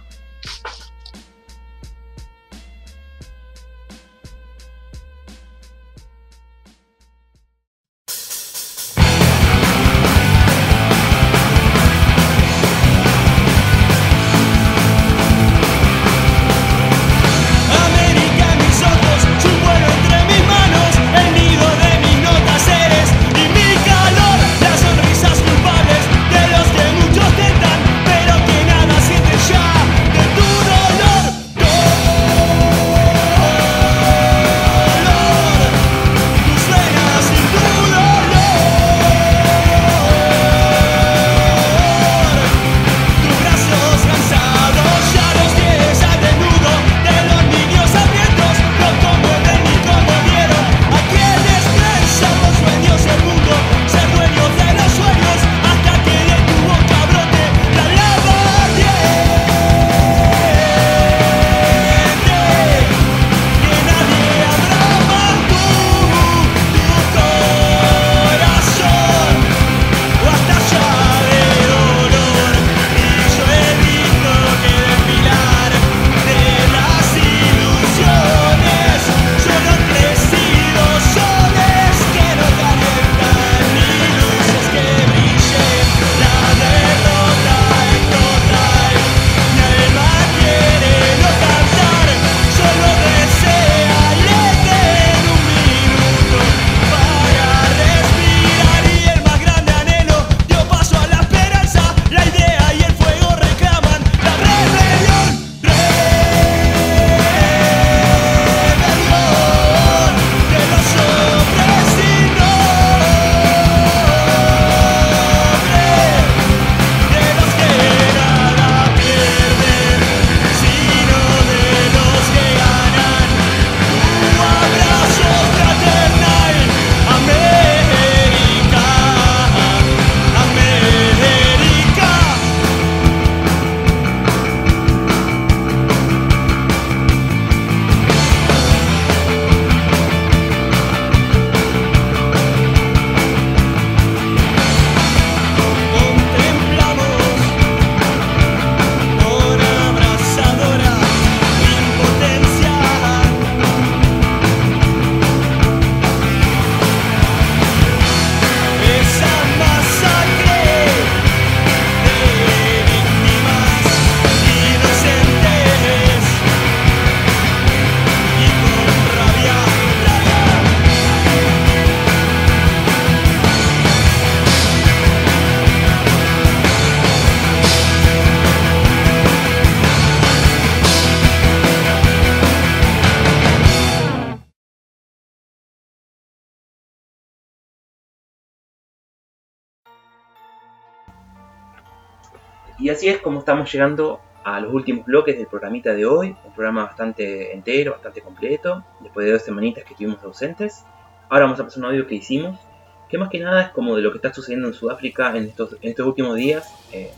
Así 193.02 193.08
es 193.08 193.18
como 193.18 193.40
estamos 193.40 193.72
llegando 193.72 194.20
a 194.44 194.60
los 194.60 194.72
últimos 194.72 195.04
bloques 195.04 195.36
del 195.36 195.48
programita 195.48 195.92
de 195.92 196.06
hoy, 196.06 196.36
un 196.44 196.52
programa 196.54 196.84
bastante 196.84 197.52
entero, 197.52 197.94
bastante 197.94 198.20
completo, 198.20 198.84
después 199.00 199.26
de 199.26 199.32
dos 199.32 199.42
semanitas 199.42 199.82
que 199.82 199.94
estuvimos 199.94 200.22
ausentes. 200.22 200.84
Ahora 201.28 201.46
vamos 201.46 201.58
a 201.58 201.64
pasar 201.64 201.80
un 201.80 201.86
audio 201.86 202.06
que 202.06 202.14
hicimos, 202.14 202.60
que 203.08 203.18
más 203.18 203.28
que 203.28 203.40
nada 203.40 203.62
es 203.62 203.68
como 203.70 203.96
de 203.96 204.02
lo 204.02 204.12
que 204.12 204.18
está 204.18 204.32
sucediendo 204.32 204.68
en 204.68 204.74
Sudáfrica 204.74 205.36
en 205.36 205.48
estos, 205.48 205.74
últimos 206.06 206.36
días. 206.36 206.72
Eh, 206.92 207.10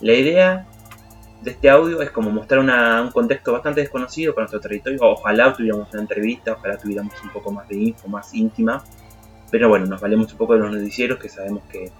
la 0.00 0.12
idea 0.12 0.66
de 1.40 1.50
este 1.50 1.68
audio 1.68 2.00
es 2.00 2.12
como 2.12 2.30
mostrar 2.30 2.60
un 2.60 3.10
contexto 3.10 3.54
bastante 3.54 3.80
desconocido 3.80 4.32
para 4.32 4.44
nuestro 4.44 4.60
territorio. 4.60 5.00
Ojalá 5.02 5.52
tuviéramos 5.54 5.92
una 5.92 6.02
entrevista, 6.02 6.52
ojalá 6.52 6.78
tuviéramos 6.78 7.20
un 7.20 7.30
poco 7.30 7.50
más 7.50 7.66
de 7.66 7.78
info, 7.78 8.06
más 8.06 8.32
íntima. 8.32 8.84
Pero 9.50 9.68
bueno, 9.68 9.86
nos 9.86 10.00
valemos 10.00 10.30
un 10.30 10.38
poco 10.38 10.52
de 10.52 10.60
los 10.60 10.70
noticieros 10.70 11.18
que 11.18 11.28
sabemos 11.28 11.64
que, 11.64 11.90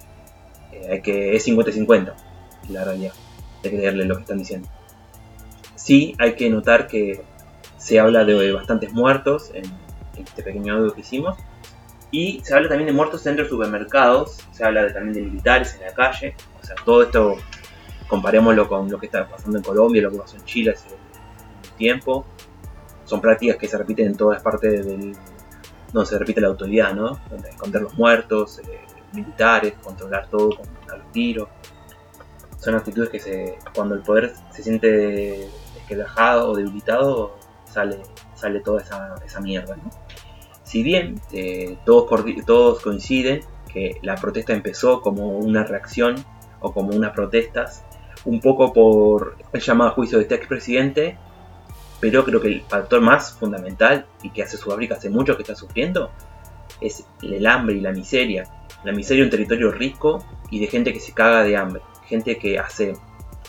eh, 0.71 1.01
que 1.03 1.35
es 1.35 1.45
50-50 1.45 2.31
la 2.69 2.83
realidad 2.83 3.13
de 3.61 3.69
creerle 3.69 4.05
lo 4.05 4.15
que 4.15 4.21
están 4.21 4.37
diciendo. 4.37 4.67
Sí, 5.75 6.15
hay 6.19 6.35
que 6.35 6.49
notar 6.49 6.87
que 6.87 7.23
se 7.77 7.99
habla 7.99 8.23
de 8.23 8.51
bastantes 8.53 8.93
muertos 8.93 9.51
en, 9.53 9.63
este 10.17 10.43
pequeño 10.43 10.75
audio 10.75 10.93
que 10.93 11.01
hicimos. 11.01 11.37
Y 12.11 12.41
se 12.43 12.53
habla 12.53 12.69
también 12.69 12.87
de 12.87 12.93
muertos 12.93 13.23
dentro 13.23 13.43
de 13.43 13.49
supermercados, 13.49 14.37
se 14.51 14.63
habla 14.63 14.83
de- 14.83 14.93
también 14.93 15.13
de 15.15 15.21
militares 15.21 15.75
en 15.75 15.81
la 15.81 15.93
calle. 15.93 16.35
O 16.61 16.65
sea, 16.65 16.75
todo 16.85 17.03
esto 17.03 17.35
comparémoslo 18.07 18.69
con 18.69 18.89
lo 18.89 18.99
que 18.99 19.07
está 19.07 19.27
pasando 19.27 19.57
en 19.57 19.63
Colombia, 19.63 20.03
lo 20.03 20.11
que 20.11 20.17
pasó 20.19 20.35
en 20.35 20.45
Chile 20.45 20.71
hace 20.71 20.89
un 20.89 21.77
tiempo. 21.77 22.25
Son 23.05 23.19
prácticas 23.19 23.57
que 23.57 23.67
se 23.67 23.77
repiten 23.77 24.07
en 24.07 24.15
todas 24.15 24.41
partes 24.43 24.85
del, 24.85 25.15
donde 25.91 26.09
se 26.09 26.19
repite 26.19 26.39
la 26.39 26.47
autoridad, 26.47 26.93
¿no? 26.93 27.19
Donde 27.29 27.49
esconder 27.49 27.81
los 27.81 27.97
muertos, 27.97 28.59
eh, 28.59 28.79
militares, 29.13 29.73
controlar 29.81 30.27
todo 30.29 30.49
con 30.55 30.67
los 30.99 31.11
tiros. 31.11 31.49
Son 32.63 32.75
actitudes 32.75 33.09
que 33.09 33.19
se, 33.19 33.57
cuando 33.75 33.95
el 33.95 34.01
poder 34.01 34.33
se 34.51 34.63
siente 34.63 35.49
desquebrajado 35.75 36.51
o 36.51 36.55
debilitado, 36.55 37.35
sale, 37.65 38.01
sale 38.35 38.61
toda 38.61 38.81
esa, 38.81 39.15
esa 39.25 39.41
mierda, 39.41 39.75
¿no? 39.75 39.89
Si 40.63 40.81
bien 40.81 41.19
eh, 41.33 41.77
todos, 41.85 42.23
todos 42.45 42.81
coinciden 42.81 43.41
que 43.71 43.97
la 44.01 44.15
protesta 44.15 44.53
empezó 44.53 45.01
como 45.01 45.27
una 45.37 45.65
reacción 45.65 46.15
o 46.61 46.73
como 46.73 46.95
unas 46.95 47.11
protestas, 47.11 47.83
un 48.23 48.39
poco 48.39 48.71
por 48.71 49.35
el 49.51 49.61
llamado 49.61 49.91
juicio 49.91 50.17
de 50.17 50.23
este 50.23 50.35
expresidente, 50.35 51.17
pero 51.99 52.23
creo 52.23 52.39
que 52.39 52.47
el 52.47 52.61
factor 52.61 53.01
más 53.01 53.33
fundamental 53.33 54.05
y 54.21 54.29
que 54.29 54.41
hace 54.41 54.55
Sudáfrica 54.55 54.95
hace 54.95 55.09
mucho 55.09 55.35
que 55.35 55.43
está 55.43 55.55
sufriendo 55.55 56.11
es 56.79 57.05
el 57.21 57.45
hambre 57.45 57.75
y 57.75 57.81
la 57.81 57.91
miseria. 57.91 58.45
La 58.83 58.93
miseria 58.93 59.21
en 59.21 59.27
un 59.27 59.31
territorio 59.31 59.71
rico 59.71 60.23
y 60.49 60.59
de 60.59 60.67
gente 60.67 60.93
que 60.93 60.99
se 60.99 61.13
caga 61.13 61.43
de 61.43 61.55
hambre. 61.57 61.81
Gente 62.13 62.37
que 62.37 62.59
hace 62.59 62.93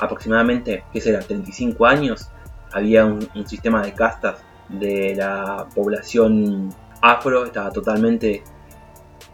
aproximadamente, 0.00 0.84
¿qué 0.90 0.98
será?, 0.98 1.20
35 1.20 1.84
años 1.84 2.30
había 2.72 3.04
un, 3.04 3.28
sistema 3.46 3.82
de 3.82 3.92
castas 3.92 4.38
de 4.70 5.14
la 5.14 5.66
población 5.74 6.74
afro, 7.02 7.44
estaba 7.44 7.70
totalmente 7.70 8.42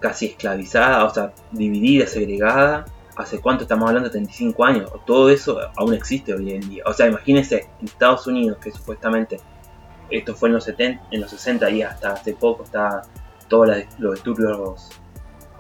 casi 0.01 0.27
esclavizada, 0.27 1.05
o 1.05 1.15
sea, 1.15 1.33
dividida, 1.53 2.09
segregada. 2.09 2.87
¿Hace 3.15 3.39
cuánto 3.41 3.63
estamos 3.63 3.89
hablando? 3.89 4.11
35 4.11 4.65
años. 4.65 4.91
Todo 5.07 5.31
eso 5.31 5.61
aún 5.77 5.95
existe 5.95 6.35
hoy 6.35 6.51
en 6.51 6.69
día. 6.69 6.83
O 6.87 6.93
sea, 6.93 7.07
imagínense 7.07 7.69
en 7.79 7.87
Estados 7.87 8.27
Unidos 8.27 8.59
que 8.61 8.73
supuestamente 8.73 9.39
esto 10.11 10.35
fue 10.35 10.49
en 10.49 10.55
los 10.57 10.65
70, 10.65 11.07
en 11.13 11.21
los 11.21 11.31
60 11.31 11.71
y 11.71 11.83
hasta 11.83 12.15
hace 12.15 12.35
poco 12.35 12.65
está 12.65 13.03
todos 13.47 13.69
los 13.99 14.15
disturbios 14.15 14.91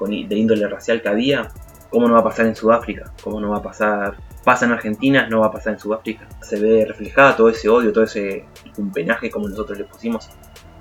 de 0.00 0.36
índole 0.36 0.66
racial 0.66 1.00
que 1.00 1.08
había. 1.08 1.52
¿Cómo 1.90 2.06
no 2.06 2.14
va 2.14 2.20
a 2.20 2.24
pasar 2.24 2.46
en 2.46 2.54
Sudáfrica? 2.54 3.12
¿Cómo 3.22 3.40
no 3.40 3.50
va 3.50 3.58
a 3.58 3.62
pasar? 3.62 4.16
Pasa 4.44 4.64
en 4.64 4.72
Argentina, 4.72 5.26
no 5.28 5.40
va 5.40 5.46
a 5.48 5.52
pasar 5.52 5.74
en 5.74 5.80
Sudáfrica. 5.80 6.28
Se 6.40 6.60
ve 6.60 6.84
reflejada 6.86 7.36
todo 7.36 7.48
ese 7.48 7.68
odio, 7.68 7.92
todo 7.92 8.04
ese 8.04 8.44
lumpenaje 8.76 9.30
como 9.30 9.48
nosotros 9.48 9.76
le 9.76 9.84
pusimos. 9.84 10.30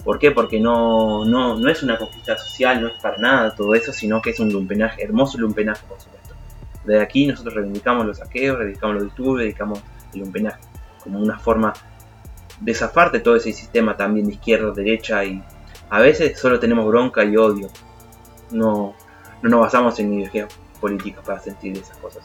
¿Por 0.03 0.19
qué? 0.19 0.31
Porque 0.31 0.59
no, 0.59 1.25
no, 1.25 1.57
no 1.57 1.69
es 1.69 1.81
una 1.81 1.97
conquista 1.97 2.37
social, 2.37 2.81
no 2.81 2.87
es 2.87 3.01
para 3.01 3.17
nada 3.17 3.55
todo 3.55 3.73
eso, 3.73 3.91
sino 3.91 4.21
que 4.21 4.29
es 4.29 4.39
un 4.39 4.53
lumpenaje, 4.53 5.03
hermoso 5.03 5.37
lumpenaje, 5.39 5.85
por 5.87 5.99
supuesto. 5.99 6.35
Desde 6.85 7.01
aquí 7.01 7.25
nosotros 7.27 7.55
reivindicamos 7.55 8.05
los 8.05 8.17
saqueos, 8.19 8.57
reivindicamos 8.57 8.95
los 8.95 9.03
disturbios, 9.05 9.37
reivindicamos 9.37 9.81
el 10.13 10.19
lumpenaje 10.21 10.59
como 11.03 11.19
una 11.19 11.39
forma 11.39 11.73
de 12.59 12.73
zafar 12.73 13.11
de 13.11 13.19
todo 13.19 13.35
ese 13.35 13.51
sistema 13.51 13.97
también 13.97 14.27
de 14.27 14.33
izquierda, 14.33 14.71
derecha 14.71 15.23
y 15.23 15.43
a 15.89 15.99
veces 15.99 16.37
solo 16.37 16.59
tenemos 16.59 16.85
bronca 16.85 17.23
y 17.23 17.35
odio. 17.35 17.67
No, 18.51 18.93
no 19.41 19.49
nos 19.49 19.59
basamos 19.59 19.99
en 19.99 20.13
ideologías 20.13 20.47
políticas 20.79 21.23
para 21.25 21.39
sentir 21.39 21.77
esas 21.77 21.97
cosas. 21.97 22.23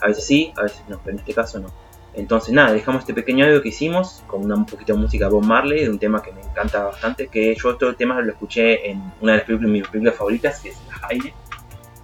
A 0.00 0.08
veces 0.08 0.24
sí, 0.24 0.52
a 0.56 0.62
veces 0.62 0.82
no, 0.88 0.98
pero 1.02 1.16
en 1.16 1.20
este 1.20 1.34
caso 1.34 1.60
no. 1.60 1.68
Entonces 2.14 2.52
nada, 2.52 2.72
dejamos 2.72 3.00
este 3.00 3.14
pequeño 3.14 3.46
audio 3.46 3.62
que 3.62 3.70
hicimos 3.70 4.22
con 4.26 4.44
una, 4.44 4.54
un 4.54 4.66
poquito 4.66 4.92
de 4.92 4.98
música 4.98 5.26
de 5.26 5.30
Bob 5.30 5.44
Marley, 5.44 5.84
de 5.84 5.90
un 5.90 5.98
tema 5.98 6.22
que 6.22 6.32
me 6.32 6.42
encanta 6.42 6.84
bastante, 6.84 7.28
que 7.28 7.54
yo 7.54 7.76
todo 7.76 7.90
el 7.90 7.96
tema 7.96 8.20
lo 8.20 8.32
escuché 8.32 8.90
en 8.90 8.98
una 9.20 9.32
de 9.32 9.38
las 9.38 9.46
películas, 9.46 9.72
mis 9.72 9.88
películas 9.88 10.16
favoritas, 10.16 10.60
que 10.60 10.68
es 10.70 10.76
La 10.88 10.94
Jaime, 10.94 11.32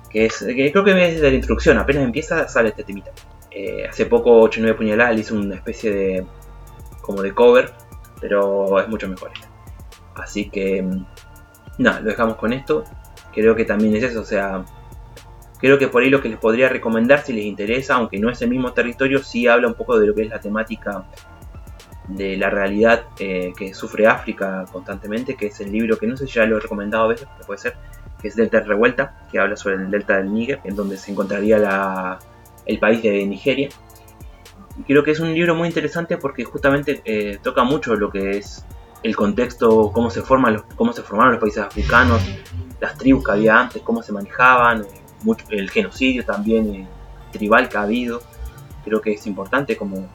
que 0.08 0.26
es, 0.26 0.38
que 0.38 0.72
creo 0.72 0.84
que 0.84 0.94
desde 0.94 1.30
la 1.30 1.36
introducción, 1.36 1.76
apenas 1.76 2.04
empieza 2.04 2.48
sale 2.48 2.70
este 2.70 2.84
temita. 2.84 3.10
Eh, 3.50 3.86
hace 3.86 4.06
poco 4.06 4.40
89 4.40 4.78
puñaladas 4.78 5.14
le 5.14 5.20
hizo 5.20 5.34
una 5.34 5.56
especie 5.56 5.92
de 5.92 6.26
como 7.02 7.22
de 7.22 7.34
cover, 7.34 7.72
pero 8.20 8.80
es 8.80 8.88
mucho 8.88 9.08
mejor 9.08 9.30
este. 9.34 9.46
Así 10.14 10.48
que 10.48 10.82
mm, 10.82 11.06
nada, 11.78 12.00
lo 12.00 12.06
dejamos 12.06 12.36
con 12.36 12.52
esto. 12.52 12.84
Creo 13.32 13.54
que 13.54 13.64
también 13.64 13.94
es 13.96 14.04
eso, 14.04 14.20
o 14.20 14.24
sea, 14.24 14.64
creo 15.58 15.78
que 15.78 15.88
por 15.88 16.02
ahí 16.02 16.10
lo 16.10 16.20
que 16.20 16.28
les 16.28 16.38
podría 16.38 16.68
recomendar 16.68 17.24
si 17.24 17.32
les 17.32 17.44
interesa, 17.44 17.94
aunque 17.94 18.18
no 18.18 18.30
es 18.30 18.40
el 18.42 18.48
mismo 18.48 18.72
territorio, 18.72 19.22
sí 19.22 19.46
habla 19.46 19.68
un 19.68 19.74
poco 19.74 19.98
de 19.98 20.06
lo 20.06 20.14
que 20.14 20.22
es 20.22 20.28
la 20.28 20.40
temática 20.40 21.04
de 22.08 22.36
la 22.36 22.48
realidad 22.48 23.04
eh, 23.18 23.52
que 23.56 23.74
sufre 23.74 24.06
África 24.06 24.64
constantemente, 24.72 25.36
que 25.36 25.46
es 25.46 25.60
el 25.60 25.70
libro 25.70 25.98
que 25.98 26.06
no 26.06 26.16
sé 26.16 26.26
si 26.26 26.34
ya 26.34 26.46
lo 26.46 26.56
he 26.56 26.60
recomendado 26.60 27.04
a 27.04 27.08
veces, 27.08 27.28
puede 27.46 27.58
ser, 27.58 27.76
que 28.20 28.28
es 28.28 28.36
Delta 28.36 28.60
Revuelta, 28.60 29.26
que 29.30 29.38
habla 29.38 29.56
sobre 29.56 29.76
el 29.76 29.90
delta 29.90 30.16
del 30.16 30.32
Níger, 30.32 30.60
en 30.64 30.74
donde 30.74 30.96
se 30.96 31.12
encontraría 31.12 31.58
la, 31.58 32.18
el 32.64 32.78
país 32.78 33.02
de 33.02 33.26
Nigeria. 33.26 33.68
Y 34.78 34.82
creo 34.84 35.02
que 35.02 35.10
es 35.10 35.20
un 35.20 35.34
libro 35.34 35.54
muy 35.54 35.68
interesante 35.68 36.16
porque 36.16 36.44
justamente 36.44 37.02
eh, 37.04 37.38
toca 37.42 37.64
mucho 37.64 37.94
lo 37.94 38.10
que 38.10 38.38
es 38.38 38.64
el 39.02 39.14
contexto, 39.14 39.90
cómo 39.92 40.10
se, 40.10 40.22
forman 40.22 40.54
los, 40.54 40.62
cómo 40.76 40.92
se 40.92 41.02
formaron 41.02 41.32
los 41.32 41.40
países 41.40 41.62
africanos, 41.62 42.22
las 42.80 42.96
tribus 42.96 43.24
que 43.24 43.32
había 43.32 43.58
antes, 43.58 43.82
cómo 43.82 44.02
se 44.02 44.12
manejaban, 44.12 44.82
eh, 44.82 44.97
mucho- 45.22 45.46
el 45.50 45.70
genocidio 45.70 46.24
también 46.24 46.74
eh, 46.74 46.86
tribal 47.32 47.68
que 47.68 47.76
ha 47.78 47.82
habido. 47.82 48.22
Creo 48.84 49.00
que 49.00 49.12
es 49.12 49.26
importante 49.26 49.76
como 49.76 50.06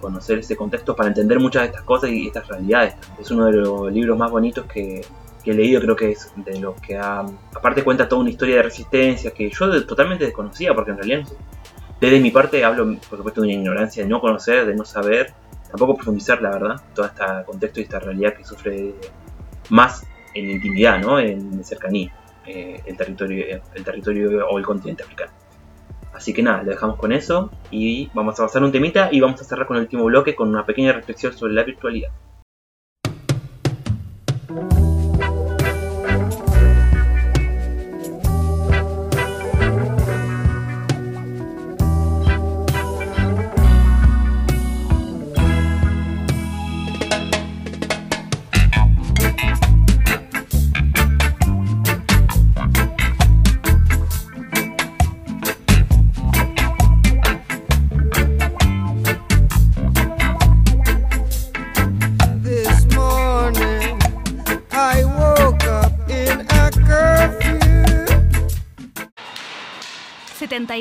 conocer 0.00 0.38
ese 0.38 0.56
contexto 0.56 0.96
para 0.96 1.08
entender 1.08 1.38
muchas 1.38 1.62
de 1.62 1.66
estas 1.68 1.82
cosas 1.82 2.10
y 2.10 2.26
estas 2.26 2.48
realidades. 2.48 2.94
Es 3.20 3.30
uno 3.30 3.46
de 3.46 3.52
los 3.52 3.92
libros 3.92 4.16
más 4.18 4.30
bonitos 4.30 4.64
que, 4.66 5.04
que 5.44 5.50
he 5.50 5.54
leído, 5.54 5.80
creo 5.80 5.96
que 5.96 6.12
es 6.12 6.32
de 6.36 6.58
los 6.58 6.74
que 6.80 6.96
ha... 6.96 7.20
Aparte 7.54 7.84
cuenta 7.84 8.08
toda 8.08 8.22
una 8.22 8.30
historia 8.30 8.56
de 8.56 8.62
resistencia 8.62 9.30
que 9.30 9.50
yo 9.50 9.86
totalmente 9.86 10.24
desconocía, 10.24 10.74
porque 10.74 10.90
en 10.92 10.96
realidad 10.96 11.22
desde 12.00 12.18
mi 12.18 12.30
parte 12.30 12.64
hablo, 12.64 12.96
por 13.08 13.18
supuesto, 13.18 13.42
de 13.42 13.48
una 13.48 13.56
ignorancia, 13.56 14.02
de 14.02 14.08
no 14.08 14.20
conocer, 14.20 14.64
de 14.66 14.74
no 14.74 14.86
saber, 14.86 15.34
tampoco 15.68 15.96
profundizar, 15.96 16.40
la 16.40 16.50
verdad, 16.50 16.80
todo 16.94 17.06
este 17.06 17.22
contexto 17.44 17.80
y 17.80 17.82
esta 17.82 17.98
realidad 18.00 18.34
que 18.34 18.44
sufre 18.44 18.94
más 19.68 20.06
en 20.34 20.50
intimidad, 20.50 20.98
¿no? 20.98 21.18
En 21.20 21.62
cercanía, 21.62 22.10
eh, 22.46 22.82
el, 22.86 22.96
territorio, 22.96 23.60
el 23.74 23.84
territorio 23.84 24.48
o 24.48 24.58
el 24.58 24.64
continente 24.64 25.02
africano. 25.02 25.32
Así 26.12 26.32
que 26.32 26.42
nada, 26.42 26.62
lo 26.62 26.70
dejamos 26.70 26.96
con 26.96 27.12
eso 27.12 27.50
y 27.70 28.10
vamos 28.12 28.38
a 28.40 28.44
pasar 28.44 28.62
un 28.62 28.72
temita 28.72 29.08
y 29.12 29.20
vamos 29.20 29.40
a 29.40 29.44
cerrar 29.44 29.66
con 29.66 29.76
el 29.76 29.84
último 29.84 30.04
bloque 30.04 30.34
con 30.34 30.48
una 30.48 30.66
pequeña 30.66 30.92
reflexión 30.92 31.32
sobre 31.32 31.54
la 31.54 31.62
virtualidad. 31.62 32.10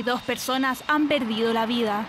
72 0.10 0.22
personas 0.22 0.84
han 0.88 1.08
perdido 1.08 1.54
la 1.54 1.68
vida. 1.68 2.08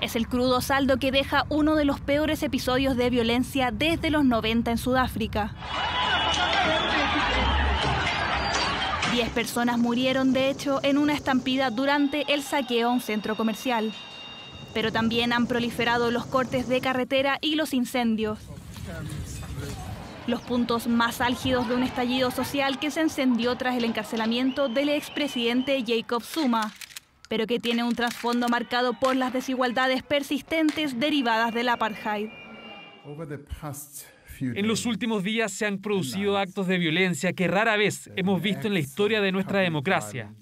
Es 0.00 0.16
el 0.16 0.26
crudo 0.26 0.62
saldo 0.62 0.96
que 0.96 1.12
deja 1.12 1.44
uno 1.50 1.74
de 1.74 1.84
los 1.84 2.00
peores 2.00 2.42
episodios 2.42 2.96
de 2.96 3.10
violencia 3.10 3.70
desde 3.70 4.10
los 4.10 4.24
90 4.24 4.70
en 4.70 4.78
Sudáfrica. 4.78 5.54
Diez 9.12 9.28
personas 9.30 9.78
murieron, 9.78 10.32
de 10.32 10.48
hecho, 10.48 10.80
en 10.82 10.96
una 10.96 11.12
estampida 11.12 11.68
durante 11.68 12.32
el 12.32 12.42
saqueo 12.42 12.88
a 12.88 12.92
un 12.92 13.02
centro 13.02 13.36
comercial. 13.36 13.92
Pero 14.72 14.90
también 14.90 15.34
han 15.34 15.46
proliferado 15.46 16.10
los 16.10 16.24
cortes 16.24 16.68
de 16.68 16.80
carretera 16.80 17.36
y 17.42 17.56
los 17.56 17.74
incendios. 17.74 18.38
Los 20.26 20.40
puntos 20.40 20.86
más 20.86 21.20
álgidos 21.20 21.68
de 21.68 21.74
un 21.74 21.82
estallido 21.82 22.30
social 22.30 22.78
que 22.78 22.90
se 22.90 23.02
encendió 23.02 23.56
tras 23.56 23.76
el 23.76 23.84
encarcelamiento 23.84 24.70
del 24.70 24.88
expresidente 24.88 25.84
Jacob 25.86 26.22
Zuma, 26.22 26.72
pero 27.34 27.48
que 27.48 27.58
tiene 27.58 27.82
un 27.82 27.96
trasfondo 27.96 28.48
marcado 28.48 28.92
por 28.92 29.16
las 29.16 29.32
desigualdades 29.32 30.04
persistentes 30.04 31.00
derivadas 31.00 31.52
del 31.52 31.68
apartheid. 31.68 32.28
En 34.40 34.68
los 34.68 34.86
últimos 34.86 35.24
días 35.24 35.50
se 35.50 35.66
han 35.66 35.78
producido 35.78 36.38
actos 36.38 36.68
de 36.68 36.78
violencia 36.78 37.32
que 37.32 37.48
rara 37.48 37.76
vez 37.76 38.08
hemos 38.14 38.40
visto 38.40 38.68
en 38.68 38.74
la 38.74 38.78
historia 38.78 39.20
de 39.20 39.32
nuestra 39.32 39.58
democracia. 39.58 40.32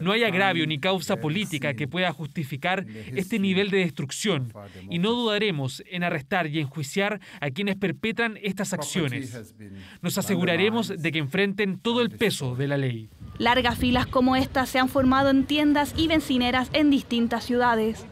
No 0.00 0.10
hay 0.10 0.24
agravio 0.24 0.66
ni 0.66 0.80
causa 0.80 1.20
política 1.20 1.74
que 1.74 1.86
pueda 1.86 2.12
justificar 2.12 2.84
este 3.14 3.38
nivel 3.38 3.70
de 3.70 3.78
destrucción 3.78 4.52
y 4.90 4.98
no 4.98 5.12
dudaremos 5.12 5.84
en 5.86 6.02
arrestar 6.02 6.48
y 6.48 6.58
enjuiciar 6.58 7.20
a 7.40 7.50
quienes 7.50 7.76
perpetran 7.76 8.40
estas 8.42 8.72
acciones. 8.72 9.54
Nos 10.02 10.18
aseguraremos 10.18 11.00
de 11.00 11.12
que 11.12 11.20
enfrenten 11.20 11.78
todo 11.78 12.02
el 12.02 12.10
peso 12.10 12.56
de 12.56 12.66
la 12.66 12.76
ley. 12.76 13.08
Largas 13.38 13.78
filas 13.78 14.06
como 14.06 14.36
estas 14.36 14.68
se 14.68 14.78
han 14.78 14.88
formado 14.88 15.30
en 15.30 15.44
tiendas 15.44 15.94
y 15.96 16.08
bencineras 16.08 16.68
en 16.72 16.90
distintas 16.90 17.44
ciudades. 17.44 18.06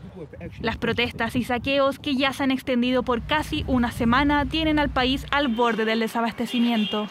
Las 0.60 0.76
protestas 0.76 1.36
y 1.36 1.44
saqueos 1.44 1.98
que 1.98 2.16
ya 2.16 2.32
se 2.32 2.42
han 2.42 2.50
extendido 2.50 3.02
por 3.02 3.22
casi 3.22 3.64
una 3.66 3.90
semana 3.90 4.46
tienen 4.46 4.78
al 4.78 4.90
país 4.90 5.26
al 5.30 5.48
borde 5.48 5.84
del 5.84 6.00
desabastecimiento. 6.00 7.08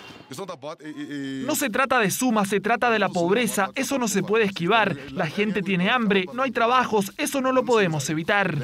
No 1.46 1.56
se 1.56 1.70
trata 1.70 2.00
de 2.00 2.12
suma, 2.12 2.46
se 2.46 2.60
trata 2.60 2.90
de 2.90 3.00
la 3.00 3.10
pobreza. 3.10 3.70
Eso 3.76 3.98
no 3.98 4.08
se 4.08 4.24
puede 4.24 4.46
esquivar. 4.46 4.98
La 5.12 5.28
gente 5.28 5.62
tiene 5.62 5.90
hambre, 5.90 6.26
no 6.34 6.44
hay 6.44 6.52
trabajos. 6.52 7.12
Eso 7.18 7.42
no 7.42 7.52
lo 7.52 7.66
podemos 7.66 8.10
evitar. 8.10 8.56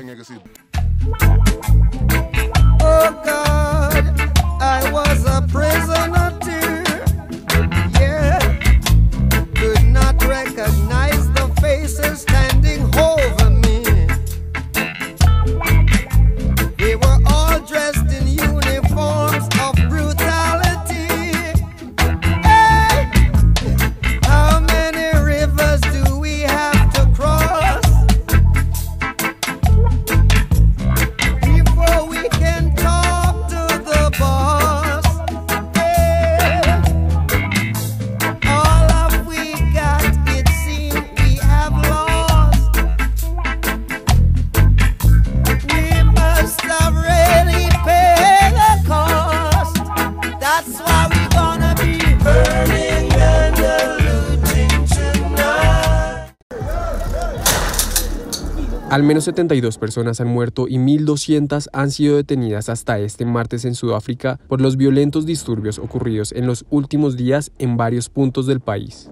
Menos 59.07 59.23
72 59.23 59.77
personas 59.77 60.19
han 60.19 60.27
muerto 60.27 60.67
y 60.67 60.75
1.200 60.75 61.69
han 61.71 61.91
sido 61.91 62.17
detenidas 62.17 62.67
hasta 62.67 62.99
este 62.99 63.25
martes 63.25 63.63
en 63.63 63.73
Sudáfrica 63.73 64.37
por 64.49 64.59
los 64.59 64.75
violentos 64.75 65.25
disturbios 65.25 65.79
ocurridos 65.79 66.33
en 66.33 66.45
los 66.45 66.65
últimos 66.69 67.15
días 67.15 67.51
en 67.57 67.77
varios 67.77 68.09
puntos 68.09 68.47
del 68.47 68.59
país. 68.59 69.09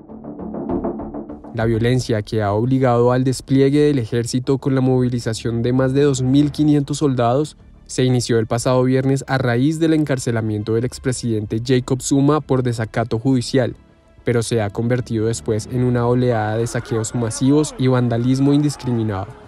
La 1.54 1.64
violencia 1.64 2.22
que 2.24 2.44
ha 2.44 2.52
obligado 2.52 3.14
al 3.14 3.24
despliegue 3.24 3.80
del 3.84 4.00
ejército 4.00 4.58
con 4.58 4.76
la 4.76 4.82
movilización 4.82 5.62
de 5.64 5.72
más 5.72 5.94
de 5.94 6.06
2.500 6.06 6.94
soldados 6.94 7.56
se 7.86 8.04
inició 8.04 8.38
el 8.40 8.48
pasado 8.48 8.84
viernes 8.84 9.24
a 9.28 9.38
raíz 9.38 9.80
del 9.80 9.94
encarcelamiento 9.94 10.74
del 10.74 10.84
expresidente 10.84 11.62
Jacob 11.66 12.02
Zuma 12.02 12.42
por 12.42 12.64
desacato 12.64 13.18
judicial, 13.18 13.78
pero 14.26 14.44
se 14.44 14.62
ha 14.62 14.70
convertido 14.72 15.28
después 15.28 15.70
en 15.72 15.86
una 15.86 16.06
oleada 16.06 16.58
de 16.58 16.68
saqueos 16.68 17.16
masivos 17.16 17.74
y 17.78 17.88
vandalismo 17.88 18.52
indiscriminado. 18.52 19.45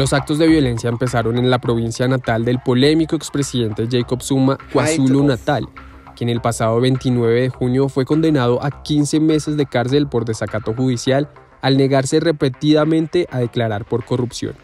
Los 0.00 0.14
actos 0.14 0.38
de 0.38 0.46
violencia 0.46 0.88
empezaron 0.88 1.36
en 1.36 1.50
la 1.50 1.58
provincia 1.58 2.08
natal 2.08 2.42
del 2.46 2.58
polémico 2.58 3.16
expresidente 3.16 3.86
Jacob 3.86 4.22
Zuma, 4.22 4.56
KwaZulu 4.72 5.22
Natal, 5.24 5.68
quien 6.16 6.30
el 6.30 6.40
pasado 6.40 6.80
29 6.80 7.42
de 7.42 7.50
junio 7.50 7.86
fue 7.90 8.06
condenado 8.06 8.64
a 8.64 8.82
15 8.82 9.20
meses 9.20 9.58
de 9.58 9.66
cárcel 9.66 10.08
por 10.08 10.24
desacato 10.24 10.72
judicial 10.72 11.28
al 11.60 11.76
negarse 11.76 12.18
repetidamente 12.18 13.28
a 13.30 13.40
declarar 13.40 13.84
por 13.84 14.06
corrupción. 14.06 14.54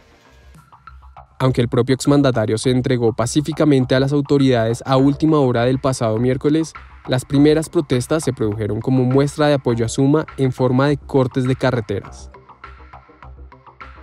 Aunque 1.38 1.60
el 1.60 1.68
propio 1.68 1.94
exmandatario 1.94 2.56
se 2.56 2.70
entregó 2.70 3.12
pacíficamente 3.12 3.94
a 3.94 4.00
las 4.00 4.14
autoridades 4.14 4.82
a 4.86 4.96
última 4.96 5.38
hora 5.40 5.66
del 5.66 5.80
pasado 5.80 6.16
miércoles, 6.16 6.72
las 7.08 7.26
primeras 7.26 7.68
protestas 7.68 8.24
se 8.24 8.32
produjeron 8.32 8.80
como 8.80 9.04
muestra 9.04 9.48
de 9.48 9.54
apoyo 9.54 9.84
a 9.84 9.90
Zuma 9.90 10.24
en 10.38 10.50
forma 10.50 10.88
de 10.88 10.96
cortes 10.96 11.44
de 11.44 11.56
carreteras. 11.56 12.30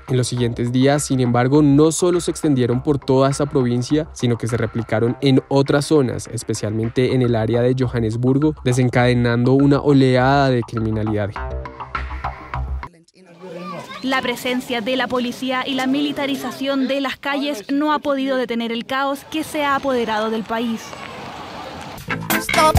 En 0.10 0.18
los 0.18 0.28
siguientes 0.28 0.72
días, 0.72 1.04
sin 1.04 1.22
embargo, 1.22 1.62
no 1.62 1.92
solo 1.92 2.20
se 2.20 2.32
extendieron 2.32 2.84
por 2.84 3.00
toda 3.00 3.30
esa 3.30 3.46
provincia, 3.46 4.10
sino 4.14 4.38
que 4.38 4.48
se 4.48 4.58
replicaron 4.58 5.16
en 5.22 5.42
otras 5.48 5.86
zonas, 5.86 6.28
especialmente 6.28 7.14
en 7.14 7.22
el 7.22 7.36
área 7.36 7.62
de 7.62 7.76
Johannesburgo, 7.78 8.54
desencadenando 8.66 9.54
una 9.54 9.80
oleada 9.80 10.50
de 10.50 10.62
criminalidad. 10.62 11.30
La 14.02 14.22
presencia 14.22 14.82
de 14.82 14.98
la 14.98 15.08
policía 15.08 15.64
y 15.66 15.76
la 15.76 15.88
militarización 15.88 16.90
de 16.90 17.00
las 17.00 17.18
calles 17.18 17.64
no 17.72 17.94
ha 17.94 18.00
podido 18.00 18.36
detener 18.36 18.74
el 18.74 18.86
caos 18.86 19.24
que 19.32 19.46
se 19.46 19.64
ha 19.64 19.76
apoderado 19.76 20.30
del 20.30 20.44
país. 20.44 20.82
Stop 22.38 22.76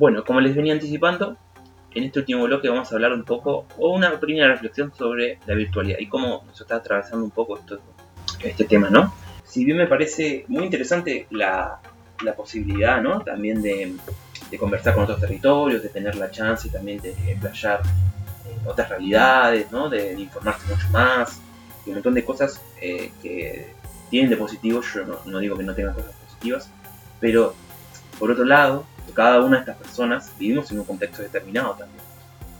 Bueno, 0.00 0.24
como 0.24 0.40
les 0.40 0.56
venía 0.56 0.72
anticipando, 0.72 1.36
en 1.94 2.04
este 2.04 2.20
último 2.20 2.44
bloque 2.44 2.70
vamos 2.70 2.90
a 2.90 2.94
hablar 2.94 3.12
un 3.12 3.22
poco, 3.22 3.66
o 3.76 3.94
una 3.94 4.18
pequeña 4.18 4.48
reflexión 4.48 4.90
sobre 4.96 5.38
la 5.44 5.54
virtualidad 5.54 5.98
y 5.98 6.06
cómo 6.06 6.42
nos 6.46 6.58
está 6.58 6.76
atravesando 6.76 7.22
un 7.22 7.30
poco 7.30 7.60
este 8.42 8.64
tema, 8.64 8.88
¿no? 8.88 9.12
Si 9.44 9.62
bien 9.62 9.76
me 9.76 9.86
parece 9.86 10.46
muy 10.48 10.64
interesante 10.64 11.26
la, 11.28 11.80
la 12.24 12.34
posibilidad, 12.34 13.02
¿no? 13.02 13.20
También 13.20 13.60
de, 13.60 13.94
conversar 14.58 14.94
con 14.94 15.04
otros 15.04 15.20
territorios, 15.20 15.82
de 15.82 15.90
tener 15.90 16.14
la 16.14 16.30
chance 16.30 16.70
también 16.70 17.02
de 17.02 17.10
explayar 17.10 17.82
eh, 18.46 18.56
otras 18.64 18.88
realidades, 18.88 19.70
¿no? 19.70 19.90
De, 19.90 20.14
de 20.14 20.22
informarse 20.22 20.66
mucho 20.66 20.88
más, 20.88 21.42
y 21.84 21.90
un 21.90 21.96
montón 21.96 22.14
de 22.14 22.24
cosas 22.24 22.62
eh, 22.80 23.12
que 23.20 23.74
tienen 24.08 24.30
de 24.30 24.38
positivo, 24.38 24.80
yo 24.80 25.04
no, 25.04 25.18
no 25.26 25.38
digo 25.40 25.58
que 25.58 25.62
no 25.62 25.74
tengan 25.74 25.92
cosas 25.92 26.14
positivas, 26.14 26.70
pero 27.20 27.54
por 28.18 28.30
otro 28.30 28.46
lado, 28.46 28.86
cada 29.12 29.40
una 29.40 29.56
de 29.56 29.60
estas 29.60 29.76
personas 29.76 30.30
vivimos 30.38 30.70
en 30.70 30.78
un 30.80 30.84
contexto 30.84 31.22
determinado 31.22 31.74
también. 31.74 32.02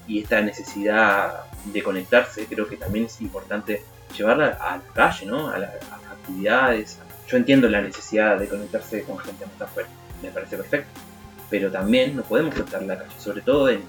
Y 0.06 0.20
esta 0.22 0.40
necesidad 0.40 1.44
de 1.64 1.82
conectarse 1.82 2.46
creo 2.46 2.66
que 2.68 2.76
también 2.76 3.04
es 3.06 3.20
importante 3.20 3.82
llevarla 4.16 4.58
a 4.60 4.76
la 4.78 4.82
calle, 4.92 5.26
¿no? 5.26 5.48
a, 5.48 5.58
la- 5.58 5.68
a 5.68 5.96
las 6.02 6.12
actividades. 6.12 6.98
Yo 7.28 7.36
entiendo 7.36 7.68
la 7.68 7.80
necesidad 7.80 8.38
de 8.38 8.48
conectarse 8.48 9.04
con 9.04 9.18
gente 9.18 9.46
más 9.46 9.60
afuera, 9.68 9.88
me 10.22 10.30
parece 10.30 10.56
perfecto. 10.56 10.88
Pero 11.48 11.70
también 11.70 12.16
no 12.16 12.22
podemos 12.22 12.54
soltar 12.54 12.82
la 12.82 12.98
calle, 12.98 13.10
sobre 13.18 13.40
todo 13.42 13.68
en, 13.68 13.82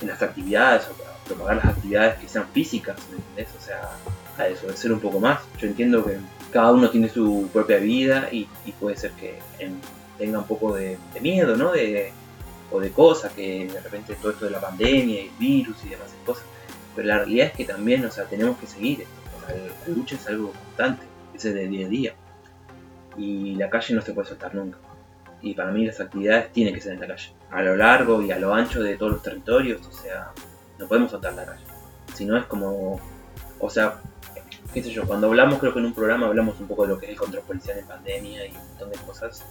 en 0.00 0.08
las 0.08 0.22
actividades, 0.22 0.86
o 0.88 1.26
propagar 1.26 1.56
las 1.56 1.66
actividades 1.76 2.18
que 2.18 2.28
sean 2.28 2.46
físicas. 2.52 2.96
O 2.96 3.60
sea, 3.64 3.88
a 4.38 4.42
desobedecer 4.44 4.92
un 4.92 5.00
poco 5.00 5.18
más. 5.18 5.40
Yo 5.58 5.66
entiendo 5.66 6.04
que 6.04 6.18
cada 6.52 6.70
uno 6.72 6.88
tiene 6.90 7.08
su 7.08 7.48
propia 7.52 7.78
vida 7.78 8.28
y, 8.30 8.48
y 8.64 8.72
puede 8.72 8.96
ser 8.96 9.10
que 9.12 9.38
en- 9.58 9.80
tenga 10.18 10.38
un 10.38 10.46
poco 10.46 10.74
de, 10.74 10.98
miedo, 11.20 11.56
¿no? 11.56 11.72
De, 11.72 12.12
o 12.70 12.80
de 12.80 12.90
cosas, 12.90 13.32
que 13.32 13.68
de 13.68 13.80
repente 13.80 14.14
todo 14.16 14.32
esto 14.32 14.44
de 14.46 14.50
la 14.50 14.60
pandemia 14.60 15.20
el 15.20 15.30
virus 15.38 15.76
y 15.84 15.90
demás 15.90 16.08
cosas. 16.24 16.44
Pero 16.94 17.08
la 17.08 17.18
realidad 17.18 17.48
es 17.48 17.52
que 17.52 17.64
también, 17.64 18.04
o 18.04 18.10
sea, 18.10 18.24
tenemos 18.24 18.58
que 18.58 18.66
seguir 18.66 19.06
la 19.48 19.94
lucha 19.94 20.16
es 20.16 20.26
algo 20.26 20.52
constante, 20.52 21.06
es 21.34 21.42
de 21.42 21.68
día 21.68 21.86
a 21.86 21.88
día. 21.88 22.14
Y 23.16 23.54
la 23.54 23.70
calle 23.70 23.94
no 23.94 24.02
se 24.02 24.12
puede 24.12 24.28
soltar 24.28 24.54
nunca. 24.54 24.78
Y 25.42 25.54
para 25.54 25.70
mí 25.70 25.84
las 25.86 26.00
actividades 26.00 26.52
tienen 26.52 26.74
que 26.74 26.80
ser 26.80 26.94
en 26.94 27.00
la 27.00 27.06
calle. 27.06 27.32
A 27.50 27.62
lo 27.62 27.76
largo 27.76 28.22
y 28.22 28.30
a 28.30 28.38
lo 28.38 28.52
ancho 28.54 28.82
de 28.82 28.96
todos 28.96 29.12
los 29.12 29.22
territorios, 29.22 29.86
o 29.86 29.92
sea, 29.92 30.32
no 30.78 30.88
podemos 30.88 31.10
soltar 31.10 31.34
la 31.34 31.44
calle. 31.44 31.64
Si 32.14 32.24
no 32.24 32.36
es 32.36 32.44
como, 32.46 33.00
o 33.60 33.70
sea, 33.70 34.00
qué 34.72 34.82
sé 34.82 34.90
yo, 34.90 35.06
cuando 35.06 35.28
hablamos, 35.28 35.58
creo 35.58 35.72
que 35.72 35.78
en 35.78 35.86
un 35.86 35.94
programa 35.94 36.26
hablamos 36.26 36.58
un 36.60 36.66
poco 36.66 36.82
de 36.82 36.88
lo 36.88 36.98
que 36.98 37.06
es 37.06 37.12
el 37.12 37.18
control 37.18 37.44
policial 37.44 37.78
en 37.78 37.86
pandemia 37.86 38.46
y 38.46 38.50
un 38.50 38.56
montón 38.68 38.90
de 38.90 38.96
cosas 38.98 39.44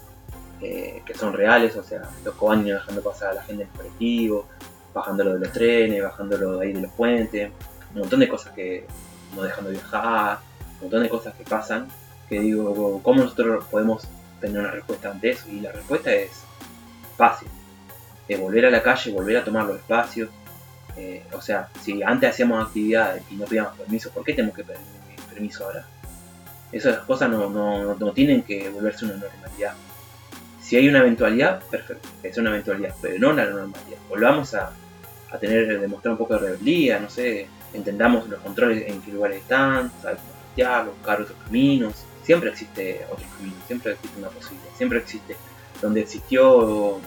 eh, 0.61 1.01
que 1.05 1.13
son 1.13 1.33
reales, 1.33 1.75
o 1.75 1.83
sea, 1.83 2.01
los 2.23 2.35
cobaños 2.35 2.79
dejando 2.79 3.01
pasar 3.01 3.31
a 3.31 3.33
la 3.35 3.43
gente 3.43 3.63
en 3.63 3.69
el 3.69 3.75
colectivo, 3.75 4.47
bajándolo 4.93 5.33
de 5.33 5.39
los 5.39 5.51
trenes, 5.51 6.03
bajándolo 6.03 6.57
de 6.57 6.65
ahí 6.65 6.73
de 6.73 6.81
los 6.81 6.91
puentes, 6.91 7.51
un 7.93 8.01
montón 8.01 8.19
de 8.19 8.29
cosas 8.29 8.53
que 8.53 8.85
no 9.35 9.43
dejando 9.43 9.69
viajar, 9.71 10.39
un 10.75 10.81
montón 10.81 11.03
de 11.03 11.09
cosas 11.09 11.33
que 11.35 11.43
pasan, 11.43 11.87
que 12.29 12.39
digo, 12.39 13.01
¿cómo 13.03 13.21
nosotros 13.21 13.65
podemos 13.69 14.07
tener 14.39 14.59
una 14.59 14.71
respuesta 14.71 15.11
ante 15.11 15.31
eso? 15.31 15.49
Y 15.49 15.59
la 15.59 15.71
respuesta 15.71 16.11
es 16.13 16.31
fácil, 17.17 17.49
es 18.27 18.39
volver 18.39 18.65
a 18.65 18.71
la 18.71 18.81
calle, 18.81 19.11
volver 19.11 19.37
a 19.37 19.43
tomar 19.43 19.65
los 19.65 19.77
espacios, 19.77 20.29
eh, 20.97 21.23
o 21.33 21.41
sea, 21.41 21.67
si 21.81 22.01
antes 22.03 22.29
hacíamos 22.29 22.65
actividades 22.65 23.23
y 23.29 23.35
no 23.35 23.45
pedíamos 23.45 23.77
permiso, 23.77 24.09
¿por 24.11 24.23
qué 24.23 24.33
tenemos 24.33 24.55
que 24.55 24.63
pedir 24.63 24.79
permiso 25.29 25.65
ahora? 25.65 25.85
Esas 26.71 26.99
cosas 26.99 27.29
no, 27.29 27.49
no, 27.49 27.95
no 27.95 28.11
tienen 28.13 28.43
que 28.43 28.69
volverse 28.69 29.05
una 29.05 29.15
normalidad. 29.15 29.73
Si 30.65 30.75
hay 30.75 30.89
una 30.89 30.99
eventualidad, 30.99 31.61
perfecto, 31.69 32.09
es 32.23 32.35
una 32.39 32.49
eventualidad, 32.49 32.95
pero 32.99 33.19
no 33.19 33.29
una 33.29 33.45
normalidad. 33.45 33.99
Volvamos 34.09 34.55
a, 34.55 34.71
a 35.31 35.37
tener, 35.37 35.79
demostrar 35.79 36.13
un 36.13 36.17
poco 36.17 36.33
de 36.33 36.39
rebeldía, 36.39 36.99
no 36.99 37.07
sé, 37.07 37.47
entendamos 37.71 38.27
los 38.27 38.39
controles 38.39 38.83
en 38.87 38.99
qué 39.03 39.11
lugares 39.11 39.41
están, 39.41 39.91
saber 40.01 40.17
buscar 40.87 41.21
otros 41.21 41.37
caminos. 41.43 41.93
Siempre 42.23 42.49
existe 42.49 43.05
otro 43.11 43.25
camino, 43.37 43.55
siempre 43.67 43.91
existe 43.91 44.17
una 44.17 44.29
posibilidad, 44.29 44.71
siempre 44.75 44.97
existe. 44.99 45.35
Donde 45.81 46.01
existió 46.01 46.99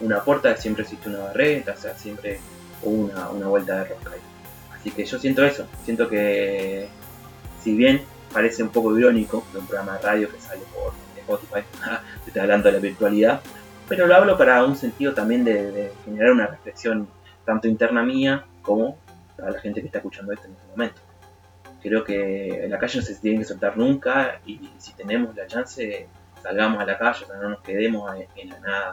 una 0.00 0.22
puerta, 0.22 0.54
siempre 0.56 0.82
existe 0.82 1.08
una 1.08 1.20
barreta, 1.20 1.72
o 1.72 1.80
sea, 1.80 1.96
siempre 1.96 2.40
hubo 2.82 3.04
una, 3.04 3.46
vuelta 3.46 3.76
de 3.76 3.84
rosca. 3.84 4.10
Así 4.78 4.90
que 4.90 5.06
yo 5.06 5.18
siento 5.18 5.44
eso, 5.44 5.66
siento 5.84 6.08
que 6.10 6.88
si 7.62 7.74
bien 7.74 8.02
parece 8.32 8.62
un 8.62 8.68
poco 8.68 8.98
irónico 8.98 9.46
de 9.52 9.60
un 9.60 9.66
programa 9.66 9.96
de 9.96 10.02
radio 10.02 10.30
que 10.30 10.40
sale 10.40 10.62
por 10.74 10.92
Spotify, 11.22 11.60
estoy 12.26 12.42
hablando 12.42 12.68
de 12.68 12.72
la 12.72 12.78
virtualidad, 12.80 13.40
pero 13.88 14.06
lo 14.06 14.14
hablo 14.14 14.38
para 14.38 14.64
un 14.64 14.76
sentido 14.76 15.12
también 15.14 15.44
de, 15.44 15.72
de 15.72 15.92
generar 16.04 16.32
una 16.32 16.46
reflexión 16.46 17.08
tanto 17.44 17.68
interna 17.68 18.02
mía 18.02 18.44
como 18.62 18.96
para 19.36 19.50
la 19.50 19.60
gente 19.60 19.80
que 19.80 19.86
está 19.86 19.98
escuchando 19.98 20.32
esto 20.32 20.46
en 20.46 20.52
este 20.52 20.66
momento. 20.68 21.00
Creo 21.82 22.04
que 22.04 22.66
la 22.68 22.78
calle 22.78 23.00
no 23.00 23.04
se 23.04 23.14
tiene 23.16 23.38
que 23.38 23.44
soltar 23.44 23.76
nunca 23.76 24.40
y 24.46 24.70
si 24.78 24.92
tenemos 24.94 25.34
la 25.34 25.46
chance 25.46 26.06
salgamos 26.42 26.80
a 26.80 26.84
la 26.84 26.98
calle, 26.98 27.24
o 27.24 27.26
sea, 27.26 27.36
no 27.36 27.50
nos 27.50 27.60
quedemos 27.60 28.14
en, 28.14 28.26
en 28.36 28.50
la 28.50 28.60
nada. 28.60 28.92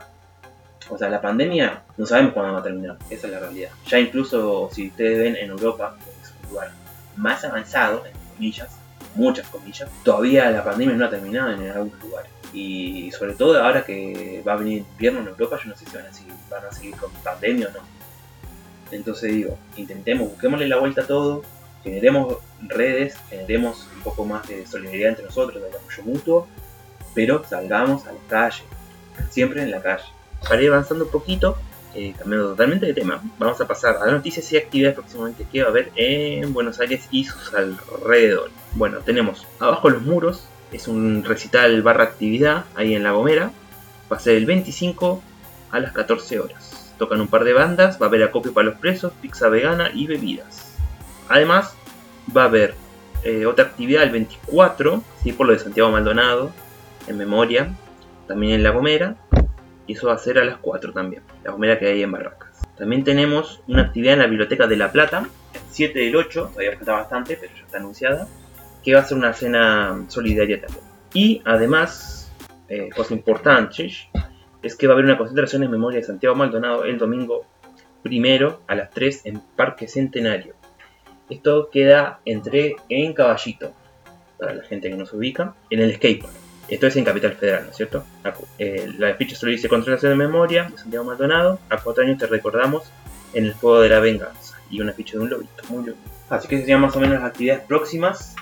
O 0.90 0.98
sea, 0.98 1.10
la 1.10 1.22
pandemia 1.22 1.84
no 1.98 2.06
sabemos 2.06 2.34
cuándo 2.34 2.54
va 2.54 2.60
a 2.60 2.64
terminar, 2.64 2.98
esa 3.10 3.28
es 3.28 3.34
la 3.34 3.40
realidad. 3.40 3.70
Ya 3.88 4.00
incluso 4.00 4.70
si 4.72 4.88
ustedes 4.88 5.20
ven 5.20 5.36
en 5.36 5.52
Europa, 5.52 5.96
que 6.04 6.10
es 6.10 6.34
un 6.44 6.50
lugar 6.50 6.72
más 7.16 7.44
avanzado, 7.44 8.06
en 8.06 8.14
comillas, 8.36 8.79
muchas 9.16 9.48
comillas, 9.48 9.90
todavía 10.04 10.50
la 10.52 10.64
pandemia 10.64 10.96
no 10.96 11.06
ha 11.06 11.10
terminado 11.10 11.52
en 11.52 11.70
algunos 11.70 12.00
lugares. 12.02 12.32
Y 12.52 13.12
sobre 13.12 13.34
todo 13.34 13.62
ahora 13.64 13.84
que 13.86 14.42
va 14.48 14.54
a 14.54 14.56
venir 14.56 14.80
invierno 14.94 15.20
en 15.20 15.28
Europa, 15.28 15.60
yo 15.64 15.70
no 15.70 15.76
sé 15.76 15.86
si 15.86 15.96
van 15.96 16.06
a 16.66 16.72
seguir, 16.72 16.96
con 16.96 17.12
pandemia 17.24 17.68
o 17.68 17.72
no. 17.72 17.80
Entonces 18.92 19.32
digo, 19.32 19.58
intentemos, 19.76 20.30
busquémosle 20.30 20.68
la 20.68 20.78
vuelta 20.78 21.02
a 21.02 21.08
todo, 21.08 21.44
generemos 21.84 22.38
redes, 22.62 23.18
generemos 23.30 23.88
un 23.96 24.02
poco 24.02 24.26
más 24.26 24.48
de 24.48 24.66
solidaridad 24.66 25.10
entre 25.10 25.26
nosotros, 25.26 25.62
de 25.62 25.70
apoyo 25.70 26.04
mutuo, 26.04 26.48
pero 27.14 27.44
salgamos 27.44 28.08
a 28.08 28.14
la 28.14 28.20
calle, 28.28 28.64
siempre 29.30 29.62
en 29.62 29.72
la 29.72 29.82
calle. 29.82 30.06
Para 30.48 30.62
ir 30.62 30.72
avanzando 30.72 31.06
un 31.06 31.12
poquito, 31.12 31.58
eh, 31.96 32.14
cambiando 32.18 32.50
totalmente 32.50 32.86
de 32.86 32.94
tema, 32.94 33.22
vamos 33.38 33.60
a 33.62 33.68
pasar 33.68 33.98
a 33.98 34.06
las 34.06 34.14
noticias 34.14 34.52
y 34.54 34.58
actividades 34.58 34.96
próximamente 34.96 35.46
que 35.52 35.62
va 35.62 35.68
a 35.68 35.72
haber 35.72 35.92
en 35.96 36.54
Buenos 36.54 36.80
Aires 36.80 37.08
y 37.10 37.24
sus 37.24 37.54
alrededores. 37.54 38.54
Bueno, 38.74 39.00
tenemos 39.00 39.48
abajo 39.60 39.90
los 39.90 40.04
muros, 40.04 40.48
es 40.72 40.88
un 40.88 41.24
recital 41.24 41.82
barra 41.82 42.04
actividad 42.04 42.66
ahí 42.76 42.94
en 42.94 43.04
La 43.04 43.12
Gomera, 43.12 43.52
va 44.12 44.18
a 44.18 44.20
ser 44.20 44.36
el 44.36 44.46
25 44.46 45.22
a 45.72 45.80
las 45.80 45.92
14 45.94 46.40
horas. 46.40 46.94
Tocan 46.98 47.22
un 47.22 47.28
par 47.28 47.44
de 47.44 47.54
bandas, 47.54 48.00
va 48.00 48.06
a 48.06 48.10
haber 48.10 48.24
acopio 48.24 48.54
para 48.54 48.68
los 48.68 48.80
presos, 48.80 49.14
pizza 49.22 49.50
vegana 49.50 49.90
y 49.94 50.06
bebidas. 50.06 50.76
Además, 51.28 51.74
va 52.36 52.44
a 52.44 52.46
haber 52.46 52.76
eh, 53.24 53.46
otra 53.46 53.66
actividad 53.66 54.04
el 54.04 54.12
24, 54.12 55.04
¿sí? 55.24 55.32
por 55.34 55.48
lo 55.48 55.54
de 55.54 55.60
Santiago 55.60 55.92
Maldonado, 55.92 56.52
en 57.08 57.18
memoria, 57.18 57.74
también 58.28 58.54
en 58.54 58.64
La 58.64 58.70
Gomera, 58.72 59.16
y 59.90 59.94
eso 59.94 60.06
va 60.06 60.14
a 60.14 60.18
ser 60.20 60.38
a 60.38 60.46
las 60.46 60.58
4 60.58 60.94
también, 60.94 61.24
La 61.44 61.52
Gomera 61.52 61.80
que 61.80 61.88
hay 61.88 62.04
en 62.04 62.12
Barracas. 62.12 62.62
También 62.78 63.04
tenemos 63.04 63.60
una 63.68 63.82
actividad 63.82 64.14
en 64.14 64.20
la 64.20 64.28
Biblioteca 64.28 64.68
de 64.68 64.78
La 64.78 64.92
Plata, 64.92 65.28
el 65.52 65.62
7 65.68 65.98
del 65.98 66.16
8, 66.16 66.52
todavía 66.54 66.78
falta 66.78 66.94
bastante, 66.94 67.38
pero 67.42 67.52
ya 67.56 67.64
está 67.64 67.78
anunciada, 67.78 68.28
que 68.84 68.94
va 68.94 69.00
a 69.00 69.06
ser 69.06 69.18
una 69.18 69.34
cena 69.34 70.06
solidaria 70.08 70.62
también. 70.62 70.86
Y 71.12 71.42
además, 71.44 72.32
eh, 72.68 72.90
cosa 72.96 73.16
importante, 73.16 73.92
es 74.62 74.76
que 74.76 74.86
va 74.86 74.94
a 74.94 74.96
haber 74.96 75.06
una 75.06 75.18
concentración 75.18 75.64
en 75.64 75.72
memoria 75.72 76.02
de 76.02 76.06
Santiago 76.06 76.36
Maldonado 76.36 76.84
el 76.84 77.00
domingo 77.00 77.48
primero 78.04 78.62
a 78.68 78.76
las 78.76 78.92
3 78.92 79.26
en 79.26 79.42
Parque 79.56 79.88
Centenario. 79.88 80.54
Esto 81.32 81.72
queda 81.72 82.20
entre 82.26 82.76
en 82.90 83.14
Caballito, 83.14 83.74
para 84.38 84.54
la 84.54 84.64
gente 84.66 84.88
que 84.92 84.96
no 84.96 85.08
se 85.08 85.18
ubica, 85.18 85.56
en 85.72 85.80
el 85.80 85.96
skatepark. 85.96 86.49
Esto 86.70 86.86
es 86.86 86.96
en 86.98 87.04
Capital 87.04 87.34
Federal, 87.34 87.66
¿no 87.66 87.72
es 87.72 87.78
cierto? 87.78 88.04
Eh, 88.60 88.94
la 88.98 89.16
ficha 89.16 89.36
solo 89.36 89.52
dice 89.52 89.68
concentración 89.68 90.12
de 90.12 90.16
memoria 90.16 90.70
de 90.70 90.78
Santiago 90.78 91.04
Maldonado. 91.04 91.60
A 91.70 91.78
cuatro 91.78 92.04
años 92.04 92.20
te 92.20 92.28
recordamos 92.28 92.84
en 93.34 93.46
el 93.46 93.56
fuego 93.56 93.82
de 93.82 93.90
la 93.90 94.00
venganza. 94.00 94.58
Y 94.70 94.80
una 94.80 94.94
ficha 94.94 95.14
de 95.18 95.24
un 95.24 95.30
lobito, 95.32 95.64
muy 95.70 95.86
lobito. 95.86 96.10
Así 96.30 96.48
que 96.48 96.60
serían 96.60 96.82
más 96.82 96.96
o 96.96 97.00
menos 97.00 97.16
las 97.16 97.24
actividades 97.24 97.64
próximas. 97.64 98.36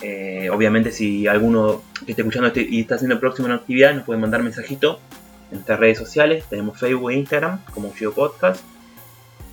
Eh, 0.00 0.48
obviamente 0.50 0.90
si 0.90 1.26
alguno 1.26 1.82
que 2.06 2.12
esté 2.12 2.22
escuchando 2.22 2.46
este 2.46 2.62
y 2.62 2.80
está 2.80 2.94
haciendo 2.94 3.18
próxima 3.20 3.46
una 3.46 3.56
actividad 3.56 3.92
nos 3.92 4.04
puede 4.04 4.20
mandar 4.20 4.42
mensajito 4.42 5.00
en 5.50 5.56
nuestras 5.56 5.78
redes 5.78 5.98
sociales. 5.98 6.44
Tenemos 6.48 6.78
Facebook 6.78 7.10
e 7.10 7.14
Instagram 7.16 7.62
como 7.74 7.92
Geo 7.92 8.14
Podcast 8.14 8.62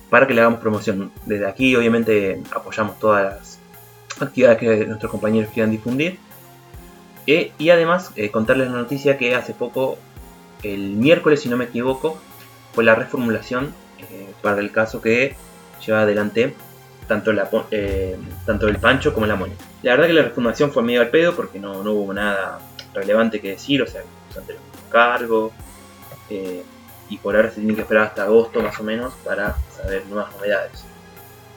para 0.08 0.26
que 0.26 0.32
le 0.32 0.40
hagamos 0.40 0.60
promoción. 0.60 1.12
Desde 1.26 1.46
aquí 1.46 1.76
obviamente 1.76 2.40
apoyamos 2.52 2.98
todas 2.98 3.24
las 3.24 3.58
actividades 4.18 4.58
que 4.58 4.86
nuestros 4.86 5.10
compañeros 5.10 5.50
quieran 5.52 5.70
difundir. 5.70 6.18
Y 7.28 7.68
además 7.68 8.12
eh, 8.16 8.30
contarles 8.30 8.70
la 8.70 8.78
noticia 8.78 9.18
que 9.18 9.34
hace 9.34 9.52
poco, 9.52 9.98
el 10.62 10.94
miércoles 10.94 11.42
si 11.42 11.50
no 11.50 11.58
me 11.58 11.64
equivoco, 11.64 12.18
fue 12.72 12.84
la 12.84 12.94
reformulación 12.94 13.74
eh, 13.98 14.30
para 14.40 14.60
el 14.60 14.72
caso 14.72 15.02
que 15.02 15.36
lleva 15.84 16.02
adelante 16.02 16.54
tanto, 17.06 17.34
la, 17.34 17.50
eh, 17.70 18.16
tanto 18.46 18.66
el 18.66 18.78
Pancho 18.78 19.12
como 19.12 19.26
la 19.26 19.36
Moni. 19.36 19.52
La 19.82 19.92
verdad 19.92 20.06
que 20.06 20.12
la 20.14 20.22
reformulación 20.22 20.72
fue 20.72 20.82
medio 20.82 21.02
al 21.02 21.10
pedo 21.10 21.36
porque 21.36 21.58
no, 21.58 21.82
no 21.82 21.92
hubo 21.92 22.14
nada 22.14 22.60
relevante 22.94 23.40
que 23.40 23.50
decir, 23.50 23.82
o 23.82 23.86
sea, 23.86 24.02
ante 24.34 24.54
los 24.54 24.62
cargos, 24.90 25.52
y 27.10 27.18
por 27.18 27.36
ahora 27.36 27.50
se 27.50 27.56
tiene 27.56 27.74
que 27.74 27.82
esperar 27.82 28.04
hasta 28.04 28.22
agosto 28.22 28.62
más 28.62 28.78
o 28.80 28.84
menos 28.84 29.12
para 29.24 29.56
saber 29.76 30.04
nuevas 30.06 30.34
novedades. 30.34 30.84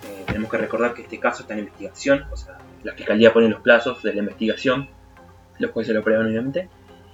Eh, 0.04 0.24
tenemos 0.28 0.50
que 0.50 0.58
recordar 0.58 0.94
que 0.94 1.04
este 1.04 1.20
caso 1.20 1.44
está 1.44 1.54
en 1.54 1.60
investigación, 1.60 2.26
o 2.32 2.38
sea, 2.38 2.58
la 2.84 2.94
fiscalía 2.94 3.32
pone 3.34 3.50
los 3.50 3.62
plazos 3.62 4.02
de 4.04 4.14
la 4.14 4.20
investigación, 4.20 4.90
los 5.62 5.72
jueces 5.72 5.94
lo 5.94 6.04
prueban 6.04 6.28
obviamente, 6.28 6.70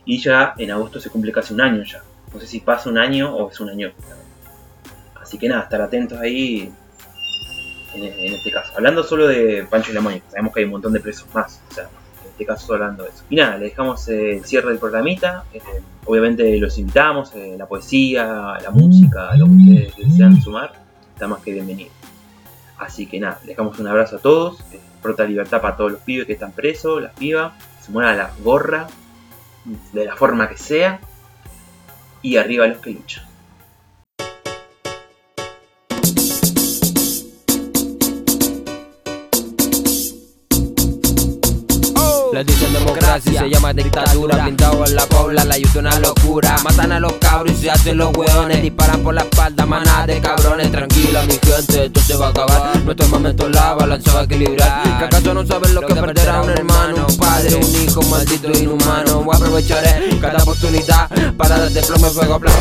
y 0.05 0.19
ya 0.19 0.53
en 0.57 0.71
agosto 0.71 0.99
se 0.99 1.09
cumple 1.09 1.31
casi 1.31 1.53
un 1.53 1.61
año 1.61 1.83
ya. 1.83 2.01
No 2.33 2.39
sé 2.39 2.47
si 2.47 2.59
pasa 2.59 2.89
un 2.89 2.97
año 2.97 3.35
o 3.35 3.49
es 3.49 3.59
un 3.59 3.69
año. 3.69 3.91
Así 5.21 5.37
que 5.37 5.49
nada, 5.49 5.63
estar 5.63 5.81
atentos 5.81 6.17
ahí 6.19 6.71
en, 7.93 8.33
este 8.33 8.51
caso. 8.51 8.73
Hablando 8.75 9.03
solo 9.03 9.27
de 9.27 9.65
Pancho 9.69 9.91
y 9.91 9.93
la 9.93 10.01
Mónica, 10.01 10.25
sabemos 10.29 10.53
que 10.53 10.59
hay 10.61 10.65
un 10.65 10.71
montón 10.71 10.93
de 10.93 10.99
presos 10.99 11.27
más. 11.33 11.61
O 11.69 11.73
sea, 11.73 11.83
en 11.83 12.29
este 12.31 12.45
caso 12.45 12.73
hablando 12.73 13.03
de 13.03 13.09
eso. 13.09 13.23
Y 13.29 13.35
nada, 13.35 13.57
le 13.57 13.65
dejamos 13.65 14.07
el 14.07 14.43
cierre 14.45 14.69
del 14.69 14.79
programita. 14.79 15.45
eh, 15.53 15.61
obviamente 16.05 16.57
los 16.57 16.77
invitamos, 16.77 17.33
eh, 17.35 17.55
la 17.57 17.65
poesía, 17.65 18.57
la 18.61 18.71
música, 18.71 19.35
lo 19.35 19.45
que 19.45 19.51
ustedes 19.51 19.97
desean 19.97 20.41
sumar, 20.41 20.73
está 21.13 21.27
más 21.27 21.41
que 21.41 21.51
bienvenido. 21.51 21.91
Así 22.77 23.07
que 23.07 23.19
nada, 23.19 23.39
dejamos 23.43 23.79
un 23.79 23.87
abrazo 23.87 24.17
a 24.17 24.19
todos. 24.19 24.61
eh, 24.71 24.79
Prota 25.01 25.25
libertad 25.25 25.61
para 25.61 25.75
todos 25.75 25.91
los 25.91 26.01
pibes 26.01 26.25
que 26.25 26.33
están 26.33 26.51
presos, 26.51 27.01
las 27.01 27.13
pibas. 27.13 27.53
Se 27.87 27.93
mueran 27.93 28.17
la 28.17 28.31
gorra, 28.43 28.87
de 29.93 30.05
la 30.05 30.15
forma 30.17 30.49
que 30.49 30.57
sea. 30.57 30.99
Y 32.21 32.35
arriba 32.35 32.67
los 32.67 32.79
que 32.79 32.91
luchan. 32.91 33.26
Le 42.37 42.43
dicen 42.43 42.71
democracia. 42.71 43.31
Y 43.31 43.35
se 43.35 43.49
llama 43.49 43.73
dictadura 43.73 44.45
Pintado 44.45 44.85
en 44.85 44.95
la 44.95 45.07
pobla, 45.07 45.43
la 45.43 45.55
ayuda 45.55 45.79
una 45.79 45.99
locura. 45.99 46.55
Matan 46.63 46.91
a 46.91 46.99
los 46.99 47.13
cabros 47.13 47.51
y 47.53 47.61
se 47.63 47.71
hacen 47.71 47.97
los 47.97 48.15
hueones. 48.15 48.61
Disparan 48.61 49.01
por 49.01 49.15
la 49.15 49.21
espalda, 49.21 49.65
manada 49.65 50.05
de 50.05 50.21
cabrones. 50.21 50.71
Tranquila 50.71 51.23
mi 51.23 51.33
gente, 51.33 51.85
esto 51.85 51.99
se 51.99 52.15
va 52.15 52.27
a 52.27 52.29
acabar. 52.29 52.77
Nuestro 52.83 53.07
momento 53.07 53.49
la 53.49 53.73
balanza 53.73 54.13
va 54.13 54.19
a 54.19 54.23
equilibrar. 54.25 54.83
¿Que 54.83 55.05
acaso 55.05 55.33
no 55.33 55.47
saben 55.47 55.73
lo 55.73 55.81
que 55.81 55.95
perderá 55.95 56.43
un 56.43 56.51
hermano? 56.51 57.07
Un 57.09 57.17
padre, 57.17 57.55
un 57.55 57.75
hijo 57.75 58.03
maldito 58.03 58.51
e 58.51 58.59
inhumano. 58.59 59.23
Voy 59.23 59.33
a 59.33 59.37
aprovecharé 59.37 60.19
cada 60.21 60.43
oportunidad 60.43 61.09
Para 61.37 61.57
darte 61.57 61.81
plomo, 61.81 62.05
fuego, 62.11 62.39
plaza 62.39 62.57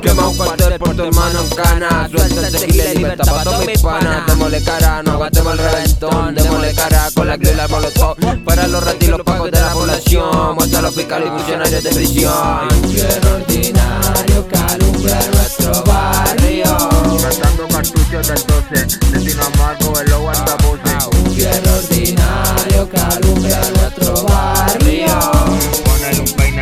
Quema 0.00 0.28
un 0.28 0.36
cuartel 0.36 0.78
por 0.78 0.96
tu 0.96 1.02
hermano 1.02 1.40
en 1.40 1.50
cana. 1.50 2.08
Suelta 2.10 2.46
el 2.46 2.52
tequila 2.52 2.92
y 2.92 2.96
libertad 2.96 3.24
para 3.30 3.44
todos 3.44 3.66
mis 3.66 3.80
panas. 3.80 4.26
Démosle 4.26 4.62
cara, 4.62 5.02
no 5.02 5.12
aguantemos 5.12 5.52
el 5.52 5.58
reventón. 5.58 6.34
Démosle 6.34 6.74
cara 6.74 7.08
con 7.14 7.26
la 7.26 7.36
glue 7.36 7.52
y 7.52 7.54
la 7.54 7.68
molotov 7.68 8.16
Para 8.44 8.66
los 8.68 8.84
retiros 8.84 9.20
pagos 9.22 9.50
de 9.50 9.60
la 9.60 9.72
población. 9.72 10.54
Muestra 10.54 10.78
a 10.78 10.82
los 10.82 10.94
fiscales 10.94 11.28
y 11.28 11.30
funcionarios 11.30 11.82
de 11.82 11.90
prisión. 11.90 12.68
Infierno 12.84 13.34
ordinario 13.34 14.48
que 14.48 14.56
alumbra 14.56 15.20
nuestro 15.32 15.84
barrio. 15.84 16.78
Gastando 17.22 17.68
cartuchos 17.68 18.28
del 18.28 18.46
12 18.46 18.98
Destino 19.12 19.42
amargo, 19.54 20.00
el 20.00 20.10
lobo 20.10 20.30
Un 20.30 21.30
fierro 21.32 21.76
ordinario 21.76 22.90
que 22.90 22.98
alumbra 22.98 23.60
nuestro 23.76 24.24
barrio 24.24 25.29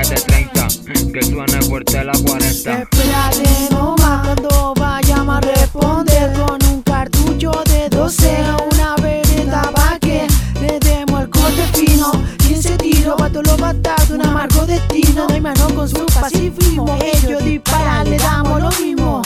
Ponele 0.08 0.14
un 0.14 0.14
peine 0.14 0.14
de 0.14 0.20
30 0.20 0.68
Que 1.12 1.22
suene 1.22 1.62
fuerte 1.62 2.04
la 2.04 2.12
40 2.12 2.82
Espérate 2.82 3.68
nomás 3.70 4.26
cuando 4.26 4.74
vayamos 4.74 5.36
a 5.36 5.40
responder 5.40 6.32
con 6.32 6.58
un 6.70 6.82
cartucho 6.82 7.50
de 7.66 7.88
12 7.90 8.36
a 8.36 8.56
una 8.72 8.96
vereda 8.96 9.62
pa' 9.74 9.98
que 10.00 10.26
le 10.60 10.78
demos 10.80 11.22
el 11.22 11.30
corte 11.30 11.62
fino. 11.74 12.12
15 12.46 12.76
tiros 12.78 13.16
pa' 13.16 13.30
todos 13.30 13.46
los 13.46 13.56
bastardos, 13.58 14.10
un 14.10 14.22
amargo 14.24 14.66
destino. 14.66 15.26
No 15.28 15.34
hay 15.34 15.40
mano 15.40 15.74
con 15.74 15.88
su 15.88 16.04
pacifismo. 16.06 16.98
Ellos 17.02 17.44
disparan, 17.44 18.10
le 18.10 18.18
damos 18.18 18.60
lo 18.62 18.70
mismo. 18.80 19.22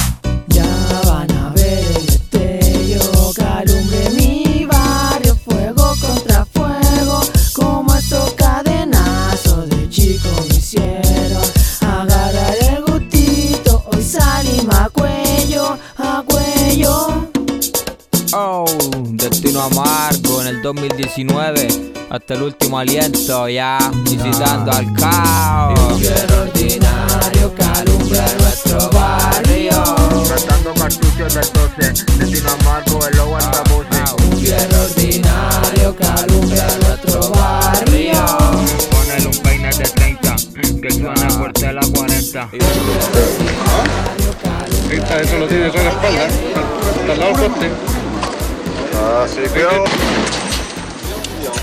Oh, 18.34 18.64
destino 19.10 19.60
amargo 19.60 20.40
en 20.40 20.46
el 20.46 20.62
2019 20.62 21.68
Hasta 22.09 22.32
el 22.32 22.42
último 22.42 22.78
aliento 22.78 23.46
ya 23.46 23.78
Visitando 24.04 24.72
al 24.72 24.90
caos. 24.94 25.78
Infierno 25.92 26.40
ordinario 26.40 27.54
que 27.54 27.62
alumbra 27.62 28.26
nuestro 28.38 28.88
barrio. 28.90 29.84
Gastando 30.30 30.72
cartuchos 30.72 31.34
del 31.34 31.44
12 31.52 32.04
Destino 32.18 32.50
amargo, 32.60 33.06
el 33.06 33.16
lobo 33.18 33.36
altavoces 33.36 34.14
Infierno 34.24 34.82
ordinario 34.82 35.96
que 35.96 36.04
alumbra 36.04 36.66
nuestro 36.86 37.30
barrio. 37.32 38.26
Ponele 38.90 39.26
un 39.26 39.42
peine 39.42 39.68
de 39.68 39.84
30 39.84 40.36
Que 40.80 40.90
suene 40.90 41.30
fuerte 41.30 41.70
la 41.70 41.82
40 41.82 42.48
Esta, 44.90 45.20
eso 45.20 45.38
lo 45.38 45.46
tiene 45.46 45.66
en 45.66 45.72
la 45.74 45.90
espalda, 45.90 46.28
al 47.10 47.18
lado 47.18 47.32
poste. 47.32 47.70
Ah, 49.04 49.26
sí, 49.28 49.40
cuidado. 49.48 49.84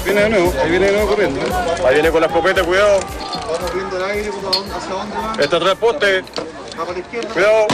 Viene 0.04 0.22
de 0.24 0.30
nuevo, 0.30 0.54
ahí 0.62 0.70
viene 0.70 0.86
de 0.88 0.92
nuevo 0.92 1.08
corriendo. 1.08 1.42
Ahí 1.86 1.94
viene 1.94 2.12
con 2.12 2.22
la 2.22 2.28
escopeta, 2.28 2.64
cuidado. 2.64 3.00
Vamos 3.50 3.74
viendo 3.74 3.98
el 3.98 4.04
aire, 4.04 4.30
¿hacia 4.30 4.94
dónde 4.94 5.16
va? 5.16 5.36
Está 5.40 5.56
atrás 5.56 5.70
del 5.70 5.78
poste. 5.78 6.22
Va 6.22 6.86
para 6.86 6.94
la 6.94 7.00
izquierda. 7.00 7.30
Cuidado. 7.34 7.68